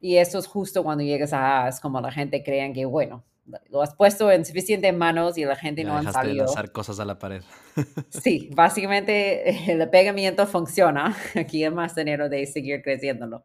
Y 0.00 0.16
eso 0.16 0.38
es 0.38 0.46
justo 0.46 0.82
cuando 0.82 1.04
llegas 1.04 1.32
a, 1.32 1.68
es 1.68 1.80
como 1.80 2.00
la 2.00 2.10
gente 2.12 2.42
creen 2.42 2.72
que, 2.72 2.84
bueno, 2.86 3.24
lo 3.68 3.82
has 3.82 3.94
puesto 3.94 4.30
en 4.30 4.44
suficientes 4.44 4.94
manos 4.94 5.38
y 5.38 5.44
la 5.44 5.56
gente 5.56 5.84
no 5.84 5.96
ha 5.96 6.02
sabido. 6.12 6.34
De 6.34 6.40
lanzar 6.40 6.72
cosas 6.72 7.00
a 7.00 7.04
la 7.04 7.18
pared. 7.18 7.42
sí, 8.08 8.50
básicamente 8.54 9.72
el 9.72 9.88
pegamiento 9.90 10.46
funciona. 10.46 11.16
Aquí 11.34 11.64
es 11.64 11.72
más 11.72 11.94
dinero 11.94 12.28
de 12.28 12.46
seguir 12.46 12.82
creciéndolo. 12.82 13.44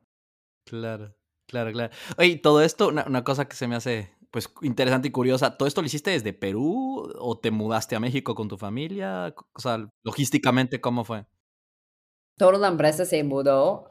Claro, 0.65 1.15
claro, 1.47 1.71
claro. 1.71 1.93
Oye, 2.17 2.37
todo 2.37 2.61
esto, 2.61 2.87
una, 2.89 3.05
una, 3.07 3.23
cosa 3.23 3.47
que 3.47 3.55
se 3.55 3.67
me 3.67 3.75
hace 3.75 4.15
pues 4.31 4.49
interesante 4.63 5.07
y 5.07 5.11
curiosa, 5.11 5.57
¿todo 5.57 5.65
esto 5.67 5.81
lo 5.81 5.87
hiciste 5.87 6.11
desde 6.11 6.33
Perú 6.33 7.09
o 7.19 7.39
te 7.39 7.51
mudaste 7.51 7.95
a 7.95 8.01
México 8.01 8.35
con 8.35 8.49
tu 8.49 8.57
familia? 8.57 9.33
O 9.53 9.61
sea, 9.61 9.89
logísticamente, 10.03 10.81
¿cómo 10.81 11.05
fue? 11.05 11.25
Toda 12.37 12.57
la 12.57 12.67
empresa 12.67 13.05
se 13.05 13.23
mudó 13.23 13.89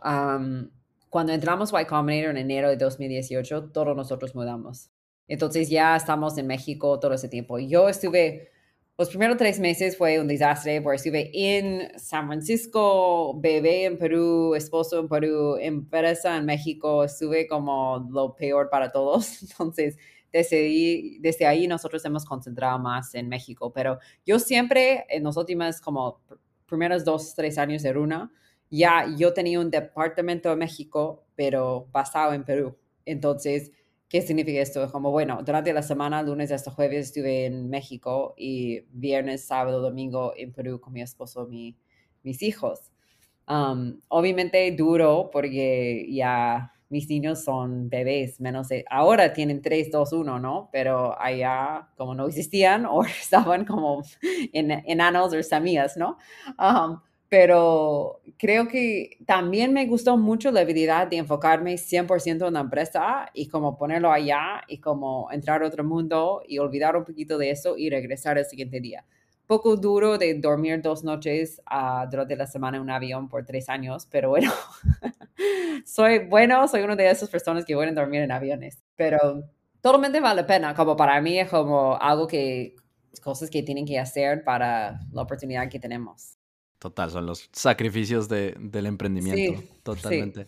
cuando 1.09 1.33
entramos 1.33 1.73
Y 1.73 1.87
Combinator 1.87 2.33
en 2.33 2.37
enero 2.37 2.69
de 2.69 2.77
2018, 2.77 3.71
todos 3.73 3.97
nosotros 3.97 4.35
mudamos. 4.35 4.91
Entonces 5.29 5.69
ya 5.71 5.97
estamos 5.97 6.37
en 6.39 6.47
México 6.47 6.99
todo 7.01 7.15
ese 7.15 7.29
tiempo. 7.29 7.59
Yo 7.59 7.89
estuve, 7.89 8.51
los 8.99 9.09
primeros 9.09 9.37
tres 9.37 9.59
meses 9.59 9.97
fue 9.97 10.21
un 10.21 10.29
desastre 10.29 10.81
porque 10.83 10.97
estuve 10.97 11.31
en 11.33 11.99
San 11.99 12.27
Francisco, 12.27 13.39
bebé 13.41 13.85
en 13.85 13.99
Perú, 13.99 14.55
esposo 14.55 15.01
en 15.01 15.09
Perú, 15.09 15.57
empresa 15.61 16.37
en 16.37 16.45
México, 16.45 17.05
estuve 17.05 17.47
como 17.47 18.07
lo 18.11 18.37
peor 18.37 18.69
para 18.71 18.93
todos. 18.93 19.43
Entonces, 19.51 19.97
desde, 20.33 21.19
desde 21.21 21.47
ahí 21.47 21.67
nosotros 21.67 22.05
hemos 22.05 22.25
concentrado 22.25 22.79
más 22.79 23.15
en 23.15 23.29
México. 23.29 23.73
Pero 23.73 23.99
yo 24.27 24.39
siempre, 24.39 25.07
en 25.09 25.23
los 25.23 25.37
últimos 25.37 25.81
como 25.81 26.21
primeros 26.67 27.05
dos, 27.05 27.35
tres 27.35 27.57
años 27.57 27.83
de 27.83 27.93
Runa, 27.93 28.33
ya 28.71 29.07
yo 29.17 29.33
tenía 29.33 29.61
un 29.61 29.71
departamento 29.71 30.53
en 30.53 30.59
México, 30.59 31.25
pero 31.37 31.87
basado 31.93 32.33
en 32.33 32.45
Perú. 32.45 32.77
Entonces, 33.05 33.71
¿qué 34.09 34.23
significa 34.23 34.61
esto? 34.61 34.91
Como, 34.91 35.11
bueno, 35.11 35.41
durante 35.45 35.73
la 35.73 35.83
semana, 35.83 36.23
lunes 36.23 36.53
hasta 36.53 36.71
jueves, 36.71 37.07
estuve 37.09 37.47
en 37.47 37.69
México 37.71 38.35
y 38.37 38.81
viernes, 38.91 39.45
sábado, 39.45 39.81
domingo 39.81 40.33
en 40.37 40.53
Perú 40.53 40.81
con 40.81 40.93
mi 40.93 41.03
esposo, 41.03 41.47
mi, 41.47 41.77
mis 42.23 42.43
hijos. 42.43 42.93
Um, 43.47 44.01
obviamente 44.09 44.71
duro 44.73 45.29
porque 45.31 46.07
ya 46.11 46.73
mis 46.89 47.09
niños 47.09 47.43
son 47.43 47.89
bebés, 47.89 48.41
menos 48.41 48.69
de, 48.69 48.85
ahora 48.89 49.33
tienen 49.33 49.61
3, 49.61 49.91
2, 49.91 50.13
1, 50.13 50.39
¿no? 50.39 50.69
Pero 50.73 51.21
allá 51.21 51.89
como 51.97 52.15
no 52.15 52.27
existían 52.27 52.87
o 52.91 53.03
estaban 53.03 53.65
como 53.65 54.03
en, 54.53 54.71
enanos 54.87 55.35
o 55.35 55.43
semillas, 55.43 55.97
¿no? 55.97 56.19
Um, 56.59 57.01
pero 57.29 58.21
creo 58.39 58.69
que 58.69 59.19
también 59.27 59.73
me 59.73 59.87
gustó 59.87 60.17
mucho 60.17 60.51
la 60.51 60.61
habilidad 60.61 61.09
de 61.09 61.17
enfocarme 61.17 61.75
100% 61.75 62.47
en 62.47 62.55
la 62.55 62.61
empresa 62.61 63.31
y 63.35 63.49
como 63.49 63.77
ponerlo 63.77 64.13
allá 64.13 64.63
y 64.69 64.79
como 64.79 65.31
entrar 65.33 65.63
a 65.63 65.67
otro 65.67 65.85
mundo 65.85 66.43
y 66.47 66.59
olvidar 66.59 66.97
un 66.97 67.05
poquito 67.05 67.39
de 67.39 67.51
eso 67.51 67.77
y 67.77 67.91
regresar 67.91 68.39
el 68.39 68.45
siguiente 68.45 68.81
día. 68.81 69.05
Poco 69.47 69.77
duro 69.77 70.17
de 70.17 70.35
dormir 70.35 70.81
dos 70.81 71.05
noches 71.05 71.61
uh, 71.71 72.09
durante 72.11 72.37
la 72.37 72.47
semana 72.47 72.79
en 72.79 72.83
un 72.83 72.91
avión 72.91 73.29
por 73.29 73.45
tres 73.45 73.69
años, 73.69 74.09
pero 74.11 74.31
bueno, 74.31 74.51
soy 75.85 76.27
bueno, 76.27 76.67
soy 76.69 76.83
una 76.83 76.97
de 76.97 77.11
esas 77.11 77.29
personas 77.29 77.65
que 77.65 77.75
pueden 77.75 77.95
dormir 77.95 78.23
en 78.23 78.33
aviones, 78.33 78.83
pero 78.97 79.45
totalmente 79.81 80.21
vale 80.21 80.43
la 80.43 80.47
pena, 80.47 80.75
como 80.75 80.97
para 80.97 81.21
mí 81.21 81.39
es 81.39 81.51
como 81.51 81.97
algo 81.97 82.27
que, 82.27 82.75
cosas 83.23 83.51
que 83.51 83.63
tienen 83.63 83.85
que 83.85 83.99
hacer 83.99 84.45
para 84.45 85.01
la 85.13 85.23
oportunidad 85.23 85.69
que 85.69 85.79
tenemos. 85.79 86.39
Total, 86.79 87.11
son 87.11 87.27
los 87.27 87.49
sacrificios 87.53 88.29
de, 88.29 88.55
del 88.59 88.87
emprendimiento. 88.87 89.63
Totalmente. 89.83 90.47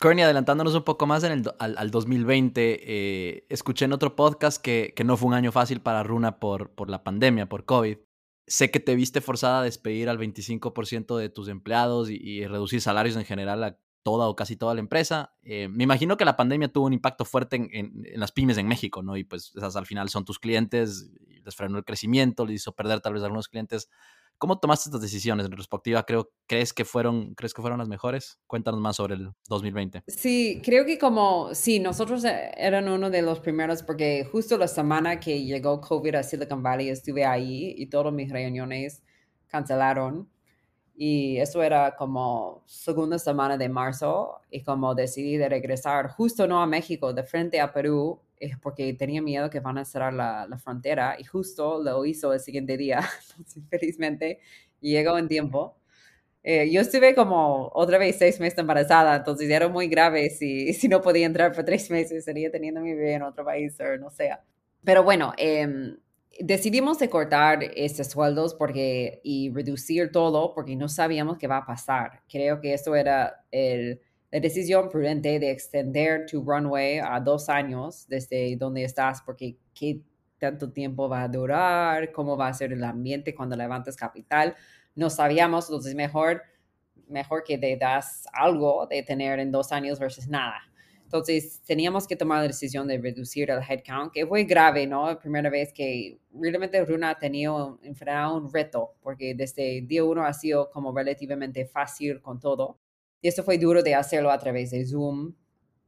Sí. 0.00 0.20
adelantándonos 0.20 0.74
un 0.74 0.84
poco 0.84 1.06
más 1.06 1.24
en 1.24 1.32
el, 1.32 1.50
al, 1.58 1.90
2020, 1.90 2.80
eh, 2.82 3.46
escuché 3.48 3.86
en 3.86 3.92
otro 3.92 4.14
podcast 4.14 4.62
que, 4.62 4.92
que, 4.94 5.04
no 5.04 5.16
fue 5.16 5.28
un 5.28 5.34
año 5.34 5.50
fácil 5.50 5.80
para 5.80 6.02
Runa 6.02 6.38
por, 6.38 6.70
por 6.70 6.88
la 6.88 7.02
pandemia, 7.02 7.48
por 7.48 7.64
COVID. 7.64 7.96
Sé 8.46 8.70
que 8.70 8.80
te 8.80 8.94
viste 8.94 9.20
forzada 9.20 9.60
a 9.60 9.62
despedir 9.64 10.08
al 10.08 10.18
25% 10.18 11.16
de 11.16 11.28
tus 11.28 11.48
empleados 11.48 12.10
y, 12.10 12.16
y, 12.16 12.46
reducir 12.46 12.80
salarios 12.80 13.16
en 13.16 13.24
general 13.24 13.64
a 13.64 13.78
toda 14.02 14.28
o 14.28 14.36
casi 14.36 14.56
toda 14.56 14.74
la 14.74 14.80
empresa. 14.80 15.34
Eh, 15.42 15.68
me 15.68 15.84
imagino 15.84 16.16
que 16.16 16.24
la 16.24 16.36
pandemia 16.36 16.68
tuvo 16.68 16.86
un 16.86 16.92
impacto 16.92 17.24
fuerte 17.24 17.56
en, 17.56 17.68
en, 17.72 18.06
en, 18.06 18.20
las 18.20 18.32
pymes 18.32 18.58
en 18.58 18.68
México, 18.68 19.02
¿no? 19.02 19.16
Y 19.16 19.24
pues 19.24 19.52
esas 19.56 19.76
al 19.76 19.86
final 19.86 20.08
son 20.10 20.24
tus 20.24 20.38
clientes, 20.38 21.10
les 21.44 21.56
frenó 21.56 21.78
el 21.78 21.84
crecimiento, 21.84 22.46
les 22.46 22.56
hizo 22.56 22.72
perder 22.72 23.00
tal 23.00 23.14
vez 23.14 23.22
algunos 23.22 23.48
clientes 23.48 23.88
¿Cómo 24.42 24.58
tomaste 24.58 24.88
estas 24.88 25.00
decisiones 25.00 25.46
en 25.46 25.52
retrospectiva? 25.52 26.02
Creo, 26.02 26.32
¿crees, 26.48 26.72
que 26.72 26.84
fueron, 26.84 27.32
¿Crees 27.36 27.54
que 27.54 27.62
fueron 27.62 27.78
las 27.78 27.86
mejores? 27.86 28.40
Cuéntanos 28.48 28.80
más 28.80 28.96
sobre 28.96 29.14
el 29.14 29.30
2020. 29.48 30.02
Sí, 30.08 30.60
creo 30.64 30.84
que 30.84 30.98
como, 30.98 31.54
sí, 31.54 31.78
nosotros 31.78 32.24
e, 32.24 32.50
eran 32.56 32.88
uno 32.88 33.08
de 33.08 33.22
los 33.22 33.38
primeros 33.38 33.84
porque 33.84 34.24
justo 34.24 34.58
la 34.58 34.66
semana 34.66 35.20
que 35.20 35.44
llegó 35.44 35.80
COVID 35.80 36.16
a 36.16 36.24
Silicon 36.24 36.60
Valley 36.60 36.88
estuve 36.88 37.24
ahí 37.24 37.72
y 37.78 37.86
todas 37.86 38.12
mis 38.12 38.32
reuniones 38.32 39.04
cancelaron. 39.46 40.28
Y 40.96 41.36
eso 41.36 41.62
era 41.62 41.94
como 41.94 42.64
segunda 42.66 43.20
semana 43.20 43.56
de 43.56 43.68
marzo 43.68 44.40
y 44.50 44.64
como 44.64 44.96
decidí 44.96 45.36
de 45.36 45.48
regresar 45.48 46.08
justo 46.08 46.48
no 46.48 46.60
a 46.60 46.66
México, 46.66 47.12
de 47.12 47.22
frente 47.22 47.60
a 47.60 47.72
Perú 47.72 48.20
es 48.42 48.58
porque 48.58 48.92
tenía 48.94 49.22
miedo 49.22 49.50
que 49.50 49.60
van 49.60 49.78
a 49.78 49.84
cerrar 49.84 50.12
la, 50.12 50.46
la, 50.48 50.58
frontera 50.58 51.16
y 51.18 51.24
justo 51.24 51.82
lo 51.82 52.04
hizo 52.04 52.32
el 52.32 52.40
siguiente 52.40 52.76
día. 52.76 53.00
Entonces, 53.30 53.62
felizmente 53.70 54.40
llegó 54.80 55.16
en 55.18 55.28
tiempo. 55.28 55.76
Eh, 56.44 56.70
yo 56.72 56.80
estuve 56.80 57.14
como 57.14 57.70
otra 57.72 57.98
vez 57.98 58.16
seis 58.18 58.40
meses 58.40 58.58
embarazada, 58.58 59.14
entonces 59.14 59.48
era 59.48 59.68
muy 59.68 59.86
grave 59.86 60.28
si, 60.28 60.72
si 60.74 60.88
no 60.88 61.00
podía 61.00 61.24
entrar 61.24 61.52
por 61.52 61.64
tres 61.64 61.88
meses, 61.88 62.24
sería 62.24 62.50
teniendo 62.50 62.80
mi 62.80 62.92
bebé 62.94 63.14
en 63.14 63.22
otro 63.22 63.44
país 63.44 63.78
o 63.80 63.96
no 63.98 64.10
sé. 64.10 64.30
Pero 64.82 65.04
bueno, 65.04 65.32
eh, 65.38 65.94
decidimos 66.40 66.98
de 66.98 67.08
cortar 67.08 67.62
estos 67.76 68.08
sueldos 68.08 68.54
porque, 68.54 69.20
y 69.22 69.52
reducir 69.52 70.10
todo 70.10 70.52
porque 70.54 70.76
no 70.76 70.88
sabíamos 70.88 71.38
qué 71.38 71.46
va 71.46 71.58
a 71.58 71.66
pasar. 71.66 72.22
Creo 72.28 72.60
que 72.60 72.74
eso 72.74 72.96
era 72.96 73.44
el 73.52 74.00
la 74.32 74.40
decisión 74.40 74.88
prudente 74.88 75.38
de 75.38 75.50
extender 75.50 76.24
tu 76.24 76.42
runway 76.42 76.98
a 76.98 77.20
dos 77.20 77.50
años 77.50 78.06
desde 78.08 78.56
donde 78.56 78.82
estás, 78.82 79.20
porque 79.20 79.58
qué 79.74 80.00
tanto 80.38 80.72
tiempo 80.72 81.06
va 81.06 81.22
a 81.22 81.28
durar, 81.28 82.10
cómo 82.12 82.34
va 82.34 82.48
a 82.48 82.54
ser 82.54 82.72
el 82.72 82.82
ambiente 82.82 83.34
cuando 83.34 83.56
levantes 83.56 83.94
capital, 83.94 84.56
no 84.94 85.10
sabíamos, 85.10 85.66
entonces 85.66 85.94
mejor, 85.94 86.42
mejor 87.08 87.44
que 87.44 87.58
te 87.58 87.76
das 87.76 88.24
algo 88.32 88.86
de 88.86 89.02
tener 89.02 89.38
en 89.38 89.52
dos 89.52 89.70
años 89.70 90.00
versus 90.00 90.26
nada. 90.26 90.62
Entonces 91.04 91.60
teníamos 91.66 92.06
que 92.06 92.16
tomar 92.16 92.40
la 92.40 92.48
decisión 92.48 92.88
de 92.88 92.96
reducir 92.96 93.50
el 93.50 93.60
headcount, 93.60 94.14
que 94.14 94.26
fue 94.26 94.44
grave, 94.44 94.86
¿no? 94.86 95.08
La 95.08 95.18
primera 95.18 95.50
vez 95.50 95.74
que 95.74 96.18
realmente 96.32 96.82
Runa 96.86 97.10
ha 97.10 97.18
tenido 97.18 97.78
enfrentado 97.82 98.38
un 98.38 98.50
reto, 98.50 98.94
porque 99.02 99.34
desde 99.34 99.82
día 99.82 100.04
uno 100.04 100.24
ha 100.24 100.32
sido 100.32 100.70
como 100.70 100.96
relativamente 100.96 101.66
fácil 101.66 102.22
con 102.22 102.40
todo 102.40 102.78
y 103.22 103.28
esto 103.28 103.44
fue 103.44 103.56
duro 103.56 103.82
de 103.82 103.94
hacerlo 103.94 104.30
a 104.30 104.38
través 104.38 104.72
de 104.72 104.84
Zoom. 104.84 105.34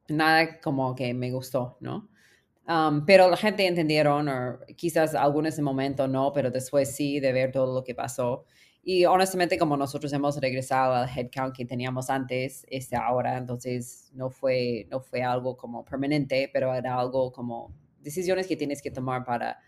Nada 0.09 0.61
como 0.61 0.95
que 0.95 1.13
me 1.13 1.31
gustó, 1.33 1.77
¿no? 1.81 2.09
Um, 2.67 3.05
pero 3.05 3.29
la 3.29 3.37
gente 3.37 3.67
entendieron, 3.67 4.29
o 4.29 4.59
quizás 4.77 5.15
algunos 5.15 5.59
en 5.59 5.65
momento 5.65 6.09
no, 6.09 6.33
pero 6.33 6.51
después 6.51 6.95
sí, 6.95 7.21
de 7.21 7.33
ver 7.33 7.53
todo 7.53 7.75
lo 7.75 7.85
que 7.85 7.95
pasó. 7.95 8.47
Y 8.83 9.05
honestamente, 9.05 9.59
como 9.59 9.77
nosotros 9.77 10.13
hemos 10.13 10.37
regresado 10.41 10.95
al 10.95 11.09
headcount 11.09 11.55
que 11.57 11.65
teníamos 11.65 12.09
antes, 12.09 12.67
este 12.71 12.97
ahora, 12.97 13.37
entonces 13.37 14.11
no 14.15 14.31
fue, 14.31 14.87
no 14.91 15.01
fue 15.01 15.23
algo 15.23 15.57
como 15.57 15.85
permanente, 15.85 16.51
pero 16.53 16.73
era 16.75 16.99
algo 16.99 17.33
como 17.33 17.75
decisiones 18.01 18.47
que 18.47 18.57
tienes 18.57 18.81
que 18.81 18.91
tomar 18.91 19.25
para, 19.25 19.59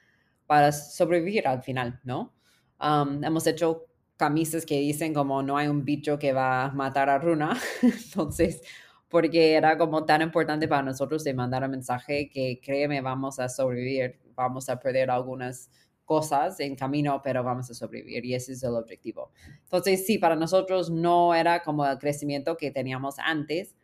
para 0.47 0.71
sobrevivir 0.73 1.49
al 1.49 1.62
final, 1.62 2.01
¿no? 2.05 2.35
Um, 2.81 3.25
hemos 3.25 3.47
hecho 3.47 3.87
camisas 4.17 4.67
que 4.67 4.81
dicen 4.81 5.14
como 5.14 5.43
no 5.43 5.57
hay 5.57 5.69
un 5.69 5.85
bicho 5.85 6.19
que 6.19 6.33
va 6.33 6.67
a 6.67 6.73
matar 6.73 7.11
a 7.11 7.19
Runa. 7.19 7.59
Entonces, 7.83 8.62
porque 9.09 9.55
era 9.55 9.79
como 9.79 10.05
tan 10.05 10.23
importante 10.23 10.69
para 10.69 10.83
nosotros 10.83 11.23
de 11.25 11.35
mandar 11.35 11.62
un 11.64 11.71
mensaje 11.71 12.29
que 12.29 12.61
créeme, 12.62 13.01
vamos 13.01 13.39
a 13.39 13.49
sobrevivir, 13.49 14.19
vamos 14.35 14.69
a 14.69 14.79
perder 14.79 15.11
algunas 15.11 15.71
cosas 16.05 16.61
en 16.61 16.77
camino, 16.77 17.21
pero 17.23 17.43
vamos 17.45 17.71
a 17.71 17.75
sobrevivir 17.75 18.25
y 18.25 18.35
ese 18.35 18.53
es 18.53 18.62
el 18.62 18.75
objetivo. 18.75 19.33
Entonces, 19.64 20.07
sí, 20.07 20.19
para 20.19 20.37
nosotros 20.37 20.91
no 20.91 21.35
era 21.35 21.62
como 21.62 21.85
el 21.87 21.99
crecimiento 21.99 22.57
que 22.57 22.71
teníamos 22.71 23.17
antes, 23.19 23.76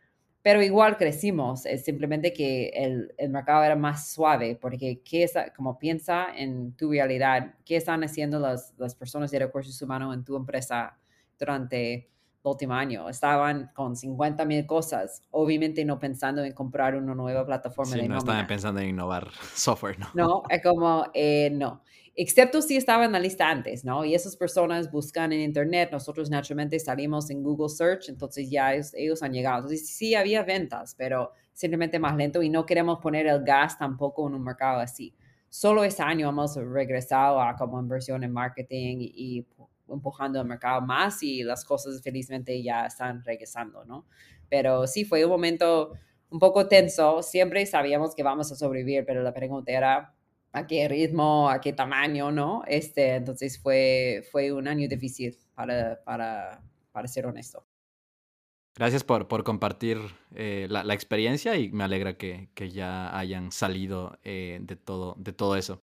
pero 0.43 0.61
igual 0.61 0.97
crecimos, 0.97 1.65
es 1.65 1.85
simplemente 1.85 2.33
que 2.33 2.67
el, 2.75 3.13
el, 3.17 3.29
mercado 3.29 3.63
era 3.63 3.77
más 3.77 4.11
suave, 4.11 4.57
porque 4.59 5.01
¿qué 5.01 5.23
es, 5.23 5.33
como 5.55 5.79
piensa 5.79 6.27
en 6.35 6.73
tu 6.73 6.91
realidad, 6.91 7.55
¿qué 7.63 7.77
están 7.77 8.03
haciendo 8.03 8.39
las, 8.39 8.73
las 8.77 8.93
personas 8.93 9.31
de 9.31 9.39
recursos 9.39 9.81
humanos 9.81 10.13
en 10.13 10.25
tu 10.25 10.35
empresa 10.35 10.97
durante 11.39 11.93
el 11.93 12.07
último 12.43 12.73
año? 12.73 13.07
Estaban 13.07 13.71
con 13.73 13.95
50 13.95 14.43
mil 14.43 14.65
cosas, 14.65 15.21
obviamente 15.31 15.85
no 15.85 15.97
pensando 15.97 16.43
en 16.43 16.51
comprar 16.51 16.95
una 16.95 17.15
nueva 17.15 17.45
plataforma. 17.45 17.93
Sí, 17.93 18.01
de 18.01 18.09
no 18.09 18.17
estaban 18.17 18.45
pensando 18.45 18.81
en 18.81 18.89
innovar 18.89 19.31
software, 19.55 19.97
¿no? 19.97 20.09
No, 20.13 20.43
es 20.49 20.61
como, 20.61 21.05
eh, 21.13 21.51
no 21.53 21.81
excepto 22.15 22.61
si 22.61 22.77
estaba 22.77 23.05
en 23.05 23.11
la 23.11 23.19
lista 23.19 23.49
antes, 23.49 23.83
¿no? 23.83 24.05
Y 24.05 24.15
esas 24.15 24.35
personas 24.35 24.91
buscan 24.91 25.33
en 25.33 25.41
Internet, 25.41 25.89
nosotros 25.91 26.29
naturalmente 26.29 26.79
salimos 26.79 27.29
en 27.29 27.41
Google 27.43 27.69
Search, 27.69 28.09
entonces 28.09 28.49
ya 28.49 28.73
ellos 28.73 29.23
han 29.23 29.33
llegado. 29.33 29.57
Entonces 29.57 29.87
sí 29.87 30.15
había 30.15 30.43
ventas, 30.43 30.95
pero 30.97 31.31
simplemente 31.53 31.99
más 31.99 32.15
lento 32.15 32.41
y 32.41 32.49
no 32.49 32.65
queremos 32.65 32.99
poner 32.99 33.27
el 33.27 33.43
gas 33.43 33.77
tampoco 33.77 34.27
en 34.27 34.35
un 34.35 34.43
mercado 34.43 34.79
así. 34.79 35.15
Solo 35.49 35.83
este 35.83 36.03
año 36.03 36.29
hemos 36.29 36.55
regresado 36.55 37.41
a 37.41 37.55
como 37.55 37.79
inversión 37.79 38.23
en 38.23 38.31
marketing 38.31 38.97
y, 38.99 39.13
y 39.15 39.47
empujando 39.87 40.41
el 40.41 40.47
mercado 40.47 40.81
más 40.81 41.21
y 41.23 41.43
las 41.43 41.63
cosas 41.65 42.01
felizmente 42.01 42.61
ya 42.61 42.85
están 42.85 43.23
regresando, 43.23 43.85
¿no? 43.85 44.05
Pero 44.49 44.87
sí 44.87 45.05
fue 45.05 45.23
un 45.23 45.31
momento 45.31 45.93
un 46.29 46.39
poco 46.39 46.67
tenso, 46.67 47.21
siempre 47.21 47.63
sabíamos 47.65 48.15
que 48.15 48.23
vamos 48.23 48.51
a 48.51 48.55
sobrevivir, 48.55 49.05
pero 49.05 49.21
la 49.21 49.33
pregunta 49.33 49.71
era, 49.71 50.15
a 50.53 50.67
qué 50.67 50.87
ritmo, 50.87 51.49
a 51.49 51.59
qué 51.59 51.73
tamaño, 51.73 52.31
¿no? 52.31 52.63
Este, 52.67 53.15
entonces 53.15 53.59
fue, 53.59 54.23
fue 54.31 54.51
un 54.51 54.67
año 54.67 54.87
difícil 54.87 55.35
para, 55.55 56.01
para, 56.03 56.61
para 56.91 57.07
ser 57.07 57.25
honesto. 57.25 57.65
Gracias 58.75 59.03
por, 59.03 59.27
por 59.27 59.43
compartir 59.43 59.99
eh, 60.33 60.67
la, 60.69 60.83
la, 60.83 60.93
experiencia 60.93 61.57
y 61.57 61.71
me 61.71 61.83
alegra 61.83 62.17
que, 62.17 62.49
que 62.55 62.71
ya 62.71 63.15
hayan 63.17 63.51
salido 63.51 64.17
eh, 64.23 64.59
de, 64.61 64.75
todo, 64.75 65.15
de 65.17 65.33
todo 65.33 65.55
eso. 65.55 65.83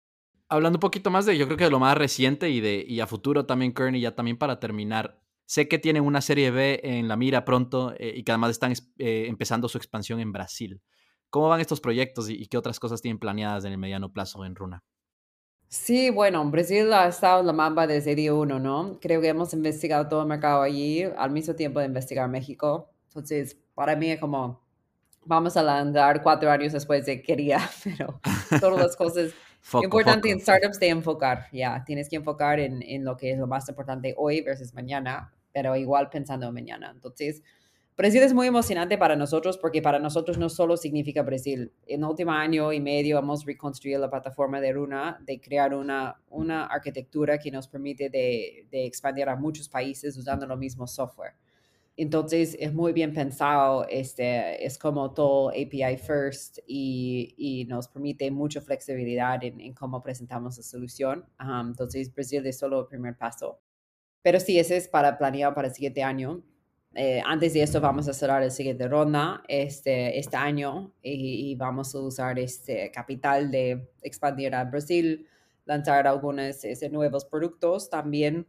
Hablando 0.49 0.77
un 0.77 0.81
poquito 0.81 1.09
más 1.11 1.25
de, 1.25 1.37
yo 1.37 1.45
creo 1.47 1.57
que 1.57 1.65
de 1.65 1.69
lo 1.69 1.79
más 1.79 1.97
reciente 1.97 2.49
y, 2.49 2.61
de, 2.61 2.85
y 2.87 2.99
a 3.01 3.07
futuro 3.07 3.45
también, 3.45 3.73
Kearney, 3.73 3.99
ya 3.99 4.15
también 4.15 4.37
para 4.37 4.59
terminar, 4.61 5.21
sé 5.45 5.67
que 5.67 5.79
tienen 5.79 6.03
una 6.03 6.21
serie 6.21 6.51
B 6.51 6.79
en 6.83 7.09
la 7.09 7.17
mira 7.17 7.43
pronto 7.43 7.93
eh, 7.97 8.13
y 8.15 8.23
que 8.23 8.31
además 8.31 8.51
están 8.51 8.73
empezando 8.97 9.67
su 9.67 9.77
expansión 9.77 10.21
en 10.21 10.31
Brasil. 10.31 10.81
¿Cómo 11.29 11.49
van 11.49 11.59
estos 11.59 11.81
proyectos 11.81 12.29
y, 12.29 12.47
qué 12.47 12.57
otras 12.57 12.79
cosas 12.79 13.01
tienen 13.01 13.19
planeadas 13.19 13.65
en 13.65 13.73
el 13.73 13.77
mediano 13.77 14.11
plazo 14.11 14.45
en 14.45 14.55
Runa? 14.55 14.83
Sí, 15.67 16.09
bueno, 16.09 16.49
Brasil 16.49 16.91
ha 16.93 17.07
estado 17.07 17.41
en 17.41 17.47
la 17.47 17.53
mamba 17.53 17.85
desde 17.87 18.15
día 18.15 18.33
uno, 18.33 18.57
¿no? 18.57 18.97
Creo 19.01 19.19
que 19.19 19.27
hemos 19.27 19.53
investigado 19.53 20.07
todo 20.07 20.21
el 20.21 20.27
mercado 20.27 20.61
allí 20.61 21.03
al 21.03 21.31
mismo 21.31 21.55
tiempo 21.55 21.79
de 21.79 21.87
investigar 21.87 22.29
México. 22.29 22.89
Entonces, 23.07 23.57
para 23.75 23.95
mí 23.97 24.09
es 24.09 24.19
como, 24.19 24.63
vamos 25.25 25.57
a 25.57 25.79
andar 25.79 26.23
cuatro 26.23 26.49
años 26.49 26.71
después 26.71 27.05
de 27.05 27.21
quería, 27.21 27.59
pero 27.83 28.21
todas 28.61 28.79
las 28.79 28.95
cosas 28.95 29.31
importantes 29.83 30.31
en 30.31 30.39
startups 30.39 30.79
de 30.79 30.87
enfocar, 30.87 31.47
ya, 31.51 31.83
tienes 31.83 32.07
que 32.07 32.15
enfocar 32.15 32.61
en, 32.61 32.81
en, 32.81 33.03
lo 33.03 33.17
que 33.17 33.31
es 33.31 33.37
lo 33.37 33.47
más 33.47 33.67
importante 33.67 34.15
hoy 34.17 34.41
versus 34.41 34.73
mañana, 34.73 35.33
pero 35.51 35.75
igual 35.75 36.09
pensando 36.09 36.47
en 36.47 36.53
mañana. 36.53 36.91
Entonces, 36.93 37.43
Brasil 37.97 38.21
es 38.21 38.31
muy 38.31 38.45
emocionante 38.45 38.95
para 38.95 39.15
nosotros 39.15 39.57
porque 39.57 39.81
para 39.81 39.97
nosotros 39.97 40.37
no 40.37 40.49
solo 40.49 40.77
significa 40.77 41.23
Brasil. 41.23 41.73
En 41.87 42.03
el 42.03 42.09
último 42.09 42.31
año 42.31 42.71
y 42.71 42.79
medio 42.79 43.17
hemos 43.17 43.43
reconstruido 43.43 43.99
la 43.99 44.07
plataforma 44.07 44.61
de 44.61 44.71
Runa, 44.71 45.17
de 45.25 45.41
crear 45.41 45.73
una, 45.73 46.21
una 46.29 46.67
arquitectura 46.67 47.39
que 47.39 47.49
nos 47.49 47.67
permite 47.67 48.11
de, 48.11 48.67
expandir 48.71 49.27
a 49.27 49.35
muchos 49.35 49.67
países 49.67 50.15
usando 50.15 50.45
lo 50.45 50.55
mismo 50.55 50.85
software. 50.85 51.33
Entonces 51.95 52.55
es 52.59 52.71
muy 52.71 52.93
bien 52.93 53.15
pensado, 53.15 53.87
este, 53.89 54.63
es 54.63 54.77
como 54.77 55.11
todo 55.15 55.49
API 55.49 55.97
first 55.97 56.59
y, 56.67 57.33
y 57.35 57.65
nos 57.65 57.87
permite 57.87 58.29
mucha 58.29 58.61
flexibilidad 58.61 59.43
en, 59.43 59.73
cómo 59.73 60.03
presentamos 60.03 60.55
la 60.57 60.63
solución. 60.63 61.25
entonces 61.39 62.13
Brasil 62.13 62.45
es 62.45 62.59
solo 62.59 62.81
el 62.81 62.85
primer 62.85 63.17
paso. 63.17 63.59
Pero 64.21 64.39
sí, 64.39 64.59
ese 64.59 64.77
es 64.77 64.87
para 64.87 65.17
planear 65.17 65.55
para 65.55 65.69
el 65.69 65.73
siguiente 65.73 66.03
año. 66.03 66.43
Eh, 66.93 67.21
antes 67.25 67.53
de 67.53 67.61
esto 67.61 67.79
vamos 67.79 68.07
a 68.07 68.13
cerrar 68.13 68.41
la 68.41 68.49
siguiente 68.49 68.87
ronda 68.87 69.43
este, 69.47 70.17
este 70.17 70.35
año 70.35 70.91
y, 71.03 71.53
vamos 71.55 71.93
a 71.93 71.99
usar 71.99 72.39
este 72.39 72.89
capital 72.91 73.51
de 73.51 73.87
expandir 74.01 74.55
a 74.55 74.63
Brasil, 74.63 75.27
lanzar 75.65 76.07
algunos 76.07 76.63
este, 76.63 76.89
nuevos 76.89 77.25
productos 77.25 77.89
también 77.89 78.47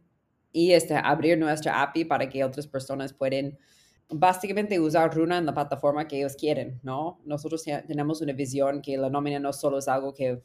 y 0.51 0.71
este, 0.71 0.95
abrir 0.95 1.37
nuestra 1.37 1.81
API 1.83 2.05
para 2.05 2.27
que 2.27 2.43
otras 2.43 2.65
personas 2.65 3.13
puedan 3.13 3.57
básicamente 4.09 4.79
usar 4.79 5.13
Runa 5.13 5.37
en 5.37 5.45
la 5.45 5.53
plataforma 5.53 6.07
que 6.07 6.17
ellos 6.17 6.35
quieren, 6.35 6.79
¿no? 6.81 7.19
Nosotros 7.25 7.63
tenemos 7.63 8.21
una 8.21 8.33
visión 8.33 8.81
que 8.81 8.97
la 8.97 9.09
nómina 9.09 9.39
no 9.39 9.53
solo 9.53 9.77
es 9.77 9.87
algo 9.87 10.13
que 10.13 10.41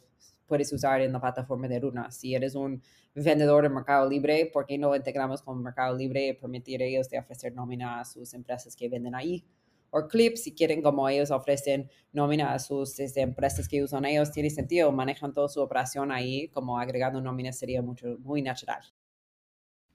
puedes 0.47 0.73
usar 0.73 1.01
en 1.01 1.13
la 1.13 1.21
plataforma 1.21 1.69
de 1.69 1.81
Runa. 1.81 2.11
Si 2.11 2.35
eres 2.35 2.55
un 2.55 2.83
vendedor 3.15 3.65
de 3.65 3.69
Mercado 3.71 4.09
Libre, 4.09 4.51
¿por 4.53 4.67
qué 4.67 4.79
no 4.79 4.95
integramos 4.95 5.43
con 5.43 5.63
Mercado 5.63 5.97
Libre 5.97 6.29
y 6.29 6.33
permitir 6.35 6.83
a 6.83 6.85
ellos 6.85 7.09
de 7.09 7.19
ofrecer 7.19 7.55
nómina 7.55 8.01
a 8.01 8.05
sus 8.05 8.35
empresas 8.35 8.75
que 8.77 8.89
venden 8.89 9.15
ahí? 9.15 9.45
O 9.91 10.09
Clip, 10.09 10.37
si 10.37 10.53
quieren, 10.53 10.83
como 10.83 11.09
ellos 11.09 11.31
ofrecen 11.31 11.89
nómina 12.13 12.53
a 12.53 12.59
sus 12.59 12.99
este, 12.99 13.21
empresas 13.21 13.69
que 13.69 13.83
usan 13.83 14.05
ellos, 14.05 14.33
tiene 14.33 14.51
sentido, 14.51 14.91
manejan 14.91 15.33
toda 15.33 15.49
su 15.49 15.61
operación 15.61 16.11
ahí, 16.11 16.49
como 16.49 16.81
agregando 16.81 17.21
nómina 17.21 17.53
sería 17.53 17.81
mucho, 17.81 18.17
muy 18.19 18.43
natural. 18.43 18.83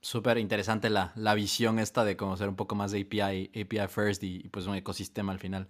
Súper 0.02 0.38
interesante 0.38 0.90
la, 0.90 1.12
la 1.16 1.34
visión 1.34 1.80
esta 1.80 2.06
de 2.06 2.16
conocer 2.16 2.48
un 2.48 2.56
poco 2.56 2.76
más 2.76 2.92
de 2.92 3.02
API, 3.02 3.52
API 3.54 3.88
First 3.90 4.24
y, 4.24 4.38
y 4.46 4.48
pues 4.48 4.66
un 4.68 4.76
ecosistema 4.76 5.34
al 5.34 5.40
final. 5.40 5.68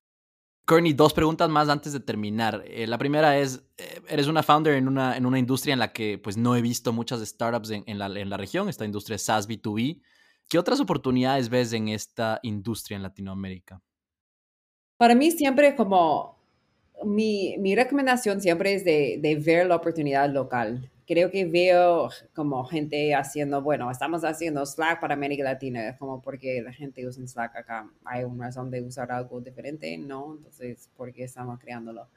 Courtney, 0.70 0.94
dos 0.94 1.14
preguntas 1.14 1.50
más 1.50 1.68
antes 1.68 1.94
de 1.94 2.00
terminar. 2.00 2.64
Eh, 2.68 2.86
la 2.86 3.00
primera 3.00 3.40
es, 3.40 3.64
eh, 3.80 4.02
eres 4.08 4.28
una 4.28 4.44
founder 4.44 4.76
en 4.76 4.88
una, 4.88 5.18
en 5.18 5.26
una 5.26 5.40
industria 5.40 5.74
en 5.74 5.80
la 5.80 5.92
que 5.92 6.20
pues 6.20 6.38
no 6.38 6.56
he 6.56 6.62
visto 6.62 6.94
muchas 6.94 7.28
startups 7.28 7.72
en, 7.72 7.98
la, 7.98 8.06
en 8.06 8.30
la 8.30 8.38
región, 8.38 8.70
esta 8.70 8.86
industria 8.86 9.18
SaaS 9.18 9.50
B2B. 9.50 10.00
¿Qué 10.48 10.60
otras 10.60 10.80
oportunidades 10.80 11.50
ves 11.50 11.74
en 11.74 11.88
esta 11.90 12.40
industria 12.44 12.98
en 12.98 13.02
Latinoamérica? 13.02 13.82
Para 14.98 15.16
mí 15.16 15.32
siempre 15.32 15.76
como, 15.76 16.38
mi, 17.04 17.58
mi 17.58 17.76
recomendación 17.76 18.40
siempre 18.40 18.76
es 18.76 18.86
de, 18.86 19.18
de 19.20 19.36
ver 19.38 19.66
la 19.66 19.76
oportunidad 19.76 20.30
local 20.30 20.88
creo 21.10 21.32
que 21.32 21.44
veo 21.44 22.08
como 22.36 22.64
gente 22.66 23.16
haciendo, 23.16 23.64
bueno, 23.64 23.90
estamos 23.90 24.24
haciendo 24.24 24.64
Slack 24.64 25.02
para 25.02 25.16
América 25.16 25.44
Latina, 25.44 25.90
es 25.90 25.98
como 25.98 26.22
porque 26.22 26.62
la 26.62 26.72
gente 26.72 27.08
usa 27.08 27.26
Slack 27.26 27.56
acá, 27.56 27.90
hay 28.06 28.26
una 28.26 28.46
razón 28.46 28.70
de 28.70 28.84
usar 28.84 29.12
algo 29.12 29.42
diferente, 29.42 29.98
¿no? 29.98 30.36
Entonces, 30.38 30.88
¿por 30.96 31.12
qué 31.12 31.24
estamos 31.24 31.60
creándolo? 31.60 32.08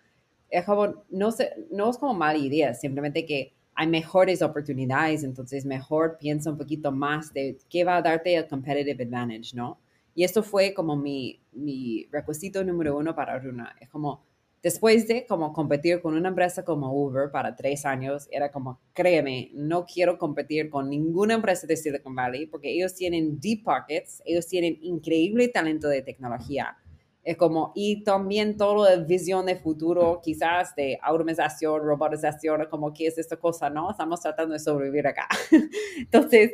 Es 0.51 0.66
como, 0.66 1.07
no, 1.09 1.30
sé, 1.30 1.55
no 1.70 1.88
es 1.88 1.97
como 1.97 2.12
mala 2.12 2.38
idea, 2.38 2.74
simplemente 2.74 3.24
que 3.24 3.55
hay 3.74 3.86
mejores 3.86 4.43
oportunidades, 4.43 5.24
entonces 5.24 5.64
mejor 5.64 6.18
piensa 6.20 6.51
un 6.51 6.59
poquito 6.59 6.93
más 6.93 7.32
de 7.32 7.57
qué 7.70 7.84
va 7.84 7.97
a 7.97 8.03
darte 8.03 8.34
el 8.34 8.47
competitive 8.47 9.05
advantage, 9.05 9.57
¿no? 9.57 9.78
Y 10.14 10.24
esto 10.24 10.43
fue 10.43 10.74
como 10.74 10.97
mi, 10.97 11.40
mi 11.53 12.07
requisito 12.12 12.62
número 12.62 12.99
uno 12.99 13.14
para 13.14 13.38
Runa, 13.38 13.74
es 13.80 13.88
como, 13.88 14.22
Después 14.63 15.09
de 15.09 15.27
como 15.27 15.53
competir 15.53 16.01
con 16.01 16.15
una 16.15 16.29
empresa 16.29 16.65
como 16.65 16.93
Uber 16.93 17.33
para 17.33 17.57
tres 17.57 17.85
años, 17.85 18.29
era 18.31 18.53
como, 18.53 18.79
créeme, 18.93 19.51
no 19.55 19.85
quiero 19.85 20.19
competir 20.19 20.71
con 20.71 20.89
ninguna 20.89 21.35
empresa 21.35 21.67
de 21.67 21.77
Silicon 21.77 22.15
Valley 22.15 22.47
porque 22.47 22.71
ellos 22.71 22.95
tienen 22.95 23.41
deep 23.41 23.65
pockets, 23.65 24.23
ellos 24.25 24.47
tienen 24.47 24.79
increíble 24.81 25.49
talento 25.49 25.89
de 25.89 26.03
tecnología. 26.03 26.77
Es 27.25 27.37
como, 27.37 27.73
y 27.75 28.05
también 28.05 28.57
toda 28.57 28.97
la 28.97 29.03
visión 29.03 29.47
de 29.47 29.57
futuro, 29.57 30.21
quizás 30.23 30.75
de 30.77 30.99
automatización, 31.03 31.83
robotización, 31.83 32.67
como, 32.71 32.93
¿qué 32.93 33.09
es 33.09 33.19
esta 33.19 33.37
cosa? 33.37 33.69
No, 33.69 33.91
estamos 33.91 34.21
tratando 34.21 34.53
de 34.53 34.61
sobrevivir 34.61 35.09
acá. 35.09 35.29
Entonces, 35.99 36.53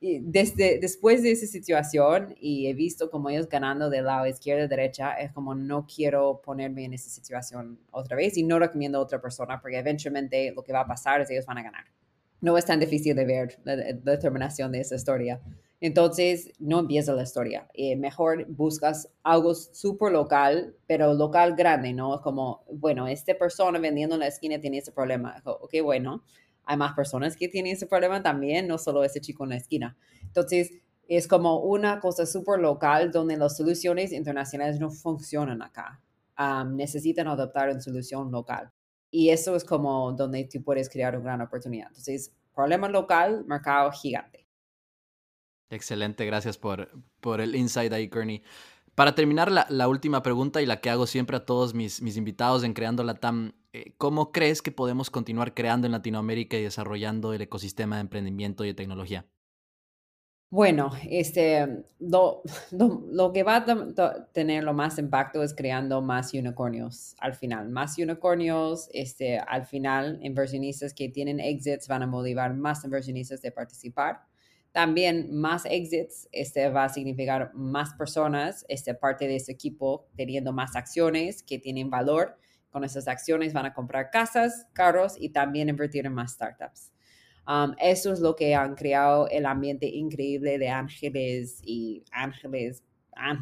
desde 0.00 0.78
después 0.78 1.22
de 1.22 1.32
esa 1.32 1.46
situación 1.46 2.34
y 2.38 2.66
he 2.66 2.74
visto 2.74 3.10
como 3.10 3.30
ellos 3.30 3.48
ganando 3.48 3.88
del 3.88 4.04
lado 4.04 4.26
izquierda 4.26 4.66
derecha, 4.66 5.14
es 5.14 5.32
como 5.32 5.54
no 5.54 5.86
quiero 5.86 6.40
ponerme 6.44 6.84
en 6.84 6.92
esa 6.92 7.08
situación 7.08 7.78
otra 7.90 8.16
vez 8.16 8.36
y 8.36 8.42
no 8.42 8.58
recomiendo 8.58 8.98
a 8.98 9.00
otra 9.00 9.20
persona 9.20 9.60
porque 9.60 9.78
eventualmente 9.78 10.52
lo 10.54 10.62
que 10.62 10.72
va 10.72 10.80
a 10.80 10.86
pasar 10.86 11.20
es 11.20 11.28
que 11.28 11.34
ellos 11.34 11.46
van 11.46 11.58
a 11.58 11.62
ganar. 11.62 11.84
No 12.40 12.58
es 12.58 12.66
tan 12.66 12.78
difícil 12.78 13.16
de 13.16 13.24
ver 13.24 13.58
la, 13.64 13.76
determinación 13.76 14.70
de 14.70 14.80
esa 14.80 14.94
historia. 14.94 15.40
Entonces, 15.80 16.52
no 16.58 16.80
empieza 16.80 17.12
la 17.12 17.22
historia. 17.22 17.68
Eh, 17.74 17.96
mejor 17.96 18.46
buscas 18.48 19.10
algo 19.22 19.54
súper 19.54 20.12
local, 20.12 20.74
pero 20.86 21.12
local 21.14 21.54
grande, 21.54 21.92
¿no? 21.92 22.20
Como, 22.22 22.64
bueno, 22.72 23.08
esta 23.08 23.34
persona 23.34 23.78
vendiendo 23.78 24.14
en 24.14 24.20
la 24.20 24.26
esquina 24.26 24.58
tiene 24.58 24.78
ese 24.78 24.92
problema. 24.92 25.42
Ok, 25.44 25.74
bueno, 25.82 26.22
hay 26.66 26.76
más 26.76 26.94
personas 26.94 27.36
que 27.36 27.48
tienen 27.48 27.72
ese 27.72 27.86
problema 27.86 28.22
también, 28.22 28.66
no 28.66 28.76
solo 28.76 29.04
ese 29.04 29.20
chico 29.20 29.44
en 29.44 29.50
la 29.50 29.56
esquina. 29.56 29.96
Entonces, 30.22 30.72
es 31.08 31.28
como 31.28 31.60
una 31.60 32.00
cosa 32.00 32.26
súper 32.26 32.58
local 32.58 33.12
donde 33.12 33.36
las 33.36 33.56
soluciones 33.56 34.12
internacionales 34.12 34.80
no 34.80 34.90
funcionan 34.90 35.62
acá. 35.62 36.02
necesitan 36.66 37.28
adoptar 37.28 37.70
una 37.70 37.80
solución 37.80 38.30
local. 38.30 38.70
Y 39.10 39.30
eso 39.30 39.54
es 39.56 39.64
como 39.64 40.12
donde 40.12 40.44
tú 40.44 40.62
puedes 40.62 40.90
crear 40.90 41.14
una 41.16 41.24
gran 41.24 41.40
oportunidad. 41.40 41.86
Entonces, 41.88 42.34
problema 42.54 42.88
local, 42.88 43.44
mercado 43.46 43.90
gigante. 43.92 44.46
Excelente, 45.70 46.26
gracias 46.26 46.58
por, 46.58 46.90
por 47.20 47.40
el 47.40 47.54
insight 47.54 47.92
ahí, 47.92 48.10
Kearney. 48.10 48.42
Para 48.94 49.14
terminar, 49.14 49.50
la, 49.50 49.66
la, 49.68 49.88
última 49.88 50.22
pregunta 50.22 50.62
y 50.62 50.66
la 50.66 50.80
que 50.80 50.90
hago 50.90 51.06
siempre 51.06 51.36
a 51.36 51.44
todos 51.44 51.74
mis, 51.74 52.02
mis 52.02 52.16
invitados 52.16 52.64
en 52.64 52.72
Creando 52.72 53.04
la 53.04 53.14
TAM 53.14 53.52
¿cómo 53.98 54.32
crees 54.32 54.62
que 54.62 54.72
podemos 54.72 55.10
continuar 55.10 55.54
creando 55.54 55.86
en 55.86 55.92
Latinoamérica 55.92 56.56
y 56.56 56.62
desarrollando 56.62 57.32
el 57.32 57.42
ecosistema 57.42 57.96
de 57.96 58.02
emprendimiento 58.02 58.64
y 58.64 58.68
de 58.68 58.74
tecnología? 58.74 59.26
Bueno, 60.50 60.92
este, 61.10 61.84
lo, 61.98 62.42
lo, 62.70 63.32
que 63.32 63.42
va 63.42 63.56
a 63.56 64.32
tener 64.32 64.62
lo 64.62 64.74
más 64.74 64.98
impacto 64.98 65.42
es 65.42 65.52
creando 65.54 66.00
más 66.02 66.32
unicornios 66.34 67.16
al 67.18 67.34
final. 67.34 67.68
Más 67.68 67.98
unicornios, 67.98 68.88
este, 68.92 69.38
al 69.38 69.66
final, 69.66 70.20
inversionistas 70.22 70.94
que 70.94 71.08
tienen 71.08 71.40
exits 71.40 71.88
van 71.88 72.04
a 72.04 72.06
motivar 72.06 72.54
más 72.54 72.84
inversionistas 72.84 73.42
de 73.42 73.50
participar. 73.50 74.20
También 74.70 75.34
más 75.34 75.64
exits 75.66 76.28
este, 76.32 76.68
va 76.68 76.84
a 76.84 76.88
significar 76.90 77.50
más 77.54 77.94
personas, 77.94 78.64
este, 78.68 78.94
parte 78.94 79.26
de 79.26 79.36
ese 79.36 79.50
equipo, 79.52 80.06
teniendo 80.16 80.52
más 80.52 80.76
acciones 80.76 81.42
que 81.42 81.58
tienen 81.58 81.90
valor 81.90 82.38
con 82.76 82.84
esas 82.84 83.08
acciones 83.08 83.54
van 83.54 83.64
a 83.64 83.72
comprar 83.72 84.10
casas, 84.10 84.66
carros 84.74 85.14
y 85.18 85.30
también 85.30 85.70
invertir 85.70 86.04
en 86.04 86.12
más 86.12 86.32
startups. 86.32 86.92
Um, 87.48 87.74
eso 87.80 88.12
es 88.12 88.20
lo 88.20 88.36
que 88.36 88.54
han 88.54 88.74
creado 88.74 89.28
el 89.30 89.46
ambiente 89.46 89.86
increíble 89.86 90.58
de 90.58 90.68
ángeles 90.68 91.62
y 91.64 92.04
ángeles, 92.12 92.84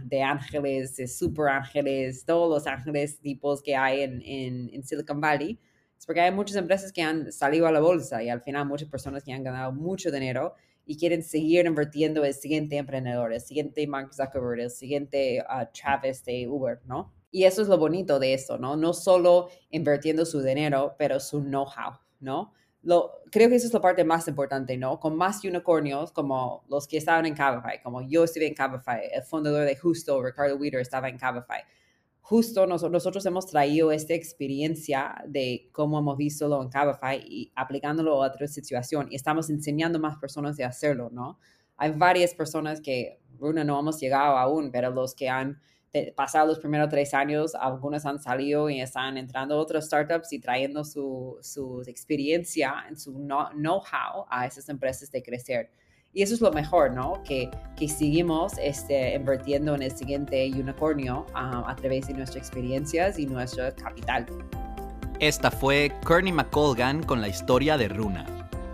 de 0.05 0.23
ángeles, 0.23 0.95
de 0.95 1.09
super 1.09 1.49
ángeles, 1.49 2.25
todos 2.25 2.49
los 2.49 2.73
ángeles 2.73 3.19
tipos 3.19 3.61
que 3.61 3.75
hay 3.75 4.03
en, 4.03 4.23
en, 4.23 4.85
Silicon 4.85 5.21
Valley. 5.21 5.59
Es 5.99 6.07
porque 6.07 6.21
hay 6.21 6.31
muchas 6.31 6.57
empresas 6.57 6.93
que 6.93 7.03
han 7.03 7.33
salido 7.33 7.67
a 7.67 7.73
la 7.73 7.81
bolsa 7.81 8.23
y 8.23 8.29
al 8.29 8.41
final 8.41 8.67
muchas 8.67 8.89
personas 8.89 9.25
que 9.25 9.33
han 9.33 9.43
ganado 9.43 9.73
mucho 9.73 10.13
dinero 10.13 10.55
y 10.87 10.97
quieren 10.97 11.25
seguir 11.25 11.67
invirtiendo 11.67 12.25
el 12.25 12.35
siguiente 12.35 12.77
emprendedor, 12.77 13.33
el 13.33 13.41
siguiente 13.41 13.85
Mark 13.89 14.15
Zuckerberg, 14.15 14.61
el 14.61 14.71
siguiente 14.71 15.43
uh, 15.43 15.67
Travis 15.73 16.25
de 16.25 16.47
Uber, 16.47 16.81
¿no? 16.85 17.13
Y 17.35 17.47
eso 17.47 17.63
es 17.63 17.69
lo 17.69 17.79
bonito 17.79 18.21
de 18.21 18.33
esto, 18.33 18.59
¿no? 18.59 18.77
No 18.77 18.95
solo 18.95 19.49
invirtiendo 19.71 20.25
su 20.25 20.41
dinero, 20.41 20.95
pero 20.97 21.19
su 21.19 21.43
know-how, 21.43 21.99
¿no? 22.21 22.53
Lo, 22.83 23.11
creo 23.33 23.49
que 23.49 23.57
eso 23.57 23.67
es 23.67 23.73
la 23.73 23.81
parte 23.81 24.05
más 24.05 24.29
importante, 24.29 24.77
¿no? 24.77 25.01
Con 25.01 25.17
más 25.17 25.43
unicornios 25.43 26.13
como 26.13 26.65
los 26.69 26.87
que 26.87 26.97
estaban 26.97 27.27
en 27.27 27.35
Cabify, 27.35 27.83
como 27.83 28.03
yo 28.03 28.23
estuve 28.23 28.47
en 28.47 28.55
Cabify, 28.55 29.01
el 29.13 29.25
fundador 29.25 29.67
de 29.67 29.77
Justo, 29.77 30.23
Ricardo 30.23 30.55
Weeder, 30.55 30.81
estaba 30.81 31.09
en 31.09 31.19
Cabify. 31.19 31.63
Justo 32.21 32.69
nosotros 32.69 33.27
hemos 33.27 33.47
traído 33.49 33.91
esta 33.91 34.15
experiencia 34.15 35.17
de 35.27 35.71
cómo 35.73 35.99
hemos 35.99 36.17
visto 36.17 36.47
lo 36.47 36.63
en 36.63 36.69
Cabify 36.69 37.17
y 37.19 37.51
aplicándolo 37.57 38.23
a 38.23 38.29
otra 38.29 38.47
situación 38.47 39.09
y 39.11 39.17
estamos 39.17 39.51
enseñando 39.51 39.99
a 39.99 40.03
más 40.03 40.19
personas 40.19 40.57
de 40.57 40.63
hacerlo, 40.63 41.11
¿no? 41.11 41.41
Hay 41.79 41.91
varias 41.91 42.33
personas 42.33 42.81
que, 42.81 43.19
una 43.41 43.65
no 43.65 43.81
hemos 43.81 43.99
llegado 43.99 44.39
aún, 44.39 44.71
pero 44.71 44.93
los 44.93 45.17
que 45.17 45.29
han 45.29 45.61
pasado 46.17 46.49
los 46.49 46.59
primeros 46.59 46.89
tres 46.89 47.15
años, 47.15 47.55
algunos 47.55 48.05
han 48.05 48.19
salido 48.19 48.69
y 48.69 48.81
están 48.81 49.17
entrando 49.17 49.59
otras 49.59 49.87
startups 49.87 50.33
y 50.33 50.41
trayendo 50.41 50.85
su, 50.85 51.39
su 51.41 51.83
experiencia, 51.87 52.75
su 52.97 53.13
know-how 53.13 54.27
a 54.29 54.47
esas 54.47 54.69
empresas 54.69 55.11
de 55.11 55.23
crecer. 55.23 55.71
y 56.13 56.23
eso 56.23 56.35
es 56.35 56.41
lo 56.41 56.53
mejor, 56.53 56.93
¿no? 56.93 57.23
Que, 57.25 57.51
que 57.77 57.89
seguimos 57.89 58.53
este, 58.59 59.15
invirtiendo 59.15 59.75
en 59.75 59.83
el 59.83 59.91
siguiente 59.91 60.49
unicornio 60.53 61.27
ah, 61.35 61.65
a 61.67 61.75
través 61.77 62.07
de 62.07 62.15
nuestras 62.15 62.47
experiencias 62.47 63.19
y 63.19 63.27
nuestro 63.27 63.75
capital. 63.75 64.27
Esta 65.21 65.51
fue 65.51 65.93
Kearney 66.07 66.33
McColgan 66.33 67.03
con 67.03 67.21
la 67.21 67.29
historia 67.29 67.77
de 67.77 67.89
Runa. 67.89 68.27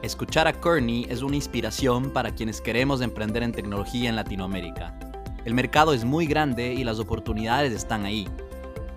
Escuchar 0.03 0.49
a 0.49 0.53
Kearney 0.53 1.07
es 1.11 1.23
una 1.23 1.37
inspiración 1.37 2.11
para 2.12 2.35
quienes 2.35 2.61
queremos 2.61 3.03
emprender 3.03 3.43
en 3.43 3.53
tecnología 3.53 4.09
en 4.09 4.16
Latinoamérica. 4.16 5.09
El 5.51 5.55
mercado 5.55 5.92
es 5.92 6.05
muy 6.05 6.26
grande 6.26 6.74
y 6.74 6.84
las 6.84 7.01
oportunidades 7.01 7.72
están 7.72 8.05
ahí. 8.05 8.28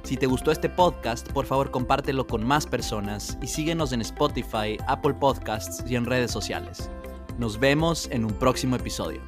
Si 0.03 0.17
te 0.17 0.27
gustó 0.27 0.51
este 0.51 0.69
podcast, 0.69 1.27
por 1.31 1.47
favor 1.47 1.71
compártelo 1.71 2.27
con 2.27 2.45
más 2.45 2.67
personas 2.67 3.39
y 3.41 3.47
síguenos 3.47 3.91
en 3.91 4.01
Spotify, 4.01 4.77
Apple 4.85 5.15
Podcasts 5.15 5.83
y 5.89 5.95
en 5.95 6.05
redes 6.05 6.29
sociales. 6.29 6.91
Nos 7.39 7.59
vemos 7.59 8.07
en 8.11 8.23
un 8.23 8.33
próximo 8.33 8.75
episodio. 8.75 9.19